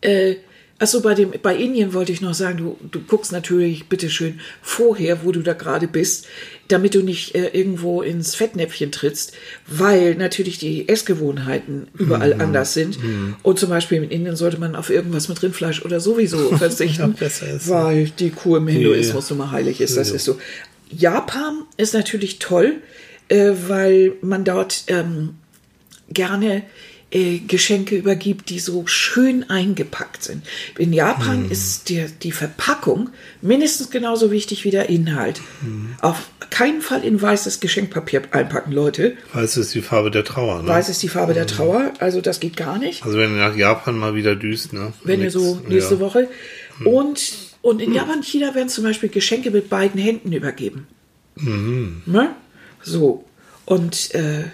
äh, 0.00 0.36
Achso, 0.82 1.00
bei 1.00 1.14
dem, 1.14 1.30
bei 1.42 1.54
Indien 1.54 1.94
wollte 1.94 2.10
ich 2.10 2.20
noch 2.20 2.34
sagen, 2.34 2.58
du, 2.58 2.76
du 2.90 3.00
guckst 3.00 3.30
natürlich 3.30 3.88
bitteschön 3.88 4.40
vorher, 4.62 5.24
wo 5.24 5.30
du 5.30 5.40
da 5.40 5.52
gerade 5.52 5.86
bist, 5.86 6.26
damit 6.66 6.96
du 6.96 7.02
nicht 7.02 7.36
äh, 7.36 7.50
irgendwo 7.52 8.02
ins 8.02 8.34
Fettnäpfchen 8.34 8.90
trittst, 8.90 9.32
weil 9.68 10.16
natürlich 10.16 10.58
die 10.58 10.88
Essgewohnheiten 10.88 11.86
überall 11.96 12.32
anders 12.40 12.74
sind. 12.74 12.98
Und 13.44 13.60
zum 13.60 13.70
Beispiel 13.70 14.02
in 14.02 14.10
Indien 14.10 14.34
sollte 14.34 14.58
man 14.58 14.74
auf 14.74 14.90
irgendwas 14.90 15.28
mit 15.28 15.40
Rindfleisch 15.40 15.84
oder 15.84 16.00
sowieso 16.00 16.56
verzichten, 16.56 17.14
weil 17.66 18.06
die 18.18 18.30
Kuh 18.30 18.56
im 18.56 18.66
Hinduismus 18.66 19.28
Ja. 19.28 19.36
nun 19.36 19.46
mal 19.46 19.52
heilig 19.52 19.80
ist. 19.80 19.96
Das 19.96 20.10
ist 20.10 20.24
so. 20.24 20.36
Japan 20.90 21.62
ist 21.76 21.94
natürlich 21.94 22.40
toll, 22.40 22.82
äh, 23.28 23.52
weil 23.68 24.14
man 24.20 24.42
dort 24.44 24.82
ähm, 24.88 25.34
gerne 26.10 26.64
äh, 27.12 27.38
Geschenke 27.38 27.96
übergibt, 27.96 28.50
die 28.50 28.58
so 28.58 28.86
schön 28.86 29.48
eingepackt 29.50 30.24
sind. 30.24 30.44
In 30.78 30.92
Japan 30.92 31.50
ist 31.50 31.90
der, 31.90 32.08
die 32.08 32.32
Verpackung 32.32 33.10
mindestens 33.40 33.90
genauso 33.90 34.30
wichtig 34.30 34.64
wie 34.64 34.70
der 34.70 34.88
Inhalt. 34.88 35.40
Auf 36.00 36.30
keinen 36.50 36.80
Fall 36.80 37.04
in 37.04 37.20
weißes 37.20 37.60
Geschenkpapier 37.60 38.22
einpacken, 38.30 38.72
Leute. 38.72 39.16
Weiß 39.32 39.56
ist 39.56 39.74
die 39.74 39.82
Farbe 39.82 40.10
der 40.10 40.24
Trauer, 40.24 40.62
ne? 40.62 40.68
Weiß 40.68 40.88
ist 40.88 41.02
die 41.02 41.08
Farbe 41.08 41.34
der 41.34 41.46
Trauer, 41.46 41.92
also 41.98 42.20
das 42.20 42.40
geht 42.40 42.56
gar 42.56 42.78
nicht. 42.78 43.04
Also 43.04 43.18
wenn 43.18 43.36
ihr 43.36 43.48
nach 43.48 43.56
Japan 43.56 43.96
mal 43.98 44.14
wieder 44.14 44.34
düst, 44.34 44.72
ne? 44.72 44.92
Wenn 45.04 45.20
ihr 45.20 45.26
Nix, 45.26 45.34
so 45.34 45.60
nächste 45.68 45.94
ja. 45.94 46.00
Woche. 46.00 46.28
Und, 46.84 47.32
und 47.60 47.80
in 47.80 47.94
Japan, 47.94 48.22
China 48.22 48.54
werden 48.54 48.68
zum 48.68 48.84
Beispiel 48.84 49.08
Geschenke 49.08 49.50
mit 49.50 49.68
beiden 49.68 50.00
Händen 50.00 50.32
übergeben. 50.32 50.86
Ne? 51.36 52.34
So. 52.82 53.24
Und 53.64 54.14
äh, 54.14 54.44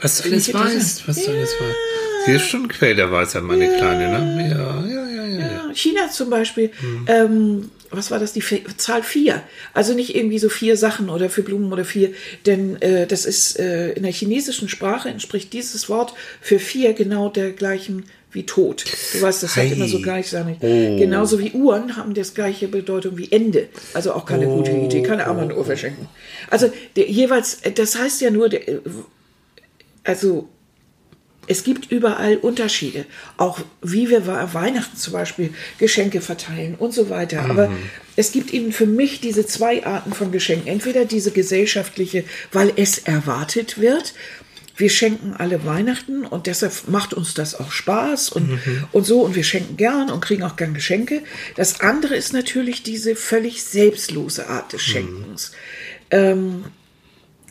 Was 0.00 0.22
du 0.22 0.30
alles 0.30 0.52
weißt, 0.52 1.08
was 1.08 1.24
du 1.24 1.30
alles 1.30 1.50
weißt. 1.60 2.03
Sie 2.26 2.32
ist 2.32 2.46
schon 2.48 2.68
Quell 2.68 2.94
der 2.94 3.10
Weisheit, 3.12 3.42
meine 3.42 3.68
Kleine, 3.76 4.08
ne? 4.08 4.48
Ja, 4.50 4.84
ja, 4.86 5.08
ja, 5.08 5.24
ja. 5.26 5.38
ja. 5.38 5.46
Ja, 5.68 5.70
China 5.74 6.08
zum 6.10 6.30
Beispiel, 6.30 6.70
Mhm. 6.80 7.04
ähm, 7.08 7.70
was 7.90 8.10
war 8.10 8.18
das, 8.18 8.32
die 8.32 8.42
Zahl 8.76 9.02
vier? 9.02 9.42
Also 9.72 9.94
nicht 9.94 10.16
irgendwie 10.16 10.38
so 10.40 10.48
vier 10.48 10.76
Sachen 10.76 11.08
oder 11.10 11.30
für 11.30 11.42
Blumen 11.42 11.72
oder 11.72 11.84
vier, 11.84 12.10
denn 12.46 12.80
äh, 12.82 13.06
das 13.06 13.24
ist 13.24 13.58
äh, 13.58 13.92
in 13.92 14.02
der 14.02 14.12
chinesischen 14.12 14.68
Sprache 14.68 15.08
entspricht 15.08 15.52
dieses 15.52 15.88
Wort 15.88 16.12
für 16.40 16.58
vier 16.58 16.92
genau 16.94 17.28
der 17.28 17.52
gleichen 17.52 18.04
wie 18.32 18.44
Tod. 18.46 18.84
Du 19.12 19.22
weißt, 19.22 19.44
das 19.44 19.54
hat 19.56 19.62
Ei. 19.64 19.68
immer 19.68 19.86
so 19.86 20.00
gleichseitig. 20.00 20.56
Oh. 20.60 20.96
Genauso 20.98 21.38
wie 21.38 21.52
Uhren 21.52 21.96
haben 21.96 22.14
das 22.14 22.34
gleiche 22.34 22.66
Bedeutung 22.66 23.16
wie 23.16 23.30
Ende. 23.30 23.68
Also 23.92 24.12
auch 24.12 24.26
keine 24.26 24.46
gute 24.46 24.72
Oh. 24.72 24.86
Idee, 24.86 25.02
keine 25.04 25.28
Armbanduhr 25.28 25.64
verschenken. 25.64 26.08
Also 26.50 26.72
der, 26.96 27.08
jeweils, 27.08 27.58
das 27.76 27.96
heißt 27.96 28.20
ja 28.22 28.30
nur, 28.32 28.48
der, 28.48 28.66
äh, 28.68 28.80
also 30.02 30.48
es 31.46 31.64
gibt 31.64 31.90
überall 31.90 32.36
Unterschiede. 32.36 33.06
Auch 33.36 33.60
wie 33.82 34.08
wir 34.10 34.26
we- 34.26 34.48
Weihnachten 34.52 34.96
zum 34.96 35.12
Beispiel 35.12 35.52
Geschenke 35.78 36.20
verteilen 36.20 36.74
und 36.76 36.92
so 36.92 37.10
weiter. 37.10 37.46
Aber 37.50 37.70
es 38.16 38.32
gibt 38.32 38.52
eben 38.52 38.72
für 38.72 38.86
mich 38.86 39.20
diese 39.20 39.46
zwei 39.46 39.84
Arten 39.84 40.12
von 40.12 40.32
Geschenken. 40.32 40.68
Entweder 40.68 41.04
diese 41.04 41.30
gesellschaftliche, 41.30 42.24
weil 42.52 42.72
es 42.76 42.98
erwartet 42.98 43.78
wird. 43.80 44.14
wir 44.76 44.90
schenken 44.90 45.34
alle 45.34 45.64
Weihnachten 45.64 46.26
und 46.26 46.46
deshalb 46.48 46.88
macht 46.88 47.14
uns 47.14 47.34
das 47.34 47.54
auch 47.54 47.70
Spaß 47.70 48.30
und, 48.30 48.50
mhm. 48.50 48.84
und 48.90 49.04
so 49.06 49.20
und 49.20 49.36
wir 49.36 49.44
schenken 49.44 49.76
gern 49.76 50.10
und 50.10 50.20
kriegen 50.20 50.42
auch 50.42 50.56
gern 50.56 50.74
Geschenke. 50.74 51.22
Das 51.54 51.80
andere 51.80 52.16
ist 52.16 52.32
natürlich 52.32 52.82
diese 52.82 53.14
völlig 53.14 53.62
selbstlose 53.62 54.48
Art 54.48 54.72
des 54.72 54.82
Schenkens. 54.82 55.52
Mhm. 56.10 56.18
Ähm, 56.18 56.64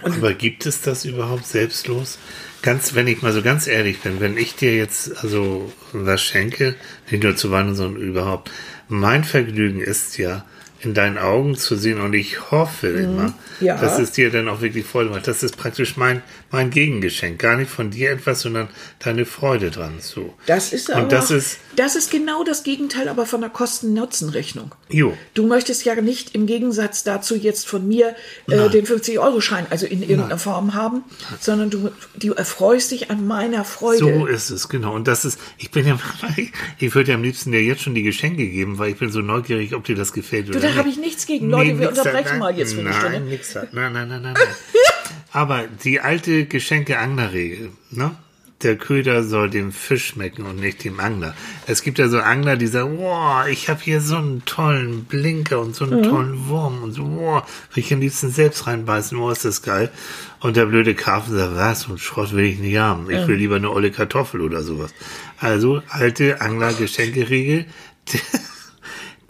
Aber 0.02 0.34
gibt 0.34 0.66
es 0.66 0.82
das 0.82 1.06
überhaupt 1.06 1.46
selbstlos? 1.48 2.18
Ganz, 2.64 2.96
wenn 2.96 3.08
ich 3.08 3.22
mal 3.22 3.32
so 3.32 3.44
ganz 3.44 3.68
ehrlich 3.68 4.00
bin, 4.00 4.20
wenn 4.20 4.38
ich 4.38 4.56
dir 4.56 4.76
jetzt 4.76 5.24
also 5.24 5.72
was 5.92 6.24
schenke, 6.24 6.76
nicht 7.12 7.24
nur 7.24 7.36
zu 7.36 7.52
Weihnachten, 7.52 7.76
sondern 7.76 8.02
überhaupt, 8.02 8.50
mein 8.88 9.24
Vergnügen 9.24 9.82
ist 9.82 10.18
ja, 10.18 10.46
in 10.84 10.94
deinen 10.94 11.18
Augen 11.18 11.56
zu 11.56 11.76
sehen 11.76 12.02
und 12.02 12.14
ich 12.14 12.52
hoffe 12.52 12.88
mhm. 12.88 13.04
immer, 13.04 13.34
ja. 13.60 13.78
dass 13.78 14.00
es 14.00 14.12
dir 14.12 14.32
dann 14.32 14.50
auch 14.50 14.62
wirklich 14.62 14.86
Freude 14.86 15.10
macht. 15.10 15.28
Das 15.28 15.44
ist 15.44 15.58
praktisch 15.58 15.98
mein, 15.98 16.22
mein 16.54 16.70
Gegengeschenk. 16.70 17.40
Gar 17.40 17.58
nicht 17.58 17.72
von 17.72 17.90
dir 17.90 18.12
etwas, 18.12 18.42
sondern 18.42 18.70
deine 19.00 19.26
Freude 19.26 19.72
dran. 19.72 19.96
So. 20.00 20.34
Das 20.46 20.72
ist 20.72 20.92
aber, 20.92 21.04
und 21.04 21.12
das 21.12 21.32
ist, 21.32 21.58
das 21.76 21.96
ist 21.96 22.12
genau 22.12 22.44
das 22.44 22.64
Gegenteil 22.64 23.10
aber 23.10 23.26
von 23.26 23.42
der 23.42 23.50
Kosten-Nutzen-Rechnung. 23.50 24.74
Jo. 24.90 25.18
Du 25.34 25.48
möchtest 25.48 25.84
ja 25.84 26.00
nicht 26.00 26.36
im 26.36 26.46
Gegensatz 26.46 27.04
dazu 27.04 27.36
jetzt 27.36 27.68
von 27.68 27.88
mir 27.88 28.16
äh, 28.48 28.70
den 28.70 28.86
50-Euro-Schein, 28.86 29.66
also 29.72 29.88
in 29.88 30.02
irgendeiner 30.02 30.30
Nein. 30.30 30.40
Form 30.40 30.74
haben, 30.76 31.04
sondern 31.40 31.72
du, 31.72 31.92
du 32.16 32.34
erfreust 32.34 32.92
dich 32.92 33.10
an 33.10 33.26
meiner 33.26 33.66
Freude. 33.66 33.98
So 33.98 34.26
ist 34.28 34.52
es, 34.52 34.70
genau. 34.70 34.94
Und 34.94 35.08
das 35.08 35.26
ist, 35.26 35.40
ich 35.58 35.72
bin 35.72 35.88
ja, 35.88 36.00
ich 36.78 36.94
würde 36.94 37.10
ja 37.10 37.16
am 37.16 37.24
liebsten 37.24 37.52
dir 37.52 37.64
jetzt 37.64 37.82
schon 37.82 37.96
die 37.96 38.04
Geschenke 38.04 38.48
geben, 38.48 38.78
weil 38.78 38.92
ich 38.92 38.98
bin 38.98 39.12
so 39.12 39.22
neugierig, 39.22 39.74
ob 39.74 39.86
dir 39.86 39.96
das 39.96 40.14
gefällt 40.14 40.50
oder 40.50 40.60
du, 40.60 40.68
da 40.68 40.76
habe 40.76 40.88
ich 40.88 40.98
nichts 40.98 41.26
gegen. 41.26 41.50
Leute, 41.50 41.74
nee, 41.74 41.80
wir 41.80 41.90
unterbrechen 41.90 42.24
nein, 42.30 42.40
mal 42.40 42.56
jetzt 42.56 42.76
für 42.76 42.82
eine 42.82 42.94
Stunde. 42.94 43.22
Nix 43.22 43.56
Nein, 43.56 43.68
nein, 43.72 43.94
nein, 43.94 44.22
nein. 44.22 44.34
nein. 44.34 44.36
Aber 45.34 45.64
die 45.68 46.00
alte 46.00 46.46
Geschenke-Angler-Regel, 46.46 47.72
ne? 47.92 48.16
der 48.64 48.78
Köder 48.78 49.24
soll 49.24 49.50
dem 49.50 49.72
Fisch 49.72 50.08
schmecken 50.08 50.46
und 50.46 50.58
nicht 50.58 50.84
dem 50.84 51.00
Angler. 51.00 51.36
Es 51.68 51.82
gibt 51.82 52.00
ja 52.00 52.08
so 52.08 52.20
Angler, 52.20 52.56
die 52.56 52.68
sagen, 52.68 52.98
wow, 52.98 53.46
ich 53.48 53.70
habe 53.70 53.82
hier 53.82 54.00
so 54.00 54.16
einen 54.16 54.46
tollen 54.46 55.06
Blinker 55.06 55.60
und 55.60 55.76
so 55.76 55.86
einen 55.86 56.00
mhm. 56.00 56.04
tollen 56.04 56.48
Wurm 56.48 56.84
und 56.84 56.94
so, 56.94 57.04
wow, 57.04 57.44
will 57.74 57.84
ich 57.84 57.94
am 57.94 58.00
liebsten 58.00 58.30
selbst 58.30 58.68
reinbeißen, 58.68 59.18
wow, 59.18 59.32
ist 59.32 59.46
das 59.46 59.62
geil. 59.62 59.92
Und 60.40 60.56
der 60.56 60.66
blöde 60.66 60.96
Karpfen 60.96 61.36
sagt, 61.36 61.56
was, 61.56 61.88
und 61.88 62.00
Schrott 62.00 62.34
will 62.34 62.46
ich 62.46 62.60
nicht 62.60 62.78
haben. 62.78 63.10
Ich 63.10 63.28
will 63.28 63.36
lieber 63.36 63.56
eine 63.56 63.72
olle 63.72 63.92
Kartoffel 63.92 64.42
oder 64.42 64.62
sowas. 64.64 64.94
Also, 65.40 65.82
alte 65.90 66.42
Angler-Geschenkeregel. 66.42 67.66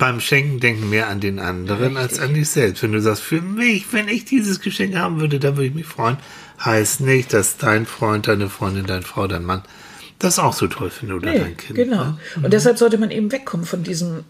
beim 0.04 0.20
Schenken 0.20 0.60
denken 0.60 0.90
mehr 0.90 1.08
an 1.08 1.22
den 1.22 1.40
anderen 1.40 1.96
Richtig. 1.96 2.02
als 2.02 2.20
an 2.20 2.34
dich 2.34 2.50
selbst. 2.50 2.84
Wenn 2.84 2.92
du 2.92 3.00
sagst, 3.00 3.24
für 3.24 3.42
mich, 3.42 3.86
wenn 3.94 4.10
ich 4.10 4.26
dieses 4.26 4.60
Geschenk 4.60 4.98
haben 4.98 5.22
würde, 5.22 5.40
dann 5.40 5.56
würde 5.56 5.68
ich 5.68 5.74
mich 5.74 5.86
freuen 5.86 6.18
heißt 6.60 7.00
nicht, 7.00 7.32
dass 7.32 7.56
dein 7.56 7.86
Freund, 7.86 8.28
deine 8.28 8.50
Freundin, 8.50 8.86
deine 8.86 9.04
Frau, 9.04 9.28
dein 9.28 9.46
Mann 9.46 9.64
das 10.20 10.40
auch 10.40 10.52
so 10.52 10.68
toll 10.68 10.90
findet 10.90 11.18
oder 11.18 11.32
nee, 11.32 11.40
dein 11.40 11.58
Kind. 11.58 11.76
Genau. 11.76 12.04
Ne? 12.04 12.18
Und 12.36 12.44
mhm. 12.44 12.50
deshalb 12.50 12.78
sollte 12.78 12.98
man 12.98 13.12
eben 13.12 13.32
wegkommen 13.32 13.66
von 13.66 13.84
diesem, 13.84 14.26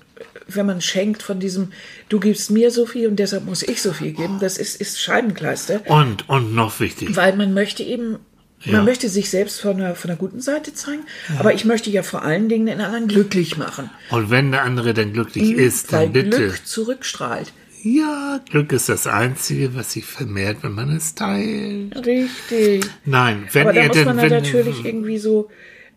wenn 0.48 0.68
man 0.68 0.80
schenkt, 0.80 1.24
von 1.24 1.40
diesem, 1.40 1.72
du 2.10 2.20
gibst 2.20 2.52
mir 2.52 2.70
so 2.70 2.86
viel 2.86 3.08
und 3.08 3.18
deshalb 3.18 3.46
muss 3.46 3.64
ich 3.64 3.82
so 3.82 3.94
viel 3.94 4.12
geben. 4.12 4.38
Das 4.40 4.60
ist, 4.60 4.80
ist 4.80 5.02
Scheibenkleister. 5.02 5.82
Und, 5.88 6.30
und 6.30 6.54
noch 6.54 6.80
wichtig. 6.80 7.16
Weil 7.16 7.36
man 7.36 7.56
möchte 7.56 7.82
eben 7.82 8.18
man 8.66 8.76
ja. 8.76 8.84
möchte 8.84 9.10
sich 9.10 9.30
selbst 9.30 9.62
von 9.62 9.78
der, 9.78 9.96
von 9.96 10.08
der 10.08 10.18
guten 10.18 10.40
Seite 10.40 10.74
zeigen, 10.74 11.04
ja. 11.30 11.40
aber 11.40 11.54
ich 11.54 11.66
möchte 11.66 11.90
ja 11.90 12.04
vor 12.04 12.24
allen 12.24 12.50
Dingen 12.50 12.66
den 12.66 12.82
anderen 12.82 13.08
glücklich 13.08 13.58
machen. 13.58 13.90
Und 14.10 14.30
wenn 14.30 14.52
der 14.52 14.64
andere 14.64 14.94
dann 14.94 15.14
glücklich 15.14 15.52
mhm, 15.52 15.60
ist, 15.60 15.92
dann 15.92 16.14
bitte. 16.14 16.38
Glück 16.38 16.66
zurückstrahlt. 16.66 17.52
Ja, 17.84 18.40
Glück 18.50 18.72
ist 18.72 18.88
das 18.88 19.08
Einzige, 19.08 19.76
was 19.76 19.92
sich 19.92 20.06
vermehrt, 20.06 20.60
wenn 20.62 20.72
man 20.72 20.96
es 20.96 21.16
teilt. 21.16 21.94
Richtig. 22.06 22.86
Nein, 23.04 23.48
wenn 23.52 23.64
Aber 23.64 23.74
da 23.74 23.82
ihr 23.82 23.88
muss 23.90 23.98
denn, 23.98 24.06
man 24.06 24.18
wenn, 24.18 24.30
natürlich 24.30 24.86
irgendwie 24.86 25.18
so 25.18 25.50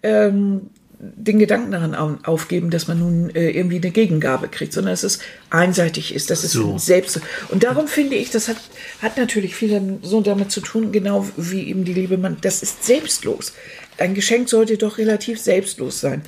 ähm, 0.02 0.70
den 0.98 1.38
Gedanken 1.38 1.72
daran 1.72 2.24
aufgeben, 2.24 2.70
dass 2.70 2.88
man 2.88 2.98
nun 2.98 3.30
äh, 3.30 3.50
irgendwie 3.50 3.76
eine 3.76 3.90
Gegengabe 3.90 4.48
kriegt, 4.48 4.72
sondern 4.72 4.92
dass 4.92 5.02
es 5.02 5.18
einseitig 5.50 6.14
ist, 6.14 6.30
dass 6.30 6.42
es 6.42 6.52
so. 6.52 6.78
selbst. 6.78 7.20
Und 7.48 7.64
darum 7.64 7.86
finde 7.86 8.16
ich, 8.16 8.30
das 8.30 8.48
hat, 8.48 8.56
hat 9.02 9.18
natürlich 9.18 9.54
viel 9.54 9.98
so 10.02 10.22
damit 10.22 10.50
zu 10.50 10.60
tun, 10.60 10.92
genau 10.92 11.28
wie 11.36 11.68
eben 11.68 11.84
die 11.84 11.92
Liebe, 11.92 12.16
man, 12.16 12.38
das 12.40 12.62
ist 12.62 12.84
selbstlos. 12.84 13.52
Ein 13.98 14.14
Geschenk 14.14 14.48
sollte 14.48 14.78
doch 14.78 14.96
relativ 14.96 15.38
selbstlos 15.38 16.00
sein. 16.00 16.22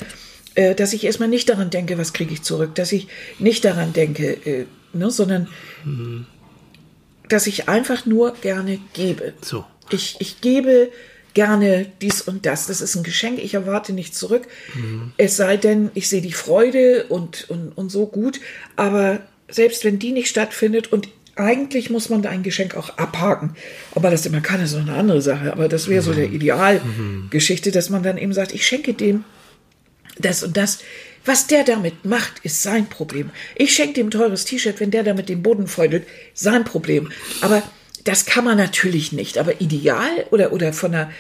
Äh, 0.55 0.75
dass 0.75 0.93
ich 0.93 1.05
erstmal 1.05 1.29
nicht 1.29 1.49
daran 1.49 1.71
denke, 1.71 1.99
was 1.99 2.13
kriege 2.13 2.35
ich 2.35 2.43
zurück, 2.43 2.75
dass 2.75 2.93
ich 2.93 3.07
nicht 3.39 3.65
daran 3.65 3.93
denke, 3.93 4.33
äh, 4.45 4.67
ne, 4.93 5.11
sondern 5.11 5.49
mhm. 5.85 6.27
dass 7.29 7.47
ich 7.47 7.69
einfach 7.69 8.07
nur 8.07 8.35
gerne 8.35 8.81
gebe. 8.93 9.35
So. 9.41 9.65
Ich, 9.91 10.17
ich 10.19 10.41
gebe 10.41 10.91
gerne 11.39 11.87
dies 12.03 12.21
und 12.21 12.47
das. 12.47 12.67
Das 12.67 12.81
ist 12.81 12.97
ein 12.97 13.05
Geschenk, 13.05 13.39
ich 13.39 13.55
erwarte 13.55 13.93
nichts 13.93 14.19
zurück. 14.19 14.49
Mhm. 14.75 15.13
Es 15.19 15.37
sei 15.37 15.57
denn, 15.57 15.93
ich 15.95 16.09
sehe 16.09 16.21
die 16.21 16.33
Freude 16.33 17.05
und, 17.05 17.49
und, 17.49 17.79
und 17.79 17.91
so 17.91 18.07
gut, 18.07 18.41
aber 18.75 19.21
selbst 19.49 19.85
wenn 19.85 20.01
die 20.01 20.11
nicht 20.11 20.29
stattfindet 20.29 20.91
und 20.93 21.09
eigentlich 21.37 21.91
muss 21.91 22.09
man 22.09 22.23
da 22.23 22.31
ein 22.31 22.43
Geschenk 22.43 22.77
auch 22.77 22.99
abhaken. 22.99 23.55
Aber 23.95 24.11
das 24.11 24.27
immer 24.27 24.41
kann, 24.41 24.61
ist 24.61 24.73
noch 24.73 24.81
eine 24.81 24.95
andere 24.95 25.23
Sache. 25.23 25.53
Aber 25.53 25.69
das 25.69 25.87
wäre 25.87 26.03
so 26.03 26.13
der 26.13 26.27
mhm. 26.27 26.35
Idealgeschichte, 26.35 27.71
dass 27.71 27.89
man 27.89 28.03
dann 28.03 28.19
eben 28.19 28.33
sagt, 28.33 28.53
ich 28.53 28.67
schenke 28.67 28.93
dem 28.93 29.23
das 30.19 30.43
und 30.43 30.57
das. 30.57 30.81
Was 31.25 31.47
der 31.47 31.63
damit 31.63 32.05
macht, 32.05 32.41
ist 32.43 32.65
sein 32.65 32.87
Problem. 32.87 33.31
Ich 33.55 33.75
schenke 33.75 33.95
dem 33.95 34.11
teures 34.11 34.45
T-Shirt, 34.45 34.81
wenn 34.81 34.91
der 34.91 35.05
damit 35.05 35.29
den 35.29 35.45
Boden 35.45 35.69
feudelt, 35.69 36.05
sein 36.35 36.65
Problem. 36.65 37.13
Aber 37.43 37.63
das 38.09 38.25
kann 38.25 38.45
man 38.45 38.57
natürlich 38.57 39.13
nicht. 39.13 39.39
Aber 39.39 39.61
ideal 39.61 40.27
oder, 40.31 40.53
oder 40.53 40.73
von, 40.73 40.93
der, 40.93 41.11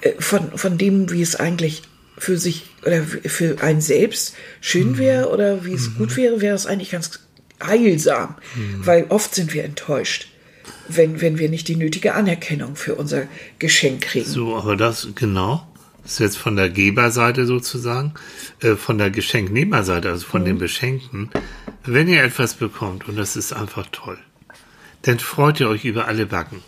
äh, 0.00 0.12
von, 0.18 0.56
von 0.56 0.78
dem, 0.78 1.10
wie 1.10 1.22
es 1.22 1.36
eigentlich 1.36 1.82
für 2.16 2.38
sich 2.38 2.64
oder 2.86 3.02
für 3.02 3.62
einen 3.62 3.80
selbst 3.80 4.34
schön 4.60 4.92
mhm. 4.92 4.98
wäre 4.98 5.28
oder 5.30 5.64
wie 5.64 5.74
es 5.74 5.90
mhm. 5.90 5.98
gut 5.98 6.16
wäre, 6.16 6.40
wäre 6.40 6.54
es 6.54 6.66
eigentlich 6.66 6.90
ganz 6.90 7.20
heilsam. 7.62 8.36
Mhm. 8.54 8.86
Weil 8.86 9.06
oft 9.08 9.34
sind 9.34 9.52
wir 9.54 9.64
enttäuscht 9.64 10.28
wenn, 10.88 11.20
wenn 11.20 11.38
wir 11.38 11.48
nicht 11.48 11.68
die 11.68 11.76
nötige 11.76 12.14
Anerkennung 12.14 12.76
für 12.76 12.96
unser 12.96 13.26
Geschenk 13.58 14.02
kriegen. 14.02 14.28
So, 14.28 14.56
aber 14.56 14.76
das, 14.76 15.08
genau. 15.14 15.66
Das 16.02 16.14
ist 16.14 16.18
jetzt 16.18 16.38
von 16.38 16.56
der 16.56 16.68
Geberseite 16.68 17.46
sozusagen, 17.46 18.14
äh, 18.60 18.74
von 18.74 18.98
der 18.98 19.10
Geschenknehmerseite, 19.10 20.10
also 20.10 20.26
von 20.26 20.42
mhm. 20.42 20.46
den 20.46 20.58
Beschenkten. 20.58 21.30
Wenn 21.84 22.08
ihr 22.08 22.22
etwas 22.22 22.54
bekommt 22.54 23.08
und 23.08 23.16
das 23.16 23.36
ist 23.36 23.52
einfach 23.52 23.86
toll, 23.92 24.18
dann 25.02 25.18
freut 25.18 25.60
ihr 25.60 25.68
euch 25.68 25.84
über 25.84 26.06
alle 26.06 26.26
Backen. 26.26 26.62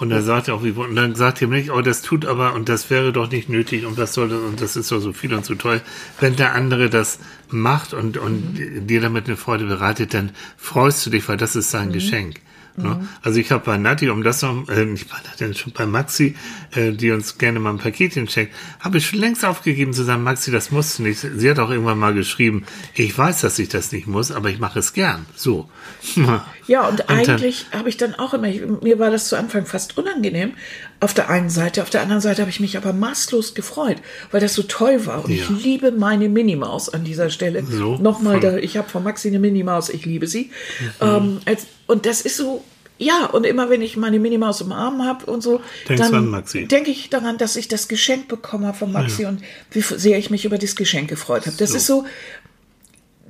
Und 0.00 0.08
dann 0.08 0.24
sagt 0.24 0.48
ihr 0.48 0.54
auch, 0.54 0.64
wie, 0.64 0.70
und 0.70 0.96
dann 0.96 1.14
sagt 1.14 1.42
ihr 1.42 1.48
nicht, 1.48 1.70
oh, 1.70 1.82
das 1.82 2.00
tut 2.00 2.24
aber, 2.24 2.54
und 2.54 2.70
das 2.70 2.88
wäre 2.88 3.12
doch 3.12 3.30
nicht 3.30 3.50
nötig, 3.50 3.84
und 3.84 3.98
was 3.98 4.14
soll 4.14 4.30
das, 4.30 4.40
und 4.40 4.60
das 4.62 4.74
ist 4.74 4.90
doch 4.90 5.00
so 5.00 5.12
viel 5.12 5.34
und 5.34 5.44
so 5.44 5.54
toll. 5.54 5.82
Wenn 6.18 6.36
der 6.36 6.54
andere 6.54 6.88
das 6.88 7.18
macht 7.50 7.92
und, 7.92 8.16
und 8.16 8.58
mhm. 8.58 8.86
dir 8.86 9.02
damit 9.02 9.26
eine 9.26 9.36
Freude 9.36 9.66
bereitet, 9.66 10.14
dann 10.14 10.30
freust 10.56 11.04
du 11.04 11.10
dich, 11.10 11.28
weil 11.28 11.36
das 11.36 11.54
ist 11.54 11.70
sein 11.70 11.88
mhm. 11.88 11.92
Geschenk. 11.92 12.40
Ne? 12.76 12.88
Mhm. 12.88 13.08
Also 13.22 13.40
ich 13.40 13.50
habe 13.50 13.64
bei 13.64 13.78
Nati, 13.78 14.08
um 14.10 14.22
das 14.22 14.42
noch, 14.42 14.68
äh, 14.68 14.84
nicht 14.84 15.08
bei 15.08 15.16
Nati, 15.24 15.54
schon 15.58 15.72
bei 15.72 15.86
Maxi, 15.86 16.36
äh, 16.74 16.92
die 16.92 17.10
uns 17.10 17.38
gerne 17.38 17.60
mal 17.60 17.70
ein 17.70 17.78
Paketchen 17.78 18.28
schenkt, 18.28 18.54
habe 18.80 18.98
ich 18.98 19.06
schon 19.06 19.18
längst 19.18 19.44
aufgegeben 19.44 19.92
zu 19.92 20.04
sagen, 20.04 20.22
Maxi, 20.22 20.50
das 20.50 20.70
musst 20.70 20.98
du 20.98 21.02
nicht. 21.02 21.20
Sie 21.20 21.50
hat 21.50 21.58
auch 21.58 21.70
irgendwann 21.70 21.98
mal 21.98 22.14
geschrieben, 22.14 22.64
ich 22.94 23.16
weiß, 23.16 23.40
dass 23.40 23.58
ich 23.58 23.68
das 23.68 23.92
nicht 23.92 24.06
muss, 24.06 24.30
aber 24.30 24.50
ich 24.50 24.58
mache 24.58 24.78
es 24.78 24.92
gern. 24.92 25.26
So. 25.34 25.68
Ja, 26.66 26.86
und, 26.86 27.00
und 27.00 27.08
eigentlich 27.10 27.66
habe 27.72 27.88
ich 27.88 27.96
dann 27.96 28.14
auch 28.14 28.32
immer, 28.32 28.46
mir 28.46 29.00
war 29.00 29.10
das 29.10 29.26
zu 29.26 29.36
Anfang 29.36 29.66
fast 29.66 29.98
unangenehm, 29.98 30.52
auf 31.00 31.14
der 31.14 31.28
einen 31.28 31.50
Seite, 31.50 31.82
auf 31.82 31.90
der 31.90 32.02
anderen 32.02 32.20
Seite 32.20 32.42
habe 32.42 32.50
ich 32.50 32.60
mich 32.60 32.76
aber 32.76 32.92
maßlos 32.92 33.54
gefreut, 33.54 33.96
weil 34.30 34.40
das 34.40 34.54
so 34.54 34.62
toll 34.62 35.04
war. 35.06 35.24
Und 35.24 35.30
ja. 35.30 35.42
ich 35.42 35.64
liebe 35.64 35.90
meine 35.90 36.28
Minimaus 36.28 36.88
an 36.88 37.02
dieser 37.02 37.30
Stelle. 37.30 37.64
So, 37.64 37.96
Nochmal, 37.96 38.38
da, 38.38 38.56
ich 38.56 38.76
habe 38.76 38.88
von 38.88 39.02
Maxi 39.02 39.28
eine 39.28 39.40
Minimaus, 39.40 39.88
ich 39.88 40.04
liebe 40.04 40.26
sie. 40.26 40.50
Mhm. 40.80 40.90
Ähm, 41.00 41.40
als, 41.46 41.66
und 41.90 42.06
das 42.06 42.20
ist 42.20 42.36
so, 42.36 42.64
ja, 42.98 43.26
und 43.26 43.44
immer 43.44 43.70
wenn 43.70 43.82
ich 43.82 43.96
meine 43.96 44.18
Minimaus 44.18 44.60
im 44.60 44.72
Arm 44.72 45.04
habe 45.04 45.26
und 45.26 45.42
so, 45.42 45.60
Denkst 45.88 46.10
dann 46.10 46.44
denke 46.68 46.90
ich 46.90 47.08
daran, 47.08 47.38
dass 47.38 47.56
ich 47.56 47.66
das 47.66 47.88
Geschenk 47.88 48.28
bekommen 48.28 48.66
habe 48.66 48.76
von 48.76 48.92
Maxi 48.92 49.22
ja. 49.22 49.30
und 49.30 49.42
wie 49.70 49.80
sehr 49.80 50.18
ich 50.18 50.30
mich 50.30 50.44
über 50.44 50.58
das 50.58 50.76
Geschenk 50.76 51.08
gefreut 51.08 51.46
habe. 51.46 51.56
Das 51.56 51.70
so. 51.70 51.76
ist 51.76 51.86
so, 51.86 52.04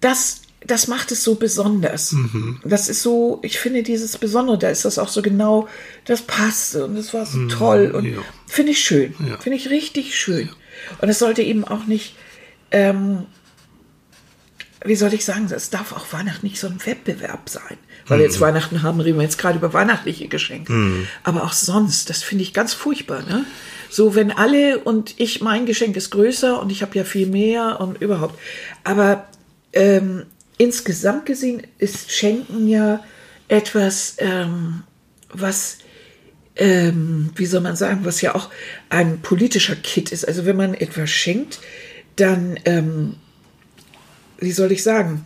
das 0.00 0.42
das 0.66 0.88
macht 0.88 1.10
es 1.10 1.24
so 1.24 1.36
besonders. 1.36 2.12
Mhm. 2.12 2.60
Das 2.64 2.88
ist 2.88 3.02
so, 3.02 3.38
ich 3.42 3.58
finde 3.58 3.82
dieses 3.82 4.18
Besondere, 4.18 4.58
da 4.58 4.68
ist 4.68 4.84
das 4.84 4.98
auch 4.98 5.08
so 5.08 5.22
genau, 5.22 5.68
das 6.04 6.22
passte 6.22 6.84
und 6.84 6.96
das 6.96 7.14
war 7.14 7.24
so 7.24 7.38
mhm, 7.38 7.48
toll 7.48 7.90
und 7.94 8.04
ja. 8.04 8.18
finde 8.46 8.72
ich 8.72 8.80
schön. 8.80 9.14
Ja. 9.26 9.38
Finde 9.38 9.56
ich 9.56 9.70
richtig 9.70 10.18
schön. 10.18 10.50
Und 11.00 11.08
es 11.08 11.18
sollte 11.18 11.42
eben 11.42 11.64
auch 11.64 11.86
nicht, 11.86 12.14
ähm, 12.72 13.26
wie 14.84 14.96
soll 14.96 15.14
ich 15.14 15.24
sagen, 15.24 15.50
es 15.50 15.70
darf 15.70 15.92
auch 15.92 16.12
Weihnachten 16.12 16.46
nicht 16.46 16.60
so 16.60 16.66
ein 16.66 16.84
Wettbewerb 16.84 17.48
sein. 17.48 17.78
Weil 18.10 18.18
mhm. 18.18 18.22
wir 18.22 18.26
jetzt 18.26 18.40
Weihnachten 18.40 18.82
haben, 18.82 19.00
reden 19.00 19.18
wir 19.18 19.22
jetzt 19.22 19.38
gerade 19.38 19.58
über 19.58 19.72
weihnachtliche 19.72 20.28
Geschenke. 20.28 20.72
Mhm. 20.72 21.06
Aber 21.22 21.44
auch 21.44 21.52
sonst, 21.52 22.10
das 22.10 22.22
finde 22.22 22.42
ich 22.42 22.52
ganz 22.52 22.74
furchtbar. 22.74 23.22
Ne? 23.22 23.46
So, 23.88 24.14
wenn 24.14 24.32
alle 24.32 24.80
und 24.80 25.14
ich, 25.18 25.40
mein 25.40 25.64
Geschenk 25.64 25.96
ist 25.96 26.10
größer 26.10 26.60
und 26.60 26.70
ich 26.70 26.82
habe 26.82 26.96
ja 26.96 27.04
viel 27.04 27.28
mehr 27.28 27.80
und 27.80 28.02
überhaupt. 28.02 28.38
Aber 28.84 29.26
ähm, 29.72 30.26
insgesamt 30.58 31.24
gesehen 31.24 31.62
ist 31.78 32.12
Schenken 32.12 32.68
ja 32.68 33.02
etwas, 33.48 34.16
ähm, 34.18 34.82
was 35.32 35.78
ähm, 36.56 37.30
wie 37.36 37.46
soll 37.46 37.60
man 37.60 37.76
sagen, 37.76 38.04
was 38.04 38.20
ja 38.20 38.34
auch 38.34 38.50
ein 38.88 39.20
politischer 39.22 39.76
Kit 39.76 40.12
ist. 40.12 40.26
Also 40.26 40.44
wenn 40.44 40.56
man 40.56 40.74
etwas 40.74 41.08
schenkt, 41.08 41.60
dann, 42.16 42.58
ähm, 42.64 43.16
wie 44.38 44.52
soll 44.52 44.72
ich 44.72 44.82
sagen, 44.82 45.24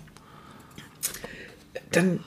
dann 1.90 2.20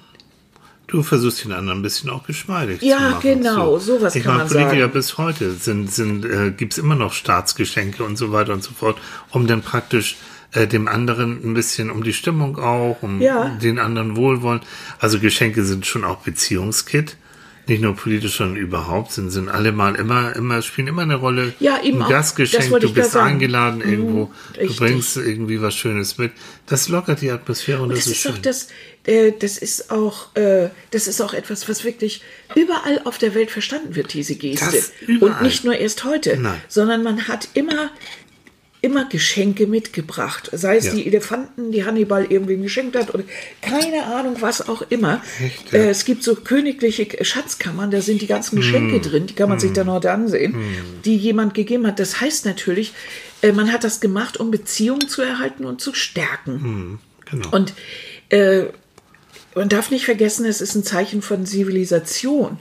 Du 0.88 1.04
versuchst 1.04 1.44
den 1.44 1.52
anderen 1.52 1.80
ein 1.80 1.82
bisschen 1.82 2.10
auch 2.10 2.26
geschmeidig 2.26 2.82
Ja, 2.82 2.98
zu 2.98 3.04
machen. 3.04 3.20
genau, 3.24 3.78
sowas 3.78 4.16
ich 4.16 4.24
kann 4.24 4.38
meine, 4.38 4.44
man 4.46 4.54
Politiker 4.54 4.82
sagen. 4.84 4.94
bis 4.94 5.18
heute 5.18 5.52
sind, 5.52 5.92
sind, 5.92 6.24
äh, 6.26 6.52
gibt 6.52 6.74
es 6.74 6.80
immer 6.80 6.96
noch 6.96 7.12
Staatsgeschenke 7.14 8.04
und 8.06 8.18
so 8.18 8.32
weiter 8.32 8.54
und 8.54 8.64
so 8.64 8.72
fort, 8.72 8.98
um 9.32 9.48
dann 9.48 9.62
praktisch 9.62 10.16
äh, 10.54 10.66
dem 10.66 10.88
anderen 10.88 11.42
ein 11.44 11.54
bisschen 11.54 11.92
um 11.92 12.04
die 12.04 12.14
Stimmung 12.14 12.58
auch, 12.58 12.98
um 13.02 13.20
Ja. 13.22 13.50
den 13.62 13.80
anderen 13.80 14.16
Wohlwollen. 14.16 14.62
Also 15.00 15.20
Geschenke 15.20 15.66
sind 15.66 15.86
schon 15.86 16.06
auch 16.06 16.20
Beziehungskit. 16.20 17.18
Nicht 17.68 17.82
nur 17.82 17.96
politisch, 17.96 18.38
sondern 18.38 18.56
überhaupt 18.58 19.12
sind, 19.12 19.30
sind 19.30 19.50
alle 19.50 19.72
mal 19.72 19.96
immer, 19.96 20.36
immer, 20.36 20.62
spielen 20.62 20.88
immer 20.88 21.02
eine 21.02 21.16
Rolle. 21.16 21.54
Ja, 21.60 21.82
eben 21.84 21.98
Ein 21.98 22.04
auch. 22.04 22.10
Gastgeschenk, 22.10 22.80
du 22.80 22.94
bist 22.94 23.12
sagen. 23.12 23.32
eingeladen 23.34 23.82
irgendwo, 23.82 24.26
Mhm, 24.26 24.30
du 24.54 24.60
richtig. 24.62 24.78
bringst 24.78 25.18
irgendwie 25.18 25.62
was 25.62 25.76
Schönes 25.76 26.18
mit. 26.18 26.32
Das 26.66 26.88
lockert 26.88 27.22
die 27.22 27.30
Atmosphäre 27.32 27.82
und, 27.82 27.90
Und 27.90 27.98
das, 27.98 28.06
das 28.06 28.14
ist 28.14 28.22
schön. 28.22 28.32
auch 28.34 28.38
das, 28.38 28.68
äh, 29.06 29.32
das 29.38 29.58
ist 29.58 29.92
auch, 29.92 30.36
äh, 30.36 30.70
das 30.92 31.08
ist 31.08 31.22
auch 31.22 31.34
etwas, 31.34 31.68
was 31.68 31.84
wirklich 31.84 32.22
überall 32.56 33.02
auf 33.04 33.18
der 33.18 33.36
Welt 33.36 33.52
verstanden 33.52 33.96
wird, 33.96 34.14
diese 34.14 34.36
Geste. 34.36 34.82
Und 35.20 35.42
nicht 35.42 35.64
nur 35.66 35.76
erst 35.76 36.04
heute, 36.06 36.38
Nein. 36.38 36.62
sondern 36.70 37.04
man 37.04 37.28
hat 37.28 37.50
immer, 37.54 37.92
immer 38.82 39.06
Geschenke 39.10 39.66
mitgebracht. 39.68 40.50
Sei 40.54 40.78
es 40.78 40.86
Ja. 40.86 40.94
die 40.94 41.08
Elefanten, 41.08 41.72
die 41.72 41.84
Hannibal 41.84 42.26
irgendwem 42.32 42.62
geschenkt 42.62 42.96
hat 42.96 43.14
oder 43.14 43.24
keine 43.62 44.04
Ahnung, 44.06 44.36
was 44.40 44.68
auch 44.70 44.84
immer. 44.90 45.22
Echt, 45.44 45.72
ja. 45.74 45.80
äh, 45.80 45.90
es 45.90 46.06
gibt 46.06 46.24
so 46.24 46.36
königliche 46.36 47.08
Schatzkammern, 47.26 47.90
da 47.92 48.02
sind 48.02 48.22
die 48.22 48.28
ganzen 48.28 48.56
Geschenke 48.58 48.96
Hm. 48.96 49.02
drin, 49.02 49.28
die 49.28 49.34
kann 49.34 49.50
man 49.50 49.60
sich 49.60 49.74
dann 49.74 49.90
heute 49.92 50.12
ansehen, 50.12 50.56
die 51.06 51.16
jemand 51.18 51.54
gegeben 51.56 51.88
hat. 51.88 52.00
Das 52.00 52.22
heißt 52.22 52.46
natürlich, 52.46 52.94
äh, 53.42 53.52
man 53.52 53.72
hat 53.72 53.84
das 53.84 54.00
gemacht, 54.00 54.38
um 54.38 54.52
Beziehungen 54.52 55.08
zu 55.08 55.22
erhalten 55.24 55.66
und 55.66 55.82
zu 55.82 55.94
stärken. 55.94 57.00
genau. 57.30 57.50
Und 57.52 57.74
äh, 58.30 58.66
man 59.58 59.70
darf 59.70 59.92
nicht 59.92 60.06
vergessen, 60.06 60.46
es 60.46 60.62
ist 60.62 60.76
ein 60.76 60.84
Zeichen 60.84 61.22
von 61.22 61.46
Zivilisation, 61.46 62.58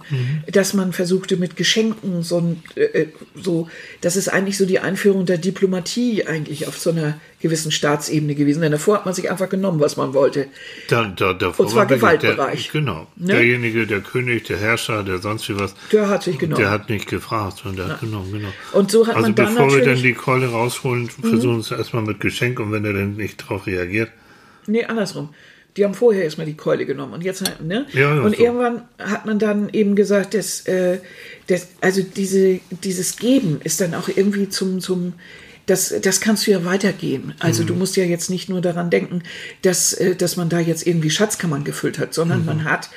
dass 0.51 0.75
man 0.75 0.93
versuchte 0.93 1.37
mit 1.37 1.57
Geschenken 1.57 2.23
so, 2.23 2.39
ein, 2.39 2.63
äh, 2.75 3.07
so, 3.35 3.69
das 4.01 4.17
ist 4.17 4.29
eigentlich 4.29 4.57
so 4.59 4.67
die 4.67 4.81
Einführung 4.81 5.27
der 5.27 5.39
Diplomatie 5.39 6.27
eigentlich 6.27 6.67
auf 6.67 6.79
so 6.79 6.91
einer 6.91 7.21
gewissen 7.41 7.71
Staatsebene 7.71 8.35
gewesen. 8.35 8.63
Denn 8.63 8.73
davor 8.73 8.97
hat 8.97 9.05
man 9.05 9.15
sich 9.15 9.31
einfach 9.31 9.49
genommen, 9.49 9.81
was 9.81 9.97
man 9.97 10.15
wollte. 10.15 10.49
Da, 10.89 11.05
da, 11.05 11.33
davor 11.35 11.67
Und 11.67 11.73
zwar 11.73 11.87
Gewaltbereich. 11.87 12.71
Der, 12.73 12.81
genau. 12.81 13.07
Ne? 13.17 13.35
Derjenige, 13.35 13.87
der 13.87 14.01
König, 14.01 14.45
der 14.45 14.59
Herrscher, 14.59 15.03
der 15.03 15.19
sonst 15.19 15.49
wie 15.49 15.59
was. 15.59 15.75
Der 15.93 16.09
hat 16.09 16.23
sich 16.23 16.39
genommen. 16.39 16.61
Der 16.61 16.71
hat 16.71 16.89
nicht 16.89 17.09
gefragt, 17.09 17.59
sondern 17.63 17.87
der 17.87 17.95
hat 17.95 18.01
genommen, 18.01 18.33
genau. 18.33 18.49
Und 18.73 18.91
so 18.91 19.07
hat 19.07 19.17
also 19.17 19.29
man 19.29 19.35
dann 19.35 19.55
bevor 19.55 19.71
wir 19.71 19.85
dann 19.85 19.99
Mhm. 19.99 20.03
die 20.03 20.15
Keule 20.15 20.49
rausholen, 20.49 21.09
versuchen 21.09 21.57
wir 21.57 21.61
es 21.61 21.71
erstmal 21.71 22.03
mit 22.03 22.21
Geschenk 22.21 22.59
und 22.59 22.73
wenn 22.73 22.85
er 22.85 22.93
dann 22.93 23.17
nicht 23.17 23.43
darauf 23.43 23.67
reagiert, 23.67 24.11
Nee, 24.67 24.85
andersrum. 24.85 25.31
Die 25.77 25.85
haben 25.85 25.95
vorher 25.95 26.25
erstmal 26.25 26.47
die 26.47 26.57
Keule 26.57 26.87
genommen 26.87 27.13
und 27.13 27.23
jetzt, 27.25 27.43
ne? 27.63 27.87
Ja, 27.93 28.15
ja, 28.17 28.23
und 28.23 28.37
so. 28.37 28.43
irgendwann 28.43 28.83
hat 28.99 29.27
man 29.27 29.39
dann 29.39 29.69
eben 29.73 29.95
gesagt, 29.95 30.35
dass, 30.35 30.61
äh, 30.67 30.99
dass 31.49 31.69
also 31.81 32.03
diese, 32.03 32.61
dieses 32.85 33.17
Geben 33.17 33.61
ist 33.63 33.81
dann 33.81 33.95
auch 33.95 34.09
irgendwie 34.09 34.49
zum, 34.49 34.81
zum, 34.81 35.13
das, 35.67 35.93
das 36.01 36.21
kannst 36.21 36.47
du 36.47 36.53
ja 36.53 36.65
weitergeben. 36.65 37.35
Also 37.41 37.63
Mhm. 37.63 37.67
du 37.69 37.75
musst 37.75 37.97
ja 37.97 38.05
jetzt 38.05 38.31
nicht 38.31 38.49
nur 38.49 38.61
daran 38.61 38.89
denken, 38.89 39.23
dass, 39.63 39.93
äh, 39.93 40.15
dass 40.17 40.37
man 40.37 40.49
da 40.49 40.61
jetzt 40.61 40.87
irgendwie 40.87 41.11
Schatzkammern 41.11 41.65
gefüllt 41.65 41.99
hat, 41.99 42.15
sondern 42.15 42.41
Mhm. 42.41 42.47
man 42.47 42.65
hat 42.65 42.89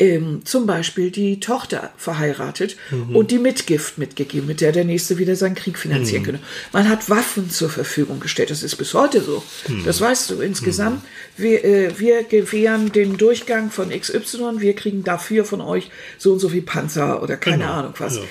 ähm, 0.00 0.40
zum 0.44 0.66
Beispiel 0.66 1.10
die 1.12 1.38
Tochter 1.38 1.90
verheiratet 1.96 2.76
Mhm. 2.90 3.14
und 3.14 3.30
die 3.30 3.38
Mitgift 3.38 3.98
mitgegeben, 3.98 4.46
mit 4.48 4.60
der 4.60 4.72
der 4.72 4.84
Nächste 4.84 5.18
wieder 5.18 5.36
seinen 5.36 5.54
Krieg 5.54 5.74
Mhm. 5.74 5.78
finanzieren 5.78 6.22
könne. 6.24 6.40
Man 6.72 6.88
hat 6.88 7.08
Waffen 7.08 7.50
zur 7.50 7.70
Verfügung 7.70 8.18
gestellt. 8.18 8.50
Das 8.50 8.62
ist 8.64 8.74
bis 8.76 8.94
heute 8.94 9.20
so. 9.20 9.42
Mhm. 9.68 9.84
Das 9.84 10.00
weißt 10.00 10.30
du 10.30 10.40
insgesamt. 10.40 11.02
Wir, 11.36 11.64
äh, 11.64 11.98
wir 12.00 12.24
gewähren 12.24 12.90
den 12.92 13.16
Durchgang 13.18 13.70
von 13.70 13.90
XY, 13.90 14.60
wir 14.60 14.74
kriegen 14.74 15.04
dafür 15.04 15.44
von 15.44 15.60
euch 15.60 15.90
so 16.18 16.32
und 16.32 16.38
so 16.40 16.48
viel 16.48 16.62
Panzer 16.62 17.22
oder 17.22 17.36
keine 17.36 17.58
Genau, 17.58 17.72
Ahnung 17.72 17.94
was. 17.98 18.16
ja. 18.16 18.22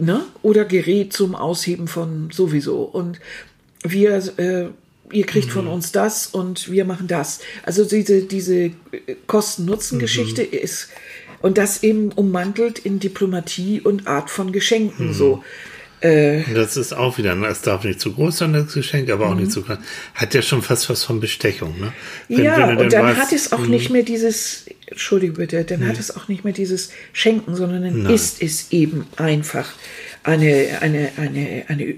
Ne? 0.00 0.20
Oder 0.42 0.64
Gerät 0.64 1.12
zum 1.12 1.34
Ausheben 1.34 1.88
von 1.88 2.30
sowieso. 2.32 2.82
Und 2.82 3.18
wir, 3.82 4.14
äh, 4.38 4.68
ihr 5.12 5.26
kriegt 5.26 5.50
von 5.50 5.66
uns 5.66 5.92
das 5.92 6.26
und 6.26 6.70
wir 6.70 6.84
machen 6.84 7.06
das. 7.08 7.40
Also 7.64 7.84
diese, 7.84 8.22
diese 8.22 8.54
äh, 8.56 8.72
Kosten-Nutzen-Geschichte 9.26 10.42
ist, 10.42 10.88
und 11.40 11.56
das 11.56 11.82
eben 11.84 12.10
ummantelt 12.12 12.80
in 12.80 12.98
Diplomatie 12.98 13.80
und 13.80 14.08
Art 14.08 14.28
von 14.30 14.50
Geschenken 14.52 15.12
so. 15.14 15.44
Und 16.00 16.54
Das 16.54 16.76
ist 16.76 16.92
auch 16.92 17.18
wieder, 17.18 17.34
ne, 17.34 17.48
es 17.48 17.60
darf 17.62 17.82
nicht 17.84 18.00
zu 18.00 18.12
groß 18.12 18.38
sein, 18.38 18.52
das 18.52 18.72
Geschenk, 18.72 19.10
aber 19.10 19.26
auch 19.26 19.34
Mhm. 19.34 19.40
nicht 19.40 19.52
zu 19.52 19.62
klein. 19.62 19.78
Hat 20.14 20.32
ja 20.34 20.42
schon 20.42 20.62
fast 20.62 20.88
was 20.90 21.02
von 21.02 21.18
Bestechung, 21.20 21.74
ne? 21.80 21.92
ja, 22.28 22.72
du 22.74 22.80
und 22.82 22.92
dann 22.92 23.04
weißt, 23.06 23.20
hat 23.20 23.32
es 23.32 23.52
auch 23.52 23.58
mh, 23.60 23.66
nicht 23.68 23.90
mehr 23.90 24.04
dieses, 24.04 24.66
Entschuldige 24.86 25.32
bitte, 25.32 25.64
dann 25.64 25.86
hat 25.88 25.98
es 25.98 26.14
auch 26.16 26.28
nicht 26.28 26.44
mehr 26.44 26.52
dieses 26.52 26.90
Schenken, 27.12 27.56
sondern 27.56 27.82
dann 27.82 28.14
ist 28.14 28.40
es 28.42 28.70
eben 28.70 29.06
einfach 29.16 29.68
eine, 30.22 30.78
eine, 30.80 31.10
eine, 31.16 31.64
eine, 31.68 31.94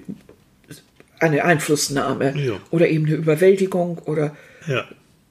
eine 1.20 1.44
Einflussnahme 1.44 2.34
Ja. 2.38 2.54
oder 2.70 2.88
eben 2.88 3.06
eine 3.06 3.16
Überwältigung 3.16 3.98
oder 3.98 4.36
Ja, 4.66 4.84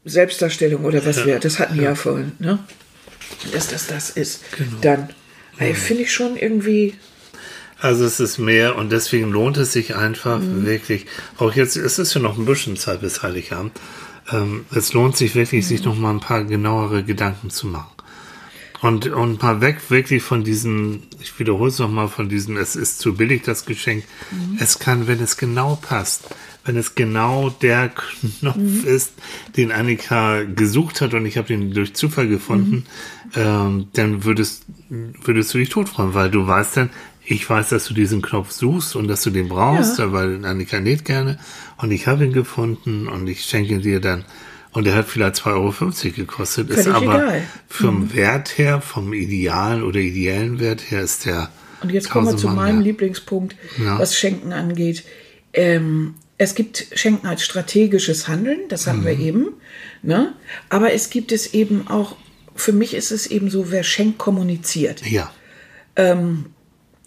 Selbstdarstellung 0.06 0.86
oder 0.86 1.06
was 1.06 1.18
Ja. 1.18 1.26
wir, 1.26 1.40
das 1.40 1.60
hatten 1.60 1.76
wir 1.76 1.84
ja 1.84 1.96
vorhin, 1.96 2.32
ne? 2.40 2.60
Dass 3.54 3.68
das 3.68 3.88
das 3.88 4.10
ist. 4.10 4.42
Genau. 4.58 4.78
Dann 4.82 5.10
ey, 5.58 5.74
finde 5.74 6.04
ich 6.04 6.14
schon 6.14 6.36
irgendwie, 6.36 6.96
also 7.80 8.06
es 8.06 8.20
ist 8.20 8.38
mehr 8.40 8.76
und 8.76 8.92
deswegen 8.92 9.30
lohnt 9.32 9.58
es 9.58 9.74
sich 9.74 9.96
einfach 9.96 10.40
Mhm. 10.40 10.66
wirklich, 10.66 11.06
auch 11.38 11.54
jetzt, 11.54 11.76
es 11.76 12.00
ist 12.00 12.14
ja 12.14 12.22
noch 12.22 12.38
ein 12.38 12.46
bisschen 12.46 12.76
Zeit 12.78 13.02
bis 13.02 13.22
Heiligabend, 13.22 13.74
ähm, 14.32 14.66
es 14.74 14.94
lohnt 14.94 15.16
sich 15.18 15.36
wirklich, 15.36 15.68
sich 15.68 15.82
Mhm. 15.82 15.86
noch 15.86 15.96
mal 15.98 16.12
ein 16.12 16.20
paar 16.22 16.44
genauere 16.44 17.04
Gedanken 17.04 17.50
zu 17.50 17.68
machen. 17.68 17.92
Und, 18.82 19.08
und 19.08 19.42
mal 19.44 19.60
weg 19.60 19.78
wirklich 19.90 20.24
von 20.24 20.44
diesen, 20.46 21.04
ich 21.20 21.38
wiederhole 21.38 21.70
es 21.70 21.80
nochmal, 21.80 22.08
von 22.08 22.30
diesen, 22.30 22.56
es 22.56 22.78
ist 22.78 23.00
zu 23.00 23.14
billig, 23.14 23.44
das 23.44 23.66
Geschenk. 23.66 24.06
Mhm. 24.32 24.58
Es 24.60 24.80
kann, 24.80 25.06
wenn 25.08 25.20
es 25.22 25.36
genau 25.36 25.76
passt, 25.76 26.30
wenn 26.64 26.78
es 26.78 26.96
genau 26.96 27.50
der 27.50 27.90
Knopf 27.90 28.56
Mhm. 28.56 28.84
ist, 28.86 29.14
den 29.58 29.72
Annika 29.74 30.44
gesucht 30.44 31.02
hat 31.02 31.14
und 31.14 31.26
ich 31.26 31.38
habe 31.38 31.48
den 31.50 31.74
durch 31.74 31.94
Zufall 31.94 32.30
gefunden, 32.30 32.76
Mhm. 32.76 33.32
ähm, 33.36 33.88
dann 33.94 34.24
würdest, 34.24 34.64
würdest 34.90 35.54
du 35.54 35.58
dich 35.58 35.70
totfreuen, 35.70 36.14
weil 36.14 36.32
du 36.32 36.48
weißt 36.48 36.78
dann, 36.78 36.90
ich 37.26 37.48
weiß, 37.50 37.70
dass 37.70 37.86
du 37.86 37.94
diesen 37.94 38.22
Knopf 38.22 38.52
suchst 38.52 38.96
und 38.96 39.08
dass 39.10 39.22
du 39.24 39.30
den 39.30 39.50
brauchst, 39.50 40.00
Ja. 40.00 40.12
weil 40.14 40.44
Annika 40.46 40.80
näht 40.80 41.04
gerne 41.06 41.38
und 41.78 41.92
ich 41.92 42.08
habe 42.08 42.24
ihn 42.26 42.34
gefunden 42.34 43.08
und 43.10 43.28
ich 43.28 43.44
schenke 43.44 43.80
dir 43.80 44.00
dann. 44.00 44.24
Und 44.72 44.86
der 44.86 44.94
hat 44.96 45.08
vielleicht 45.08 45.36
2,50 45.36 45.48
Euro 45.48 45.72
gekostet, 46.16 46.70
ist 46.70 46.84
Völlig 46.84 46.96
aber 46.96 47.06
egal. 47.16 47.40
Mhm. 47.40 47.44
vom 47.68 48.14
Wert 48.14 48.58
her, 48.58 48.82
vom 48.82 49.14
idealen 49.14 49.84
oder 49.84 50.00
ideellen 50.00 50.60
Wert 50.60 50.92
her, 50.92 51.02
ist 51.02 51.26
der. 51.26 51.50
Und 51.82 51.92
jetzt 51.92 52.10
kommen 52.10 52.28
wir 52.28 52.38
zu 52.38 52.50
meinem 52.50 52.76
mehr. 52.78 52.84
Lieblingspunkt, 52.86 53.56
Ja. 53.84 53.98
was 53.98 54.18
Schenken 54.18 54.54
angeht. 54.54 55.04
Ähm, 55.54 56.14
es 56.38 56.54
gibt 56.56 56.86
Schenken 56.94 57.26
als 57.28 57.44
strategisches 57.44 58.28
Handeln, 58.28 58.60
das 58.70 58.86
hatten 58.86 59.00
Mhm. 59.02 59.06
wir 59.06 59.20
eben. 59.20 59.48
Ne? 60.04 60.34
Aber 60.70 60.94
es 60.94 61.10
gibt 61.10 61.32
es 61.32 61.54
eben 61.54 61.88
auch, 61.88 62.16
für 62.56 62.72
mich 62.74 62.94
ist 62.94 63.12
es 63.12 63.28
eben 63.28 63.50
so, 63.50 63.72
wer 63.72 63.84
schenkt, 63.84 64.18
kommuniziert. 64.20 65.02
Ja, 65.06 65.32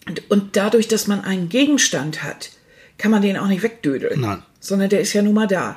Und, 0.09 0.29
und 0.31 0.57
dadurch, 0.57 0.89
dass 0.89 1.07
man 1.07 1.21
einen 1.23 1.49
Gegenstand 1.49 2.23
hat, 2.25 2.51
kann 2.99 3.11
man 3.11 3.23
den 3.23 3.37
auch 3.37 3.47
nicht 3.47 3.63
wegdödeln. 3.63 4.21
Nein. 4.21 4.43
Sondern 4.65 4.89
der 4.89 5.01
ist 5.01 5.13
ja 5.13 5.21
nun 5.23 5.35
mal 5.35 5.49
da. 5.49 5.77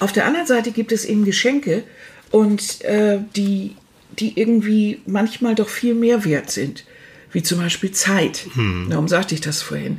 Auf 0.00 0.12
der 0.12 0.24
anderen 0.24 0.46
Seite 0.46 0.72
gibt 0.72 0.90
es 0.90 1.04
eben 1.04 1.24
Geschenke 1.24 1.84
und 2.30 2.82
äh, 2.82 3.18
die, 3.36 3.76
die 4.18 4.40
irgendwie 4.40 5.02
manchmal 5.06 5.54
doch 5.54 5.68
viel 5.68 5.94
mehr 5.94 6.24
wert 6.24 6.50
sind. 6.50 6.84
Wie 7.30 7.42
zum 7.42 7.60
Beispiel 7.60 7.92
Zeit. 7.92 8.46
Hm. 8.54 8.88
Darum 8.90 9.06
sagte 9.06 9.34
ich 9.34 9.40
das 9.42 9.62
vorhin. 9.62 9.98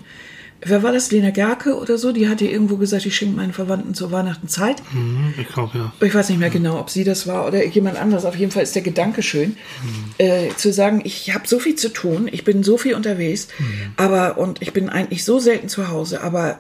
Wer 0.66 0.82
war 0.82 0.92
das? 0.94 1.12
Lena 1.12 1.32
Gerke 1.32 1.78
oder 1.78 1.98
so? 1.98 2.12
Die 2.12 2.30
hatte 2.30 2.46
irgendwo 2.46 2.78
gesagt, 2.78 3.06
ich 3.06 3.16
schenke 3.16 3.36
meinen 3.36 3.54
Verwandten 3.54 3.94
zur 3.94 4.12
Weihnachten 4.12 4.48
Zeit. 4.48 4.82
Mhm, 4.94 5.34
ich 5.38 5.48
glaube 5.50 5.78
ja. 5.78 5.94
Ich 6.00 6.14
weiß 6.14 6.30
nicht 6.30 6.40
mehr 6.40 6.50
genau, 6.50 6.80
ob 6.80 6.90
sie 6.90 7.04
das 7.04 7.28
war 7.28 7.46
oder 7.46 7.66
jemand 7.66 7.98
anderes. 7.98 8.26
Auf 8.26 8.36
jeden 8.36 8.52
Fall 8.52 8.64
ist 8.64 8.76
der 8.76 8.82
Gedanke 8.82 9.24
schön, 9.24 9.58
äh, 10.18 10.50
zu 10.56 10.72
sagen, 10.72 11.02
ich 11.04 11.34
habe 11.34 11.48
so 11.48 11.60
viel 11.60 11.76
zu 11.76 11.90
tun, 11.90 12.30
ich 12.32 12.44
bin 12.46 12.64
so 12.64 12.78
viel 12.78 12.96
unterwegs, 12.96 13.50
aber 13.98 14.38
und 14.38 14.62
ich 14.62 14.72
bin 14.72 14.90
eigentlich 14.90 15.26
so 15.26 15.40
selten 15.40 15.68
zu 15.68 15.90
Hause, 15.90 16.22
aber 16.22 16.60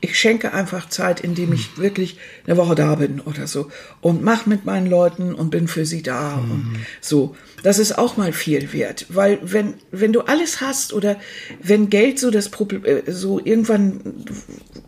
ich 0.00 0.18
schenke 0.18 0.52
einfach 0.52 0.88
Zeit, 0.88 1.20
indem 1.20 1.52
ich 1.52 1.78
wirklich 1.78 2.18
eine 2.46 2.56
Woche 2.56 2.74
da 2.74 2.94
bin 2.96 3.20
oder 3.20 3.46
so 3.46 3.70
und 4.00 4.22
mach 4.22 4.46
mit 4.46 4.64
meinen 4.64 4.86
Leuten 4.86 5.34
und 5.34 5.50
bin 5.50 5.68
für 5.68 5.86
sie 5.86 6.02
da 6.02 6.34
und 6.36 6.76
so. 7.00 7.34
Das 7.62 7.78
ist 7.78 7.96
auch 7.96 8.16
mal 8.16 8.32
viel 8.32 8.72
wert, 8.72 9.06
weil 9.08 9.38
wenn 9.42 9.74
wenn 9.90 10.12
du 10.12 10.20
alles 10.20 10.60
hast 10.60 10.92
oder 10.92 11.16
wenn 11.62 11.88
Geld 11.88 12.18
so 12.18 12.30
das 12.30 12.50
Problem 12.50 12.84
äh, 12.84 13.10
so 13.10 13.40
irgendwann 13.42 14.00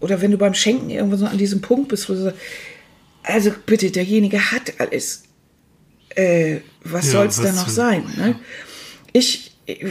oder 0.01 0.21
wenn 0.21 0.31
du 0.31 0.39
beim 0.39 0.55
Schenken 0.55 0.91
irgendwann 0.91 1.19
so 1.19 1.27
an 1.27 1.39
diesem 1.39 1.63
Punkt 1.63 1.89
bist, 1.89 2.09
wo 2.09 2.13
du 2.13 2.23
sagst, 2.25 2.39
also 3.23 3.53
bitte, 3.67 3.91
derjenige 3.91 4.53
hat 4.53 4.75
alles. 4.79 5.25
Äh, 6.15 6.61
was 6.83 7.07
Ja, 7.07 7.13
soll's 7.13 7.39
was 7.39 7.45
da 7.45 7.53
noch 7.53 7.69
sein? 7.69 8.05
Ne? 8.17 8.37
Ich, 9.13 9.48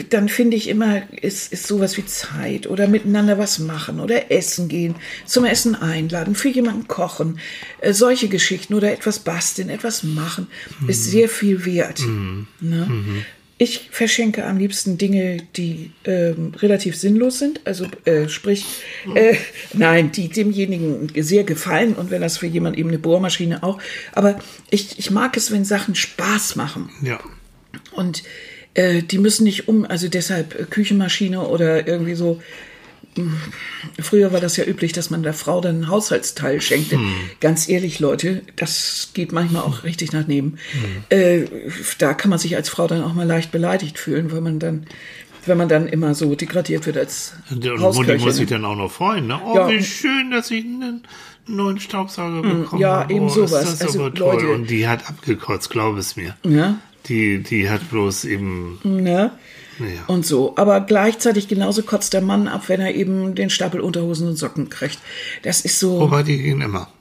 dann 0.10 0.28
finde 0.28 0.58
ich 0.58 0.70
immer, 0.70 1.04
ist, 1.22 1.54
ist 1.54 1.68
sowas 1.68 1.98
wie 1.98 2.06
Zeit 2.06 2.66
oder 2.66 2.88
miteinander 2.88 3.38
was 3.38 3.60
machen 3.60 4.00
oder 4.00 4.32
essen 4.32 4.70
gehen, 4.70 4.96
zum 5.26 5.46
Essen 5.46 5.76
einladen, 5.76 6.34
für 6.34 6.50
jemanden 6.50 6.88
kochen, 6.88 7.40
äh, 7.82 7.94
solche 7.94 8.28
Geschichten 8.28 8.74
oder 8.74 8.92
etwas 8.92 9.20
basteln, 9.20 9.70
etwas 9.70 10.02
machen, 10.02 10.48
mhm. 10.80 10.90
ist 10.90 11.06
sehr 11.06 11.30
viel 11.30 11.66
wert. 11.66 12.00
Mhm. 12.00 12.48
Ne? 12.60 12.86
Mhm. 12.90 13.26
Ich 13.60 13.90
verschenke 13.92 14.46
am 14.46 14.58
liebsten 14.58 14.98
Dinge, 14.98 15.38
die 15.56 15.92
ähm, 16.06 16.54
relativ 16.58 16.96
sinnlos 16.96 17.40
sind, 17.40 17.62
also 17.66 17.88
äh, 18.06 18.30
sprich, 18.30 18.66
äh, 19.16 19.36
nein, 19.74 20.12
die 20.12 20.30
demjenigen 20.30 21.12
sehr 21.24 21.44
gefallen 21.44 21.94
und 21.94 22.12
wenn 22.12 22.22
das 22.22 22.38
für 22.38 22.46
jemanden 22.46 22.80
eben 22.80 22.90
eine 22.90 23.00
Bohrmaschine 23.00 23.64
auch. 23.64 23.80
Aber 24.12 24.40
ich, 24.70 25.00
ich 25.00 25.10
mag 25.10 25.38
es, 25.38 25.52
wenn 25.52 25.66
Sachen 25.66 25.96
Spaß 25.96 26.56
machen. 26.56 26.90
Ja. 27.02 27.20
Und 27.94 28.24
äh, 28.78 29.02
die 29.02 29.18
müssen 29.18 29.44
nicht 29.44 29.68
um, 29.68 29.86
also 29.86 30.08
deshalb 30.08 30.58
äh, 30.58 30.64
Küchenmaschine 30.64 31.42
oder 31.42 31.88
irgendwie 31.88 32.14
so. 32.14 32.42
Hm, 33.16 33.36
früher 34.00 34.32
war 34.32 34.40
das 34.40 34.56
ja 34.56 34.66
üblich, 34.66 34.94
dass 34.94 35.10
man 35.10 35.24
der 35.24 35.34
Frau 35.34 35.62
dann 35.62 35.76
einen 35.76 35.88
Haushaltsteil 35.88 36.62
schenkte. 36.62 36.98
Hm. 36.98 37.12
Ganz 37.40 37.68
ehrlich, 37.68 38.00
Leute, 38.00 38.44
das 38.56 39.10
geht 39.16 39.32
manchmal 39.32 39.64
auch 39.64 39.84
richtig 39.84 40.14
nach 40.14 40.28
neben. 40.28 40.58
Hm. 41.10 41.18
Äh, 41.18 41.46
da 41.98 42.14
kann 42.14 42.30
man 42.30 42.38
sich 42.38 42.56
als 42.56 42.70
Frau 42.70 42.86
dann 42.86 43.04
auch 43.04 43.16
mal 43.16 43.26
leicht 43.26 43.52
beleidigt 43.52 43.98
fühlen, 43.98 44.32
weil 44.32 44.42
man 44.42 44.60
dann 44.60 44.86
wenn 45.46 45.58
man 45.58 45.70
dann 45.70 45.88
immer 45.88 46.14
so 46.14 46.36
degradiert 46.36 46.86
wird 46.88 46.98
als 46.98 47.34
Und 47.50 47.64
die 47.64 47.70
muss 47.70 48.36
sich 48.36 48.50
dann 48.50 48.66
auch 48.66 48.76
noch 48.76 48.92
freuen. 48.92 49.28
Ne? 49.28 49.40
Oh, 49.46 49.56
ja. 49.56 49.70
wie 49.70 49.82
schön, 49.82 50.30
dass 50.30 50.52
ich 50.52 50.66
einen 50.66 51.04
neuen 51.46 51.80
Staubsauger 51.80 52.44
hm, 52.44 52.64
bekommen 52.64 52.82
ja, 52.82 53.00
habe. 53.00 53.14
Ja, 53.14 53.18
eben 53.18 53.28
oh, 53.28 53.30
sowas. 53.30 53.82
also, 53.82 54.10
Leute, 54.10 54.50
Und 54.50 54.70
die 54.70 54.86
hat 54.90 55.08
abgekotzt, 55.08 55.70
glaub 55.70 55.96
es 55.96 56.18
mir. 56.18 56.36
Ja. 56.44 56.80
Die, 57.10 57.42
die 57.42 57.70
hat 57.70 57.90
bloß 57.90 58.26
eben. 58.26 58.80
Ne? 58.84 59.32
Ja. 59.80 60.06
Und 60.08 60.26
so. 60.26 60.56
Aber 60.58 60.82
gleichzeitig 60.82 61.48
genauso 61.48 61.84
kotzt 61.84 62.14
der 62.14 62.22
Mann 62.22 62.48
ab, 62.48 62.68
wenn 62.68 62.82
er 62.82 62.96
eben 62.96 63.36
den 63.36 63.50
Stapel 63.50 63.80
Unterhosen 63.80 64.28
und 64.28 64.38
Socken 64.38 64.70
kriegt. 64.70 65.00
Das 65.44 65.62
ist 65.62 65.80
so. 65.80 66.00
Wobei 66.00 66.24
die 66.24 66.38
gehen 66.38 66.62
immer. 66.62 66.92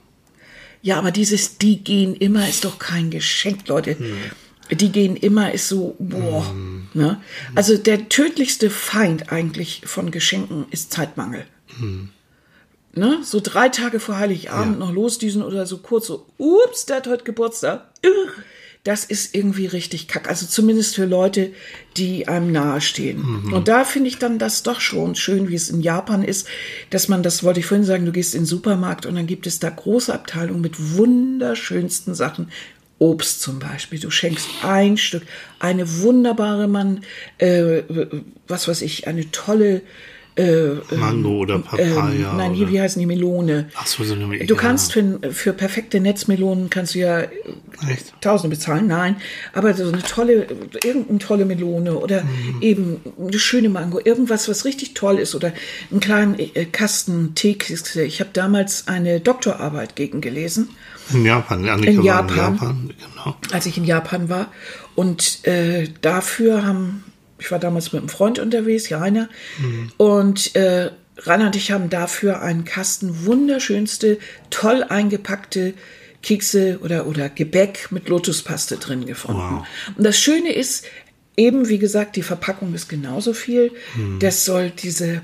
Ja, 0.81 0.97
aber 0.97 1.11
dieses 1.11 1.57
die 1.57 1.83
gehen 1.83 2.15
immer 2.15 2.47
ist 2.47 2.63
doch 2.65 2.79
kein 2.79 3.09
Geschenk, 3.09 3.67
Leute. 3.67 3.97
Hm. 3.97 4.77
Die 4.77 4.91
gehen 4.91 5.15
immer 5.15 5.53
ist 5.53 5.69
so, 5.69 5.95
boah. 5.99 6.47
Hm. 6.49 6.87
Ne? 6.93 7.21
Also 7.55 7.77
der 7.77 8.09
tödlichste 8.09 8.69
Feind 8.69 9.31
eigentlich 9.31 9.81
von 9.85 10.11
Geschenken 10.11 10.65
ist 10.71 10.93
Zeitmangel. 10.93 11.45
Hm. 11.79 12.09
Ne? 12.93 13.19
So 13.23 13.39
drei 13.41 13.69
Tage 13.69 13.99
vor 13.99 14.17
Heiligabend 14.17 14.79
ja. 14.79 14.85
noch 14.85 14.91
losdüsen 14.91 15.43
oder 15.43 15.65
so 15.65 15.77
kurz 15.77 16.07
so, 16.07 16.25
ups, 16.37 16.85
der 16.85 16.97
hat 16.97 17.07
heute 17.07 17.23
Geburtstag. 17.23 17.89
Ugh 18.05 18.43
das 18.87 19.03
ist 19.03 19.35
irgendwie 19.35 19.65
richtig 19.65 20.07
kack. 20.07 20.29
Also 20.29 20.45
zumindest 20.45 20.95
für 20.95 21.03
Leute, 21.03 21.51
die 21.97 22.29
einem 22.29 22.53
nahestehen. 22.53 23.43
Mhm. 23.43 23.53
Und 23.53 23.67
da 23.67 23.83
finde 23.83 24.07
ich 24.07 24.17
dann 24.17 24.39
das 24.39 24.63
doch 24.63 24.79
schon 24.79 25.15
schön, 25.15 25.49
wie 25.49 25.55
es 25.55 25.69
in 25.69 25.81
Japan 25.81 26.23
ist, 26.23 26.47
dass 26.89 27.09
man, 27.09 27.21
das 27.21 27.43
wollte 27.43 27.59
ich 27.59 27.65
vorhin 27.65 27.85
sagen, 27.85 28.05
du 28.05 28.13
gehst 28.13 28.33
in 28.33 28.41
den 28.41 28.47
Supermarkt 28.47 29.05
und 29.05 29.15
dann 29.15 29.27
gibt 29.27 29.45
es 29.45 29.59
da 29.59 29.69
große 29.69 30.13
Abteilungen 30.13 30.61
mit 30.61 30.95
wunderschönsten 30.95 32.15
Sachen. 32.15 32.49
Obst 32.99 33.41
zum 33.41 33.59
Beispiel. 33.59 33.99
Du 33.99 34.09
schenkst 34.09 34.47
ein 34.63 34.97
Stück, 34.97 35.23
eine 35.59 35.99
wunderbare 35.99 36.67
Mann, 36.67 37.01
äh, 37.37 37.83
was 38.47 38.67
weiß 38.67 38.81
ich, 38.81 39.07
eine 39.07 39.29
tolle 39.31 39.81
äh, 40.37 40.95
Mango 40.95 41.39
oder 41.39 41.55
ähm, 41.55 41.63
Papaya. 41.63 42.33
Äh, 42.33 42.37
nein, 42.37 42.53
hier, 42.53 42.69
wie 42.69 42.79
heißen 42.79 42.99
die 42.99 43.05
Melone? 43.05 43.69
Ach 43.75 43.87
so, 43.87 44.03
so 44.03 44.13
eine 44.13 44.27
Melone. 44.27 44.47
Du 44.47 44.55
kannst 44.55 44.93
für, 44.93 45.19
für 45.31 45.53
perfekte 45.53 45.99
Netzmelonen 45.99 46.69
kannst 46.69 46.95
du 46.95 46.99
ja 46.99 47.23
Echt? 47.87 48.13
Tausende 48.21 48.55
bezahlen, 48.55 48.87
nein. 48.87 49.17
Aber 49.53 49.73
so 49.73 49.87
eine 49.87 50.01
tolle, 50.01 50.47
irgendeine 50.83 51.19
tolle 51.19 51.45
Melone 51.45 51.95
oder 51.97 52.23
mhm. 52.23 52.61
eben 52.61 53.01
eine 53.19 53.37
schöne 53.37 53.69
Mango, 53.69 53.99
irgendwas, 54.03 54.49
was 54.49 54.65
richtig 54.65 54.95
toll 54.95 55.19
ist 55.19 55.35
oder 55.35 55.53
einen 55.91 55.99
kleinen 55.99 56.39
äh, 56.39 56.65
Kasten 56.65 57.35
Teekiste. 57.35 58.01
Ich 58.01 58.19
habe 58.19 58.31
damals 58.33 58.87
eine 58.87 59.19
Doktorarbeit 59.19 59.95
gegen 59.95 60.21
gelesen. 60.21 60.69
In 61.13 61.23
Japan, 61.23 61.69
Annika 61.69 61.91
in 61.91 62.01
Japan, 62.03 62.29
in 62.29 62.35
Japan, 62.35 62.93
genau. 63.13 63.37
Als 63.51 63.65
ich 63.65 63.77
in 63.77 63.85
Japan 63.85 64.29
war. 64.29 64.51
Und 64.95 65.45
äh, 65.45 65.87
dafür 66.01 66.65
haben 66.65 67.03
ich 67.39 67.51
war 67.51 67.59
damals 67.59 67.93
mit 67.93 68.01
einem 68.01 68.09
Freund 68.09 68.39
unterwegs, 68.39 68.91
Rainer, 68.91 69.29
mhm. 69.59 69.91
und 69.97 70.55
äh, 70.55 70.91
Rainer 71.19 71.47
und 71.47 71.55
ich 71.55 71.71
haben 71.71 71.89
dafür 71.89 72.41
einen 72.41 72.65
Kasten 72.65 73.25
wunderschönste, 73.25 74.19
toll 74.49 74.83
eingepackte 74.83 75.73
Kekse 76.21 76.79
oder, 76.83 77.07
oder 77.07 77.29
Gebäck 77.29 77.91
mit 77.91 78.09
Lotuspaste 78.09 78.77
drin 78.77 79.05
gefunden. 79.05 79.59
Wow. 79.59 79.67
Und 79.95 80.03
das 80.03 80.17
Schöne 80.19 80.51
ist, 80.51 80.85
eben 81.35 81.69
wie 81.69 81.79
gesagt, 81.79 82.15
die 82.15 82.23
Verpackung 82.23 82.73
ist 82.73 82.87
genauso 82.87 83.33
viel. 83.33 83.71
Mhm. 83.95 84.19
Das 84.19 84.45
soll 84.45 84.71
diese 84.71 85.21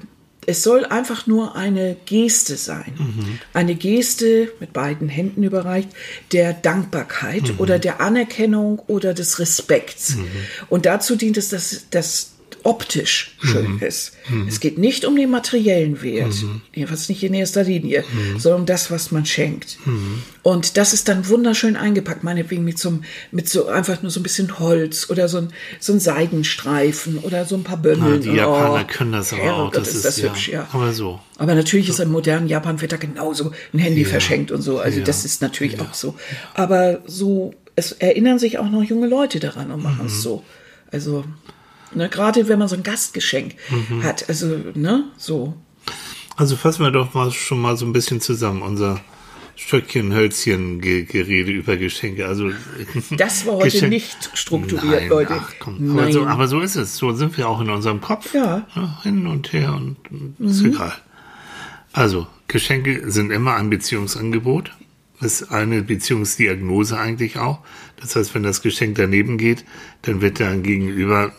es 0.48 0.64
soll 0.64 0.86
einfach 0.86 1.28
nur 1.28 1.56
eine 1.56 1.96
Geste 2.06 2.58
sein. 2.58 2.94
Mhm. 2.98 3.40
Eine 3.54 3.76
Geste 3.76 4.52
mit 4.60 4.74
beiden 4.74 5.10
Händen 5.10 5.44
überreicht 5.44 5.90
der 6.32 6.54
Dankbarkeit 6.54 7.50
mhm. 7.50 7.60
oder 7.60 7.80
der 7.80 8.02
Anerkennung 8.02 8.80
oder 8.88 9.14
des 9.14 9.40
Respekts. 9.40 10.16
Mhm. 10.16 10.28
Und 10.70 10.86
dazu 10.86 11.16
dient 11.16 11.38
es, 11.38 11.50
dass, 11.50 11.86
dass 11.90 12.33
optisch 12.64 13.36
schön 13.42 13.74
mhm. 13.74 13.80
ist. 13.80 14.14
Mhm. 14.30 14.48
Es 14.48 14.60
geht 14.60 14.78
nicht 14.78 15.06
um 15.06 15.16
den 15.16 15.30
materiellen 15.30 16.02
Wert, 16.02 16.34
mhm. 16.42 16.62
jedenfalls 16.74 17.10
nicht 17.10 17.22
in 17.24 17.34
erster 17.34 17.64
Linie, 17.64 18.04
mhm. 18.12 18.40
sondern 18.40 18.62
um 18.62 18.66
das, 18.66 18.90
was 18.90 19.12
man 19.12 19.26
schenkt. 19.26 19.78
Mhm. 19.86 20.24
Und 20.44 20.78
das 20.78 20.94
ist 20.94 21.10
dann 21.10 21.28
wunderschön 21.28 21.76
eingepackt, 21.76 22.24
meinetwegen 22.24 22.64
mit 22.64 22.80
so, 22.80 23.00
mit 23.32 23.50
so 23.50 23.68
einfach 23.68 24.02
nur 24.02 24.12
so 24.12 24.22
ein 24.22 24.24
bisschen 24.24 24.60
Holz 24.60 25.10
oder 25.10 25.28
so 25.28 25.40
ein, 25.40 25.50
so 25.80 25.94
ein 25.94 26.00
Seidenstreifen 26.00 27.18
oder 27.20 27.46
so 27.46 27.56
ein 27.56 27.64
paar. 27.64 27.80
Ah, 27.84 28.18
die 28.18 28.32
Japaner 28.32 28.86
oh, 28.90 28.94
können 28.94 29.12
das 29.12 29.34
aber 29.34 29.56
auch. 29.56 29.72
Das 29.72 29.90
ist, 29.90 29.96
ist 29.96 30.06
das 30.06 30.18
ja, 30.18 30.30
hübsch, 30.30 30.48
ja. 30.50 30.68
Aber 30.72 30.94
so. 30.94 31.20
Aber 31.38 31.56
natürlich 31.56 31.88
so. 31.88 31.94
ist 31.94 32.00
im 32.00 32.12
modernen 32.12 32.48
Japan 32.48 32.80
wird 32.80 32.94
da 32.94 32.98
genauso 32.98 33.52
ein 33.74 33.80
Handy 33.80 34.04
ja. 34.04 34.08
verschenkt 34.08 34.52
und 34.52 34.62
so. 34.62 34.80
Also 34.80 35.00
ja. 35.00 35.06
das 35.06 35.26
ist 35.26 35.42
natürlich 35.42 35.82
auch 35.82 35.94
so. 35.94 36.16
Aber 36.54 37.02
so, 37.08 37.54
es 37.76 37.92
erinnern 37.92 38.40
sich 38.40 38.58
auch 38.58 38.70
noch 38.70 38.84
junge 38.84 39.08
Leute 39.08 39.40
daran 39.40 39.72
und 39.72 39.84
machen 39.84 40.06
es 40.06 40.18
mhm. 40.18 40.22
so. 40.22 40.44
Also 40.92 41.26
Ne? 41.96 42.10
Gerade 42.10 42.48
wenn 42.48 42.60
man 42.60 42.68
so 42.68 42.76
ein 42.76 42.84
Gastgeschenk 42.84 43.56
mhm. 43.70 44.04
hat. 44.04 44.28
Also, 44.30 44.58
ne, 44.74 45.06
so. 45.18 45.56
Also 46.36 46.56
fassen 46.56 46.84
wir 46.84 46.92
doch 46.92 47.14
mal 47.14 47.32
schon 47.32 47.62
mal 47.62 47.78
so 47.78 47.86
ein 47.86 47.94
bisschen 47.94 48.20
zusammen. 48.20 48.62
Unser 48.62 49.02
Stöckchen, 49.56 50.14
Hölzchen 50.14 50.82
Gerede 50.82 51.52
über 51.52 51.78
Geschenke. 51.78 52.26
Also 52.26 52.50
das 53.12 53.46
war 53.46 53.56
heute 53.56 53.70
Geschenk 53.70 53.92
nicht 53.92 54.32
strukturiert, 54.34 55.02
Nein, 55.02 55.10
Leute. 55.10 55.36
Ach, 55.40 55.54
komm. 55.60 55.98
Aber, 55.98 56.12
so, 56.12 56.26
aber, 56.26 56.48
so, 56.48 56.60
ist 56.62 56.76
es. 56.76 56.98
So 56.98 57.12
sind 57.14 57.38
wir 57.38 57.48
auch 57.48 57.62
in 57.62 57.70
unserem 57.70 58.02
Kopf. 58.02 58.34
Ja. 58.34 58.66
ja 58.76 59.00
hin 59.04 59.28
und 59.28 59.54
her 59.54 59.74
und 59.74 59.98
ist 60.40 60.62
mhm. 60.62 60.74
egal. 60.74 60.94
Also 61.92 62.26
Geschenke 62.48 63.12
sind 63.12 63.32
immer 63.32 63.56
ein 63.56 63.70
Beziehungsangebot. 63.70 64.72
Ist 65.22 65.52
eine 65.52 65.84
Beziehungsdiagnose 65.84 66.98
eigentlich 66.98 67.38
auch. 67.38 67.60
Das 68.02 68.16
heißt, 68.16 68.34
wenn 68.36 68.44
das 68.44 68.62
Geschenk 68.62 68.96
daneben 68.96 69.38
geht, 69.38 69.64
dann 70.02 70.22
wird 70.22 70.40
dein 70.40 70.64
Gegenüber 70.64 71.32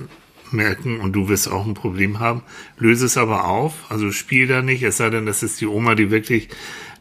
merken 0.55 1.01
und 1.01 1.13
du 1.13 1.29
wirst 1.29 1.51
auch 1.51 1.67
ein 1.67 1.75
Problem 1.75 2.21
haben. 2.21 2.43
Löse 2.79 3.07
es 3.07 3.17
aber 3.17 3.45
auf, 3.45 3.75
also 3.91 4.11
spiel 4.11 4.47
da 4.47 4.63
nicht, 4.63 4.83
es 4.83 4.97
sei 4.97 5.11
denn, 5.11 5.27
das 5.27 5.43
ist 5.43 5.61
die 5.61 5.67
Oma, 5.67 5.95
die 5.95 6.11
wirklich 6.11 6.49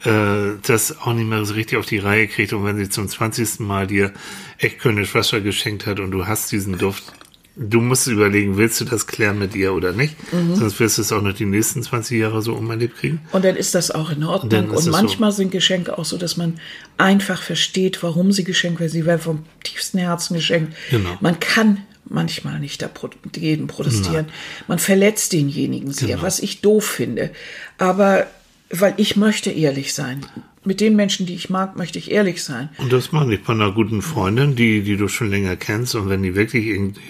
äh, 0.03 0.57
das 0.65 0.99
auch 0.99 1.13
nicht 1.13 1.27
mehr 1.27 1.45
so 1.45 1.53
richtig 1.53 1.77
auf 1.77 1.85
die 1.85 1.99
Reihe 1.99 2.27
kriegt 2.27 2.51
und 2.53 2.65
wenn 2.65 2.77
sie 2.77 2.89
zum 2.89 3.07
20. 3.07 3.59
Mal 3.59 3.87
dir 3.87 4.11
echt 4.57 4.79
Könisch 4.79 5.15
Wasser 5.15 5.39
geschenkt 5.41 5.85
hat 5.85 5.99
und 5.99 6.11
du 6.11 6.27
hast 6.27 6.51
diesen 6.51 6.77
Duft, 6.77 7.13
du 7.55 7.81
musst 7.81 8.07
überlegen, 8.07 8.57
willst 8.57 8.81
du 8.81 8.85
das 8.85 9.07
klären 9.07 9.37
mit 9.37 9.55
ihr 9.55 9.73
oder 9.73 9.91
nicht? 9.91 10.15
Mhm. 10.33 10.55
Sonst 10.55 10.79
wirst 10.79 10.97
du 10.97 11.03
es 11.03 11.11
auch 11.11 11.21
noch 11.21 11.33
die 11.33 11.45
nächsten 11.45 11.83
20 11.83 12.19
Jahre 12.19 12.41
so 12.41 12.53
umerlebt 12.53 12.97
kriegen. 12.97 13.21
Und 13.31 13.45
dann 13.45 13.55
ist 13.55 13.75
das 13.75 13.91
auch 13.91 14.11
in 14.11 14.23
Ordnung. 14.23 14.69
Und, 14.69 14.77
und 14.77 14.87
manchmal 14.89 15.31
so. 15.31 15.37
sind 15.37 15.51
Geschenke 15.51 15.97
auch 15.97 16.05
so, 16.05 16.17
dass 16.17 16.37
man 16.37 16.59
einfach 16.97 17.41
versteht, 17.41 18.01
warum 18.03 18.31
sie 18.31 18.43
geschenkt 18.43 18.79
werden. 18.79 18.91
Sie 18.91 19.05
werden 19.05 19.21
vom 19.21 19.45
tiefsten 19.63 19.99
Herzen 19.99 20.35
geschenkt. 20.35 20.73
Genau. 20.89 21.17
Man 21.21 21.39
kann 21.39 21.83
manchmal 22.05 22.59
nicht 22.59 22.81
dagegen 22.81 23.67
protestieren. 23.67 24.25
Nein. 24.25 24.35
Man 24.67 24.79
verletzt 24.79 25.33
denjenigen 25.33 25.91
sehr, 25.91 26.09
genau. 26.09 26.21
was 26.21 26.39
ich 26.39 26.61
doof 26.61 26.85
finde. 26.85 27.31
Aber 27.77 28.27
weil 28.69 28.93
ich 28.97 29.15
möchte 29.15 29.51
ehrlich 29.51 29.93
sein. 29.93 30.25
Mit 30.65 30.79
den 30.79 30.95
Menschen, 30.95 31.25
die 31.25 31.35
ich 31.35 31.49
mag, 31.49 31.75
möchte 31.75 31.99
ich 31.99 32.09
ehrlich 32.09 32.43
sein. 32.43 32.69
Und 32.77 32.93
das 32.93 33.11
mache 33.11 33.33
ich 33.33 33.43
bei 33.43 33.53
einer 33.53 33.71
guten 33.71 34.01
Freundin, 34.01 34.55
die, 34.55 34.81
die 34.81 34.97
du 34.97 35.09
schon 35.09 35.29
länger 35.29 35.57
kennst. 35.57 35.93
Und 35.93 36.09
wenn 36.09 36.23
die 36.23 36.35
wirklich 36.35 36.65
irgendwie 36.67 37.01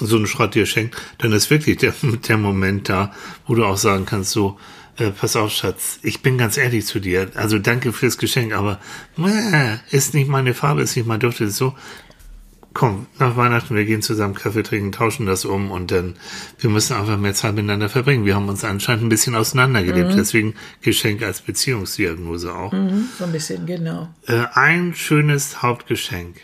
so 0.00 0.16
einen 0.16 0.26
Schrott 0.26 0.54
dir 0.54 0.66
schenkt, 0.66 0.96
dann 1.18 1.32
ist 1.32 1.50
wirklich 1.50 1.78
der, 1.78 1.94
der 2.28 2.36
Moment 2.36 2.88
da, 2.88 3.12
wo 3.46 3.54
du 3.54 3.64
auch 3.64 3.76
sagen 3.76 4.06
kannst, 4.06 4.32
so, 4.32 4.58
äh, 4.96 5.10
pass 5.10 5.36
auf, 5.36 5.52
Schatz, 5.52 5.98
ich 6.02 6.20
bin 6.20 6.36
ganz 6.36 6.56
ehrlich 6.56 6.84
zu 6.86 7.00
dir. 7.00 7.30
Also 7.34 7.58
danke 7.58 7.92
fürs 7.92 8.18
Geschenk, 8.18 8.52
aber 8.52 8.80
äh, 9.18 9.76
ist 9.90 10.14
nicht 10.14 10.28
meine 10.28 10.54
Farbe, 10.54 10.82
ist 10.82 10.96
nicht 10.96 11.06
mein 11.06 11.20
Duft, 11.20 11.40
ist 11.40 11.56
so 11.56 11.74
komm, 12.74 13.06
nach 13.18 13.36
Weihnachten, 13.36 13.76
wir 13.76 13.84
gehen 13.84 14.02
zusammen 14.02 14.34
Kaffee 14.34 14.64
trinken, 14.64 14.92
tauschen 14.92 15.26
das 15.26 15.44
um 15.44 15.70
und 15.70 15.92
dann, 15.92 16.16
wir 16.58 16.68
müssen 16.68 16.96
einfach 16.96 17.16
mehr 17.16 17.32
Zeit 17.32 17.54
miteinander 17.54 17.88
verbringen. 17.88 18.26
Wir 18.26 18.34
haben 18.34 18.48
uns 18.48 18.64
anscheinend 18.64 19.04
ein 19.04 19.08
bisschen 19.08 19.36
auseinandergelebt, 19.36 20.10
mhm. 20.10 20.16
deswegen 20.16 20.54
Geschenk 20.82 21.22
als 21.22 21.40
Beziehungsdiagnose 21.40 22.52
auch. 22.52 22.72
Mhm, 22.72 23.08
so 23.16 23.24
ein 23.24 23.32
bisschen, 23.32 23.64
genau. 23.64 24.08
Äh, 24.26 24.44
ein 24.54 24.94
schönes 24.94 25.62
Hauptgeschenk. 25.62 26.36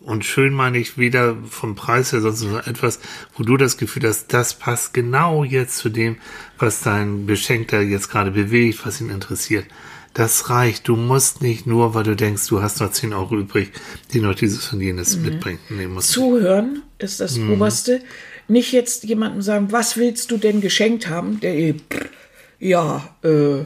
und 0.00 0.24
schön 0.24 0.54
meine 0.54 0.78
ich 0.78 0.96
weder 0.96 1.36
vom 1.50 1.74
Preis 1.74 2.12
her, 2.12 2.22
sonst 2.22 2.42
nur 2.42 2.66
etwas, 2.66 3.00
wo 3.36 3.44
du 3.44 3.58
das 3.58 3.76
Gefühl 3.76 4.08
hast, 4.08 4.32
das 4.32 4.54
passt 4.54 4.94
genau 4.94 5.44
jetzt 5.44 5.76
zu 5.76 5.90
dem, 5.90 6.16
was 6.58 6.80
dein 6.80 7.26
Beschenkter 7.26 7.82
jetzt 7.82 8.10
gerade 8.10 8.30
bewegt, 8.30 8.86
was 8.86 9.02
ihn 9.02 9.10
interessiert. 9.10 9.66
Das 10.18 10.50
reicht. 10.50 10.88
Du 10.88 10.96
musst 10.96 11.42
nicht 11.42 11.64
nur, 11.64 11.94
weil 11.94 12.02
du 12.02 12.16
denkst, 12.16 12.48
du 12.48 12.60
hast 12.60 12.80
noch 12.80 12.90
10 12.90 13.12
Euro 13.12 13.38
übrig, 13.38 13.70
die 14.12 14.20
noch 14.20 14.34
dieses 14.34 14.72
und 14.72 14.80
jenes 14.80 15.16
mhm. 15.16 15.22
mitbringen. 15.22 15.60
Nee, 15.68 15.86
Zuhören 16.00 16.82
ist 16.98 17.20
das 17.20 17.36
mhm. 17.36 17.52
Oberste. 17.52 18.00
Nicht 18.48 18.72
jetzt 18.72 19.04
jemandem 19.04 19.42
sagen, 19.42 19.70
was 19.70 19.96
willst 19.96 20.32
du 20.32 20.36
denn 20.36 20.60
geschenkt 20.60 21.08
haben? 21.08 21.38
Der, 21.38 21.76
ja, 22.58 23.08
äh, 23.22 23.60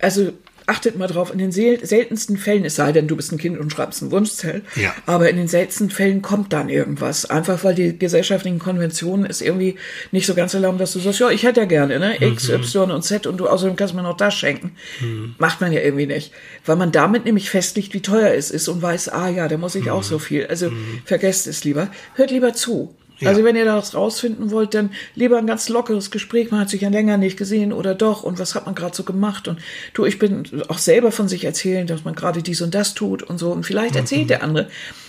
also 0.00 0.32
achtet 0.66 0.96
mal 0.96 1.06
drauf, 1.06 1.32
in 1.32 1.38
den 1.38 1.52
seltensten 1.52 2.36
Fällen, 2.36 2.64
es 2.64 2.76
sei 2.76 2.92
denn, 2.92 3.08
du 3.08 3.16
bist 3.16 3.32
ein 3.32 3.38
Kind 3.38 3.58
und 3.58 3.72
schreibst 3.72 4.02
einen 4.02 4.10
Wunschzettel, 4.10 4.62
ja. 4.76 4.94
aber 5.06 5.28
in 5.28 5.36
den 5.36 5.48
seltensten 5.48 5.90
Fällen 5.90 6.22
kommt 6.22 6.52
dann 6.52 6.68
irgendwas. 6.68 7.26
Einfach 7.26 7.64
weil 7.64 7.74
die 7.74 7.98
gesellschaftlichen 7.98 8.58
Konventionen 8.58 9.26
es 9.26 9.40
irgendwie 9.40 9.76
nicht 10.10 10.26
so 10.26 10.34
ganz 10.34 10.54
erlauben, 10.54 10.78
dass 10.78 10.92
du 10.92 11.00
sagst, 11.00 11.20
ja, 11.20 11.30
ich 11.30 11.42
hätte 11.42 11.60
ja 11.60 11.66
gerne, 11.66 11.98
ne? 11.98 12.22
X, 12.22 12.48
mhm. 12.48 12.54
Y 12.56 12.90
und 12.90 13.02
Z 13.02 13.26
und 13.26 13.38
du 13.38 13.48
außerdem 13.48 13.76
kannst 13.76 13.94
mir 13.94 14.02
noch 14.02 14.16
das 14.16 14.34
schenken. 14.34 14.72
Mhm. 15.00 15.34
Macht 15.38 15.60
man 15.60 15.72
ja 15.72 15.80
irgendwie 15.80 16.06
nicht. 16.06 16.32
Weil 16.64 16.76
man 16.76 16.92
damit 16.92 17.24
nämlich 17.24 17.50
festlegt, 17.50 17.94
wie 17.94 18.02
teuer 18.02 18.34
es 18.34 18.50
ist 18.50 18.68
und 18.68 18.82
weiß, 18.82 19.08
ah 19.10 19.28
ja, 19.28 19.48
da 19.48 19.56
muss 19.56 19.74
ich 19.74 19.84
mhm. 19.84 19.90
auch 19.90 20.02
so 20.02 20.18
viel. 20.18 20.46
Also 20.46 20.70
mhm. 20.70 21.02
vergesst 21.04 21.46
es 21.46 21.64
lieber. 21.64 21.88
Hört 22.14 22.30
lieber 22.30 22.54
zu. 22.54 22.94
Ja. 23.22 23.30
Also 23.30 23.44
wenn 23.44 23.56
ihr 23.56 23.64
das 23.64 23.94
rausfinden 23.94 24.50
wollt, 24.50 24.74
dann 24.74 24.90
lieber 25.14 25.38
ein 25.38 25.46
ganz 25.46 25.68
lockeres 25.68 26.10
Gespräch. 26.10 26.50
Man 26.50 26.60
hat 26.60 26.70
sich 26.70 26.82
ja 26.82 26.88
länger 26.88 27.16
nicht 27.16 27.36
gesehen 27.36 27.72
oder 27.72 27.94
doch 27.94 28.22
und 28.22 28.38
was 28.38 28.54
hat 28.54 28.66
man 28.66 28.74
gerade 28.74 28.94
so 28.94 29.04
gemacht 29.04 29.48
und 29.48 29.60
du, 29.94 30.04
ich 30.04 30.18
bin 30.18 30.44
auch 30.68 30.78
selber 30.78 31.12
von 31.12 31.28
sich 31.28 31.44
erzählen, 31.44 31.86
dass 31.86 32.04
man 32.04 32.14
gerade 32.14 32.42
dies 32.42 32.60
und 32.60 32.74
das 32.74 32.94
tut 32.94 33.22
und 33.22 33.38
so 33.38 33.52
und 33.52 33.64
vielleicht 33.64 33.96
erzählt 33.96 34.24
mhm. 34.24 34.28
der 34.28 34.42
andere. 34.42 34.68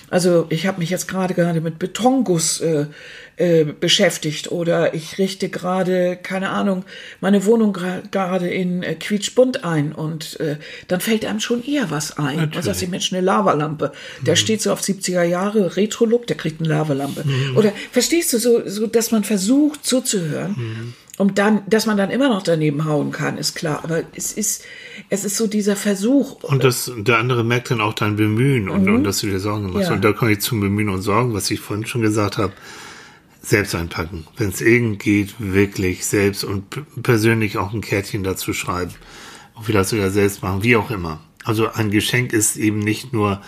Also 0.09 0.45
ich 0.49 0.67
habe 0.67 0.79
mich 0.79 0.89
jetzt 0.89 1.07
gerade 1.07 1.33
gerade 1.33 1.61
mit 1.61 1.79
Betonguss 1.79 2.61
äh, 2.61 2.85
äh, 3.35 3.63
beschäftigt 3.65 4.51
oder 4.51 4.93
ich 4.93 5.17
richte 5.17 5.49
gerade, 5.49 6.17
keine 6.21 6.49
Ahnung, 6.49 6.85
meine 7.19 7.45
Wohnung 7.45 7.73
gerade 7.73 8.47
in 8.47 8.83
äh, 8.83 8.93
quietschbunt 8.93 9.63
ein 9.63 9.91
und 9.91 10.39
äh, 10.39 10.57
dann 10.87 11.01
fällt 11.01 11.25
einem 11.25 11.39
schon 11.39 11.65
eher 11.65 11.89
was 11.89 12.17
ein. 12.17 12.35
Natürlich. 12.35 12.55
Und 12.57 12.63
sagt 12.63 12.77
sich, 12.77 12.89
Mensch, 12.89 13.11
eine 13.11 13.21
Lavalampe. 13.21 13.91
Der 14.21 14.33
mhm. 14.33 14.37
steht 14.37 14.61
so 14.61 14.71
auf 14.71 14.81
70er 14.81 15.23
Jahre 15.23 15.75
Retro-Look, 15.75 16.27
der 16.27 16.37
kriegt 16.37 16.59
eine 16.59 16.69
Lavalampe. 16.69 17.23
Mhm. 17.25 17.57
Oder 17.57 17.73
verstehst 17.91 18.33
du, 18.33 18.37
so, 18.37 18.61
so 18.67 18.85
dass 18.85 19.11
man 19.11 19.23
versucht 19.23 19.85
zuzuhören. 19.85 20.55
Mhm. 20.55 20.93
Und 21.17 21.37
dann, 21.37 21.61
dass 21.67 21.85
man 21.85 21.95
dann 21.95 22.09
immer 22.09 22.27
noch 22.27 22.41
daneben 22.41 22.85
hauen 22.85 23.11
kann, 23.11 23.37
ist 23.37 23.55
klar. 23.55 23.81
Aber 23.83 24.01
es 24.15 24.33
ist, 24.33 24.63
es 25.09 25.23
ist 25.23 25.37
so 25.37 25.45
dieser 25.45 25.75
Versuch. 25.75 26.43
Und 26.43 26.63
das, 26.63 26.91
der 26.97 27.19
andere 27.19 27.43
merkt 27.43 27.69
dann 27.69 27.81
auch 27.81 27.93
dein 27.93 28.15
Bemühen 28.15 28.67
und, 28.67 28.85
mhm. 28.85 28.95
und 28.95 29.03
dass 29.03 29.19
du 29.19 29.27
dir 29.27 29.39
Sorgen 29.39 29.71
machst. 29.71 29.89
Ja. 29.89 29.93
Und 29.93 30.03
da 30.03 30.11
komme 30.11 30.31
ich 30.31 30.41
zum 30.41 30.59
Bemühen 30.59 30.89
und 30.89 31.01
Sorgen, 31.03 31.33
was 31.33 31.51
ich 31.51 31.59
vorhin 31.59 31.85
schon 31.85 32.01
gesagt 32.01 32.37
habe 32.39 32.53
selbst 33.43 33.75
einpacken. 33.75 34.25
Wenn 34.37 34.49
es 34.49 34.61
irgend 34.61 34.99
geht, 34.99 35.35
wirklich 35.37 36.05
selbst 36.05 36.43
und 36.43 36.63
persönlich 37.03 37.57
auch 37.57 37.73
ein 37.73 37.81
Kärtchen 37.81 38.23
dazu 38.23 38.53
schreiben. 38.53 38.93
Und 39.53 39.65
vielleicht 39.65 39.89
sogar 39.89 40.09
selbst 40.09 40.41
machen, 40.41 40.63
wie 40.63 40.75
auch 40.75 40.89
immer. 40.89 41.19
Also 41.43 41.69
ein 41.71 41.91
Geschenk 41.91 42.33
ist 42.33 42.55
eben 42.55 42.79
nicht 42.79 43.13
nur 43.13 43.41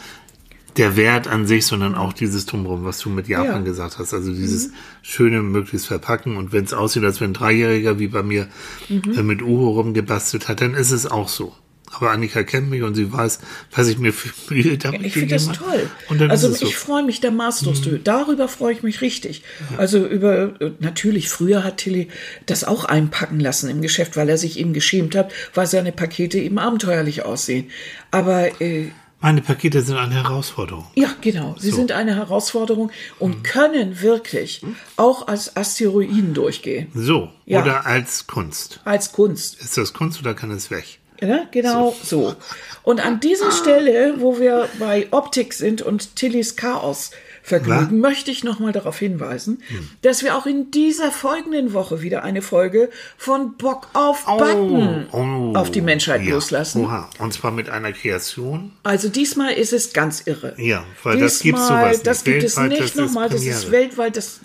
der 0.77 0.97
Wert 0.97 1.27
an 1.27 1.47
sich, 1.47 1.65
sondern 1.65 1.95
auch 1.95 2.13
dieses 2.13 2.45
Drumherum, 2.45 2.83
was 2.83 2.99
du 2.99 3.09
mit 3.09 3.27
Japan 3.27 3.47
ja. 3.47 3.61
gesagt 3.61 3.97
hast. 3.97 4.13
Also 4.13 4.33
dieses 4.33 4.67
mhm. 4.67 4.73
schöne 5.01 5.41
möglichst 5.41 5.87
verpacken. 5.87 6.37
Und 6.37 6.51
wenn 6.51 6.65
es 6.65 6.73
aussieht, 6.73 7.03
als 7.03 7.21
wenn 7.21 7.31
ein 7.31 7.33
Dreijähriger 7.33 7.99
wie 7.99 8.07
bei 8.07 8.23
mir 8.23 8.47
mhm. 8.89 9.13
äh, 9.17 9.23
mit 9.23 9.41
Uhu 9.41 9.69
rumgebastelt 9.69 10.47
hat, 10.47 10.61
dann 10.61 10.73
ist 10.73 10.91
es 10.91 11.05
auch 11.05 11.29
so. 11.29 11.53
Aber 11.91 12.11
Annika 12.11 12.43
kennt 12.43 12.69
mich 12.69 12.83
und 12.83 12.95
sie 12.95 13.13
weiß, 13.13 13.39
was 13.71 13.87
ich 13.87 13.97
mir 13.97 14.11
für 14.11 14.29
Mühe 14.53 14.77
damit 14.77 15.05
Ich 15.05 15.13
finde 15.13 15.35
das 15.35 15.47
toll. 15.47 15.89
also 16.27 16.51
ich 16.51 16.57
so. 16.57 16.67
freue 16.67 17.03
mich 17.03 17.21
der 17.21 17.31
maßlos. 17.31 17.85
Mhm. 17.85 18.03
Darüber 18.03 18.49
freue 18.49 18.73
ich 18.73 18.83
mich 18.83 18.99
richtig. 19.01 19.43
Ja. 19.71 19.77
Also 19.77 20.05
über, 20.05 20.55
natürlich, 20.79 21.29
früher 21.29 21.63
hat 21.63 21.77
Tilly 21.77 22.09
das 22.47 22.65
auch 22.65 22.83
einpacken 22.83 23.39
lassen 23.39 23.69
im 23.69 23.81
Geschäft, 23.81 24.17
weil 24.17 24.27
er 24.27 24.37
sich 24.37 24.59
eben 24.59 24.73
geschämt 24.73 25.15
hat, 25.15 25.31
weil 25.53 25.67
seine 25.67 25.93
Pakete 25.93 26.37
eben 26.39 26.57
abenteuerlich 26.59 27.23
aussehen. 27.23 27.67
Aber 28.11 28.61
äh, 28.61 28.89
meine 29.21 29.41
Pakete 29.41 29.81
sind 29.81 29.97
eine 29.97 30.15
Herausforderung. 30.15 30.85
Ja, 30.95 31.09
genau. 31.21 31.55
Sie 31.57 31.71
so. 31.71 31.77
sind 31.77 31.91
eine 31.91 32.15
Herausforderung 32.15 32.91
und 33.19 33.37
mhm. 33.37 33.43
können 33.43 34.01
wirklich 34.01 34.61
auch 34.97 35.27
als 35.27 35.55
Asteroiden 35.55 36.33
durchgehen. 36.33 36.91
So. 36.93 37.29
Ja. 37.45 37.61
Oder 37.61 37.85
als 37.85 38.27
Kunst. 38.27 38.81
Als 38.85 39.11
Kunst. 39.11 39.59
Ist 39.59 39.77
das 39.77 39.93
Kunst 39.93 40.19
oder 40.19 40.33
kann 40.33 40.51
es 40.51 40.69
weg? 40.69 40.99
Ja, 41.21 41.45
genau 41.51 41.95
so. 42.03 42.29
so. 42.29 42.35
Und 42.83 43.03
an 43.05 43.19
dieser 43.19 43.51
Stelle, 43.51 44.15
wo 44.19 44.39
wir 44.39 44.67
bei 44.79 45.07
Optik 45.11 45.53
sind 45.53 45.81
und 45.81 46.15
Tillys 46.15 46.55
Chaos 46.55 47.11
Vergnügen, 47.45 47.99
Na? 48.01 48.09
möchte 48.09 48.31
ich 48.31 48.43
nochmal 48.43 48.71
darauf 48.71 48.97
hinweisen, 48.97 49.61
hm. 49.67 49.87
dass 50.01 50.23
wir 50.23 50.35
auch 50.35 50.47
in 50.47 50.71
dieser 50.71 51.11
folgenden 51.11 51.73
Woche 51.73 52.01
wieder 52.01 52.23
eine 52.23 52.41
Folge 52.41 52.89
von 53.19 53.55
Bock 53.55 53.87
auf 53.93 54.25
Backen 54.25 55.05
oh, 55.11 55.17
oh, 55.17 55.53
auf 55.55 55.69
die 55.69 55.81
Menschheit 55.81 56.23
ja. 56.23 56.33
loslassen. 56.33 56.83
Oha. 56.83 57.07
Und 57.19 57.33
zwar 57.33 57.51
mit 57.51 57.69
einer 57.69 57.91
Kreation. 57.91 58.71
Also 58.81 59.09
diesmal 59.09 59.53
ist 59.53 59.73
es 59.73 59.93
ganz 59.93 60.23
irre. 60.25 60.55
Ja, 60.57 60.85
weil 61.03 61.17
diesmal, 61.17 61.27
das 61.27 61.39
gibt 61.39 61.59
sowas 61.59 61.91
nicht. 61.91 62.07
Das 62.07 62.23
gibt 62.23 62.41
weltweit, 62.41 62.71
es 62.71 62.79
nicht 62.79 62.95
nochmal, 62.95 63.29
das 63.29 63.43
ist 63.43 63.69
weltweit 63.69 64.17
das, 64.17 64.39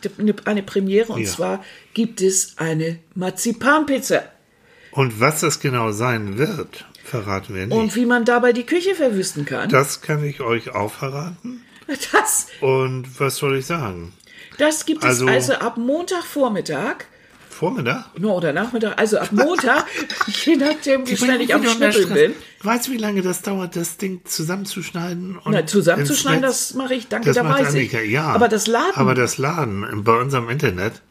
eine 0.45 0.63
Premiere 0.63 1.15
und 1.15 1.23
ja. 1.23 1.31
zwar 1.31 1.65
gibt 1.95 2.21
es 2.21 2.59
eine 2.59 2.99
Marzipanpizza. 3.15 4.25
Und 4.91 5.21
was 5.21 5.41
das 5.41 5.61
genau 5.61 5.93
sein 5.93 6.37
wird, 6.37 6.85
verraten 7.03 7.55
wir 7.55 7.67
nicht. 7.67 7.75
Und 7.75 7.97
wie 7.97 8.05
man 8.05 8.27
dabei 8.27 8.53
die 8.53 8.67
Küche 8.67 8.95
verwüsten 8.95 9.47
kann. 9.47 9.71
Das 9.71 10.03
kann 10.03 10.23
ich 10.23 10.43
euch 10.43 10.75
auch 10.75 10.93
verraten. 10.93 11.63
Das. 12.13 12.47
Und 12.61 13.19
was 13.19 13.37
soll 13.37 13.57
ich 13.57 13.67
sagen? 13.67 14.13
Das 14.59 14.85
gibt 14.85 15.05
also, 15.05 15.27
es 15.29 15.51
also 15.51 15.55
ab 15.55 15.77
Montagvormittag. 15.77 17.07
Vormittag? 17.49 18.19
No, 18.19 18.37
oder 18.37 18.53
Nachmittag, 18.53 18.99
also 18.99 19.19
ab 19.19 19.33
Montag, 19.33 19.87
je 20.45 20.57
nachdem, 20.57 21.07
wie 21.07 21.17
schnell 21.17 21.41
ich 21.41 21.55
am 21.55 21.65
Schnippeln 21.67 22.15
bin. 22.15 22.35
Weißt 22.63 22.87
du, 22.87 22.93
wie 22.93 22.97
lange 22.97 23.23
das 23.23 23.43
dauert, 23.43 23.77
das 23.77 23.97
Ding 23.97 24.23
zusammenzuschneiden? 24.25 25.39
Und 25.39 25.53
Na, 25.53 25.67
zusammenzuschneiden, 25.67 26.43
das 26.43 26.75
mache 26.75 26.95
ich, 26.95 27.09
danke, 27.09 27.27
das 27.27 27.37
da 27.37 27.49
weiß 27.49 27.75
ich. 27.75 27.93
Ja, 27.93 28.25
aber 28.29 28.49
das 28.49 28.67
Laden. 28.67 28.95
Aber 28.95 29.15
das 29.15 29.37
Laden 29.39 30.05
bei 30.05 30.19
unserem 30.19 30.49
Internet. 30.49 31.03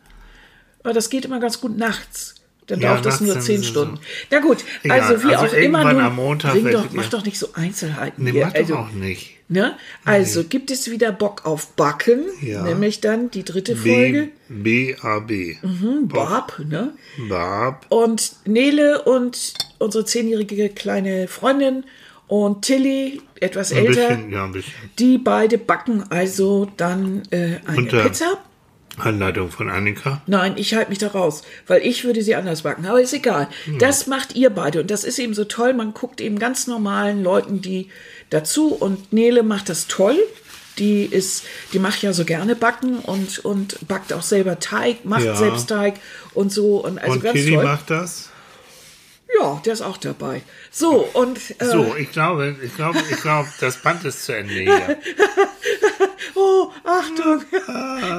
Aber 0.84 0.94
das 0.94 1.10
geht 1.10 1.26
immer 1.26 1.40
ganz 1.40 1.60
gut 1.62 1.78
nachts. 1.78 2.36
Dann 2.68 2.80
ja, 2.82 2.92
dauert 2.92 3.06
das 3.06 3.20
nur 3.20 3.40
zehn 3.40 3.64
Stunden. 3.64 3.96
So. 3.96 4.02
Na 4.30 4.40
gut, 4.40 4.64
Egal. 4.84 5.02
also 5.02 5.24
wie 5.24 5.36
also 5.36 5.56
auch 5.56 5.60
immer. 5.60 5.92
Nun, 5.92 6.02
am 6.02 6.16
Montag 6.16 6.54
bring 6.54 6.72
doch, 6.72 6.86
mach 6.92 7.10
doch 7.10 7.26
nicht 7.26 7.40
so 7.40 7.50
Einzelheiten. 7.54 8.24
Nee, 8.24 8.32
hier. 8.32 8.46
mach 8.46 8.54
also, 8.54 8.76
doch 8.76 8.88
auch 8.88 8.92
nicht. 8.92 9.39
Ne? 9.52 9.76
Also 10.06 10.42
nee. 10.42 10.46
gibt 10.48 10.70
es 10.70 10.92
wieder 10.92 11.12
Bock 11.12 11.44
auf 11.44 11.72
Backen, 11.72 12.26
ja. 12.40 12.62
nämlich 12.62 13.02
dann 13.02 13.32
die 13.32 13.44
dritte 13.44 13.76
Folge. 13.76 14.30
B-A-B. 14.48 15.56
Mhm, 15.64 16.08
Bob, 16.08 16.62
ne? 16.68 16.94
Bob. 17.28 17.86
Und 17.90 18.34
Nele 18.46 19.02
und 19.02 19.56
unsere 19.80 20.06
zehnjährige 20.06 20.70
kleine 20.70 21.28
Freundin 21.28 21.84
und 22.28 22.64
Tilly, 22.64 23.24
etwas 23.40 23.72
ein 23.72 23.88
älter, 23.88 24.10
bisschen, 24.10 24.32
ja, 24.32 24.46
ein 24.46 24.52
bisschen. 24.52 24.74
die 25.00 25.18
beide 25.18 25.58
backen 25.58 26.04
also 26.12 26.68
dann 26.78 27.24
äh, 27.32 27.58
eine 27.66 27.78
und, 27.80 27.92
äh, 27.92 28.04
Pizza. 28.04 28.38
Anleitung 29.00 29.50
von 29.50 29.70
Annika? 29.70 30.22
Nein, 30.28 30.54
ich 30.58 30.76
halte 30.76 30.90
mich 30.90 31.00
da 31.00 31.08
raus, 31.08 31.44
weil 31.68 31.82
ich 31.82 32.04
würde 32.04 32.22
sie 32.22 32.36
anders 32.36 32.64
backen. 32.64 32.86
Aber 32.86 33.02
ist 33.02 33.14
egal. 33.14 33.48
Hm. 33.66 33.80
Das 33.80 34.08
macht 34.08 34.36
ihr 34.36 34.50
beide. 34.50 34.82
Und 34.82 34.92
das 34.92 35.04
ist 35.04 35.20
eben 35.20 35.34
so 35.34 35.46
toll. 35.46 35.74
Man 35.74 35.94
guckt 35.94 36.22
eben 36.22 36.38
ganz 36.38 36.68
normalen 36.68 37.24
Leuten 37.24 37.62
die 37.62 37.90
dazu. 38.30 38.74
Und 38.74 39.14
Nele 39.14 39.44
macht 39.44 39.70
das 39.70 39.88
toll. 39.88 40.18
Die 40.78 41.04
ist, 41.04 41.44
die 41.74 41.80
macht 41.80 42.02
ja 42.02 42.14
so 42.14 42.24
gerne 42.24 42.56
backen 42.56 43.00
und, 43.00 43.40
und 43.40 43.78
backt 43.88 44.14
auch 44.14 44.22
selber 44.22 44.60
Teig, 44.60 45.04
macht 45.04 45.26
ja. 45.26 45.36
selbst 45.36 45.68
Teig 45.68 45.96
und 46.34 46.54
so. 46.54 46.78
Und 46.78 47.00
also 47.00 47.14
und 47.14 47.24
ganz 47.24 47.38
Kitty 47.38 47.56
toll. 47.56 47.64
macht 47.64 47.90
das? 47.90 48.30
Ja, 49.38 49.62
der 49.64 49.74
ist 49.74 49.82
auch 49.82 49.98
dabei. 49.98 50.42
So, 50.72 51.08
und. 51.14 51.38
Äh, 51.60 51.66
so, 51.66 51.96
ich 51.96 52.12
glaube, 52.12 52.56
ich 52.64 52.76
glaube, 52.76 53.00
ich 53.10 53.22
glaube, 53.22 53.50
das 53.60 53.78
Band 53.78 54.04
ist 54.06 54.26
zu 54.26 54.36
Ende 54.36 54.54
hier. 54.54 54.98
oh, 56.36 56.72
Achtung, 56.84 57.44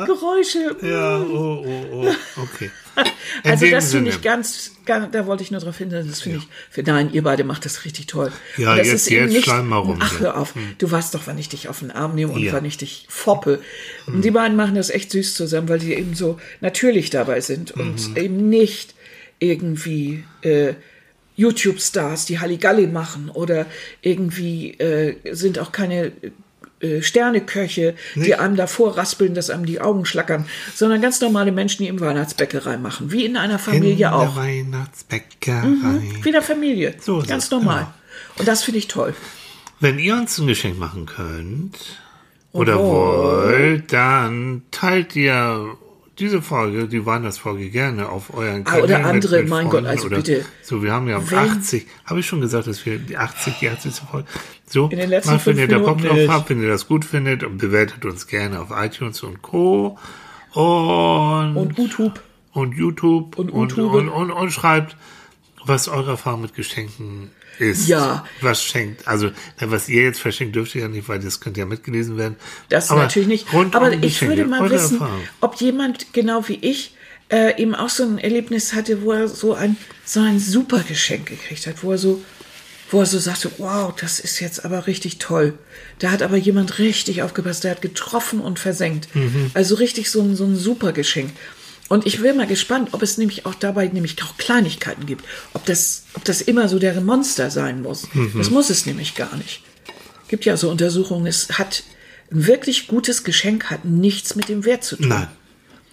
Geräusche. 0.06 0.76
Ja, 0.82 1.20
oh, 1.20 1.64
oh, 1.66 1.86
oh, 1.92 2.42
okay. 2.42 2.70
In 3.44 3.50
also 3.50 3.66
das 3.66 3.92
finde 3.92 4.10
ich 4.10 4.20
ganz, 4.20 4.72
ganz, 4.84 5.10
da 5.12 5.26
wollte 5.26 5.42
ich 5.42 5.50
nur 5.50 5.60
darauf 5.60 5.78
hinweisen, 5.78 6.10
das 6.10 6.20
finde 6.22 6.38
ja. 6.38 6.44
ich, 6.44 6.74
für, 6.74 6.82
nein, 6.82 7.10
ihr 7.12 7.22
beide 7.22 7.44
macht 7.44 7.64
das 7.64 7.84
richtig 7.84 8.06
toll. 8.06 8.32
Ja, 8.56 8.76
das 8.76 8.86
jetzt, 8.86 8.94
ist 8.94 9.10
jetzt 9.10 9.32
nicht, 9.32 9.46
mal 9.46 9.78
rum. 9.78 9.98
Ach, 10.00 10.20
hör 10.20 10.36
auf, 10.36 10.54
hm. 10.54 10.74
du 10.78 10.90
weißt 10.90 11.14
doch, 11.14 11.22
wann 11.26 11.38
ich 11.38 11.48
dich 11.48 11.68
auf 11.68 11.80
den 11.80 11.90
Arm 11.90 12.14
nehme 12.14 12.32
und 12.32 12.42
ja. 12.42 12.52
wann 12.52 12.64
ich 12.64 12.76
dich 12.76 13.06
foppe. 13.08 13.60
Hm. 14.04 14.16
Und 14.16 14.24
die 14.24 14.30
beiden 14.30 14.56
machen 14.56 14.74
das 14.74 14.90
echt 14.90 15.10
süß 15.12 15.34
zusammen, 15.34 15.68
weil 15.68 15.78
die 15.78 15.94
eben 15.94 16.14
so 16.14 16.38
natürlich 16.60 17.10
dabei 17.10 17.40
sind 17.40 17.72
und 17.72 18.10
mhm. 18.10 18.16
eben 18.16 18.48
nicht 18.48 18.94
irgendwie 19.38 20.24
äh, 20.42 20.74
YouTube-Stars, 21.40 22.26
die 22.26 22.38
Halligalli 22.38 22.86
machen 22.86 23.30
oder 23.30 23.66
irgendwie 24.02 24.72
äh, 24.72 25.16
sind 25.34 25.58
auch 25.58 25.72
keine 25.72 26.12
äh, 26.80 27.02
Sterneköche, 27.02 27.94
Nicht? 28.14 28.26
die 28.26 28.34
einem 28.34 28.56
davor 28.56 28.96
raspeln, 28.96 29.34
dass 29.34 29.50
einem 29.50 29.66
die 29.66 29.80
Augen 29.80 30.04
schlackern, 30.04 30.46
sondern 30.74 31.00
ganz 31.00 31.20
normale 31.20 31.52
Menschen, 31.52 31.82
die 31.82 31.88
im 31.88 32.00
Weihnachtsbäckerei 32.00 32.76
machen, 32.76 33.10
wie 33.12 33.24
in 33.24 33.36
einer 33.36 33.58
Familie 33.58 34.06
in 34.06 34.12
auch. 34.12 34.36
Weihnachtsbäckerei. 34.36 35.66
Mhm, 35.66 36.24
wie 36.24 36.28
in 36.28 36.32
der 36.32 36.42
Familie. 36.42 36.94
So 37.00 37.22
ganz 37.26 37.50
normal. 37.50 37.80
Genau. 37.80 38.40
Und 38.40 38.48
das 38.48 38.62
finde 38.62 38.78
ich 38.78 38.88
toll. 38.88 39.14
Wenn 39.80 39.98
ihr 39.98 40.14
uns 40.14 40.38
ein 40.38 40.46
Geschenk 40.46 40.78
machen 40.78 41.06
könnt, 41.06 41.76
oder 42.52 42.78
wollt. 42.78 43.52
wollt, 43.52 43.92
dann 43.92 44.62
teilt 44.70 45.14
ihr 45.16 45.76
diese 46.20 46.42
Folge, 46.42 46.86
die 46.86 47.04
Weihnachtsfolge 47.06 47.70
gerne 47.70 48.08
auf 48.08 48.32
euren 48.34 48.64
Ah, 48.66 48.78
oder 48.78 49.04
andere, 49.04 49.38
mit 49.40 49.48
mein 49.48 49.68
Freunden 49.68 49.84
Gott, 49.84 49.86
also 49.90 50.06
oder 50.06 50.16
bitte. 50.18 50.44
So, 50.62 50.82
wir 50.82 50.92
haben 50.92 51.08
ja 51.08 51.18
Wenn- 51.30 51.38
80, 51.38 51.86
habe 52.04 52.20
ich 52.20 52.26
schon 52.26 52.40
gesagt, 52.40 52.66
dass 52.66 52.84
wir 52.86 52.98
die 52.98 53.16
80, 53.16 53.58
die 53.60 53.68
80. 53.68 53.92
Folge. 54.10 54.28
So, 54.66 54.88
In 54.88 54.98
den 54.98 55.10
letzten 55.10 55.32
mal, 55.32 55.46
wenn 55.46 55.58
ihr 55.58 55.68
da 55.68 55.78
Bock 55.78 56.00
drauf 56.00 56.18
habt, 56.28 56.50
wenn 56.50 56.62
ihr 56.62 56.68
das 56.68 56.86
gut 56.86 57.04
findet 57.04 57.42
und 57.42 57.58
bewertet 57.58 58.04
uns 58.04 58.26
gerne 58.26 58.60
auf 58.60 58.68
iTunes 58.70 59.22
und 59.22 59.42
Co. 59.42 59.98
Und, 60.52 61.56
Und 61.56 61.78
YouTube. 61.78 62.20
und 62.52 62.74
YouTube 62.76 63.38
Und 63.38 63.50
und, 63.50 63.70
YouTube. 63.72 63.92
und, 63.92 64.08
und, 64.08 64.30
und 64.30 64.50
schreibt, 64.52 64.96
was 65.64 65.88
eure 65.88 66.12
Erfahrung 66.12 66.42
mit 66.42 66.54
Geschenken 66.54 67.30
ist. 67.58 67.88
Ja. 67.88 68.24
Was 68.40 68.62
schenkt, 68.62 69.06
also 69.06 69.30
was 69.58 69.88
ihr 69.88 70.02
jetzt 70.02 70.20
verschenkt, 70.20 70.56
dürft 70.56 70.74
ihr 70.74 70.82
ja 70.82 70.88
nicht, 70.88 71.08
weil 71.08 71.18
das 71.18 71.40
könnte 71.40 71.60
ja 71.60 71.66
mitgelesen 71.66 72.16
werden. 72.16 72.36
Das 72.68 72.90
Aber 72.90 73.02
natürlich 73.02 73.28
nicht. 73.28 73.46
Aber 73.52 73.92
ich 73.92 74.22
würde 74.22 74.44
mal 74.46 74.70
wissen, 74.70 75.00
Erfahrung. 75.00 75.22
ob 75.40 75.56
jemand 75.56 76.12
genau 76.12 76.48
wie 76.48 76.58
ich 76.60 76.94
äh, 77.30 77.60
eben 77.60 77.74
auch 77.74 77.88
so 77.88 78.04
ein 78.04 78.18
Erlebnis 78.18 78.72
hatte, 78.72 79.02
wo 79.02 79.12
er 79.12 79.28
so 79.28 79.54
ein 79.54 79.76
so 80.04 80.20
ein 80.20 80.38
super 80.38 80.80
Geschenk 80.80 81.26
gekriegt 81.26 81.66
hat, 81.66 81.82
wo 81.82 81.92
er 81.92 81.98
so 81.98 82.22
wo 82.90 83.00
er 83.00 83.06
so 83.06 83.18
sagte, 83.18 83.50
wow, 83.58 83.94
das 83.98 84.18
ist 84.18 84.40
jetzt 84.40 84.64
aber 84.64 84.88
richtig 84.88 85.18
toll. 85.18 85.56
Da 86.00 86.10
hat 86.10 86.22
aber 86.22 86.36
jemand 86.36 86.78
richtig 86.78 87.22
aufgepasst, 87.22 87.62
der 87.62 87.72
hat 87.72 87.82
getroffen 87.82 88.40
und 88.40 88.58
versenkt. 88.58 89.14
Mhm. 89.14 89.52
Also 89.54 89.76
richtig 89.76 90.10
so 90.10 90.20
ein, 90.20 90.34
so 90.34 90.44
ein 90.44 90.56
super 90.56 90.92
Geschenk. 90.92 91.30
Und 91.90 92.06
ich 92.06 92.22
wäre 92.22 92.36
mal 92.36 92.46
gespannt, 92.46 92.90
ob 92.92 93.02
es 93.02 93.18
nämlich 93.18 93.46
auch 93.46 93.54
dabei 93.56 93.88
nämlich 93.88 94.14
auch 94.22 94.36
Kleinigkeiten 94.38 95.06
gibt. 95.06 95.24
Ob 95.54 95.66
das, 95.66 96.04
ob 96.14 96.24
das 96.24 96.40
immer 96.40 96.68
so 96.68 96.78
der 96.78 97.00
Monster 97.00 97.50
sein 97.50 97.82
muss. 97.82 98.06
Mhm. 98.14 98.32
Das 98.38 98.48
muss 98.48 98.70
es 98.70 98.86
nämlich 98.86 99.16
gar 99.16 99.36
nicht. 99.36 99.62
Gibt 100.28 100.44
ja 100.44 100.56
so 100.56 100.70
Untersuchungen, 100.70 101.26
es 101.26 101.58
hat 101.58 101.82
ein 102.30 102.46
wirklich 102.46 102.86
gutes 102.86 103.24
Geschenk 103.24 103.70
hat 103.70 103.84
nichts 103.84 104.36
mit 104.36 104.48
dem 104.48 104.64
Wert 104.64 104.84
zu 104.84 104.94
tun. 104.94 105.08
Nein, 105.08 105.26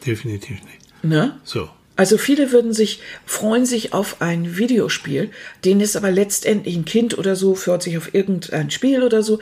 definitiv 0.05 0.57
nicht. 0.65 1.03
Ne? 1.03 1.35
So. 1.43 1.67
Also 1.95 2.19
viele 2.19 2.51
würden 2.51 2.73
sich, 2.73 3.01
freuen 3.25 3.65
sich 3.65 3.91
auf 3.91 4.21
ein 4.21 4.55
Videospiel, 4.55 5.31
denen 5.65 5.81
ist 5.81 5.97
aber 5.97 6.11
letztendlich 6.11 6.75
ein 6.75 6.85
Kind 6.85 7.17
oder 7.17 7.35
so, 7.35 7.55
freut 7.55 7.81
sich 7.81 7.97
auf 7.97 8.13
irgendein 8.13 8.69
Spiel 8.69 9.01
oder 9.01 9.23
so. 9.23 9.39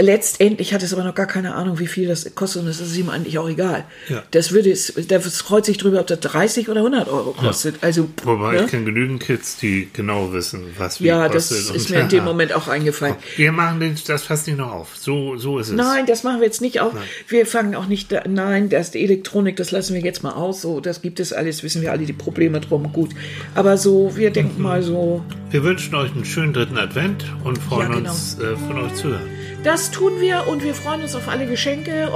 Letztendlich 0.00 0.72
hat 0.72 0.82
es 0.82 0.92
aber 0.94 1.04
noch 1.04 1.14
gar 1.14 1.26
keine 1.26 1.54
Ahnung, 1.54 1.78
wie 1.78 1.86
viel 1.86 2.08
das 2.08 2.34
kostet 2.34 2.62
und 2.62 2.68
das 2.68 2.80
ist 2.80 2.96
ihm 2.96 3.10
eigentlich 3.10 3.38
auch 3.38 3.48
egal. 3.48 3.84
Ja. 4.08 4.22
Das 4.30 4.50
würde 4.52 4.70
es, 4.70 4.92
der 4.96 5.20
freut 5.20 5.64
sich 5.66 5.78
drüber, 5.78 6.00
ob 6.00 6.06
das 6.06 6.20
30 6.20 6.68
oder 6.68 6.80
100 6.80 7.08
Euro 7.08 7.32
kostet. 7.32 7.76
Also, 7.82 8.08
Wobei 8.24 8.54
ne? 8.54 8.64
ich 8.64 8.70
kenne 8.70 8.84
genügend 8.86 9.20
Kids, 9.22 9.56
die 9.58 9.88
genau 9.92 10.32
wissen, 10.32 10.62
was 10.78 11.00
wie 11.00 11.06
ja, 11.06 11.28
das 11.28 11.48
kostet. 11.50 11.76
ist 11.76 11.86
und- 11.86 11.90
mir 11.96 12.00
in 12.02 12.08
dem 12.08 12.24
Moment 12.30 12.52
auch 12.54 12.68
eingefallen. 12.68 13.16
Wir 13.36 13.52
machen 13.52 13.80
den, 13.80 13.94
das 14.06 14.22
fast 14.22 14.46
nicht 14.46 14.56
noch 14.58 14.72
auf. 14.72 14.96
So, 14.96 15.36
so 15.36 15.58
ist 15.58 15.68
es. 15.68 15.74
Nein, 15.74 16.06
das 16.06 16.22
machen 16.22 16.40
wir 16.40 16.46
jetzt 16.46 16.60
nicht 16.62 16.80
auf. 16.80 16.92
Wir 17.28 17.44
fangen 17.46 17.74
auch 17.74 17.86
nicht, 17.86 18.10
da, 18.12 18.22
nein, 18.28 18.68
das 18.70 18.90
die 18.92 19.04
Elektronik, 19.04 19.56
das 19.56 19.70
lassen 19.70 19.94
wir 19.94 20.00
jetzt 20.00 20.22
mal 20.22 20.32
aus. 20.32 20.62
So, 20.62 20.80
das 20.80 21.02
gibt 21.02 21.20
es 21.20 21.32
alles, 21.32 21.62
wissen 21.62 21.82
wir 21.82 21.92
alle 21.92 22.06
die 22.06 22.12
Probleme 22.12 22.60
drum. 22.60 22.92
Gut, 22.92 23.10
aber 23.54 23.76
so, 23.76 24.16
wir 24.16 24.30
denken 24.30 24.62
mal 24.62 24.82
so, 24.82 25.22
Wir 25.50 25.62
wünschen 25.62 25.94
euch 25.94 26.12
einen 26.12 26.24
schönen 26.24 26.52
dritten 26.52 26.78
Advent 26.78 27.24
und 27.44 27.58
freuen 27.58 27.90
Ja, 27.92 27.96
genau. 27.98 28.10
uns, 28.10 28.38
äh, 28.38 28.56
von 28.56 28.78
euch 28.78 28.94
zu 28.94 29.08
hören. 29.08 29.28
Das 29.62 29.90
tun 29.90 30.20
wir 30.20 30.46
und 30.46 30.62
wir 30.64 30.74
freuen 30.74 31.02
uns 31.02 31.14
auf 31.14 31.28
alle 31.28 31.46
Geschenke. 31.46 32.10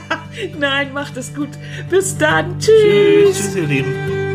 nein, 0.58 0.92
macht 0.92 1.16
es 1.16 1.34
gut. 1.34 1.50
Bis 1.88 2.16
dann, 2.16 2.58
tschüss. 2.58 3.36
Tschüss, 3.36 3.56
ihr 3.56 3.66
Lieben. 3.66 4.31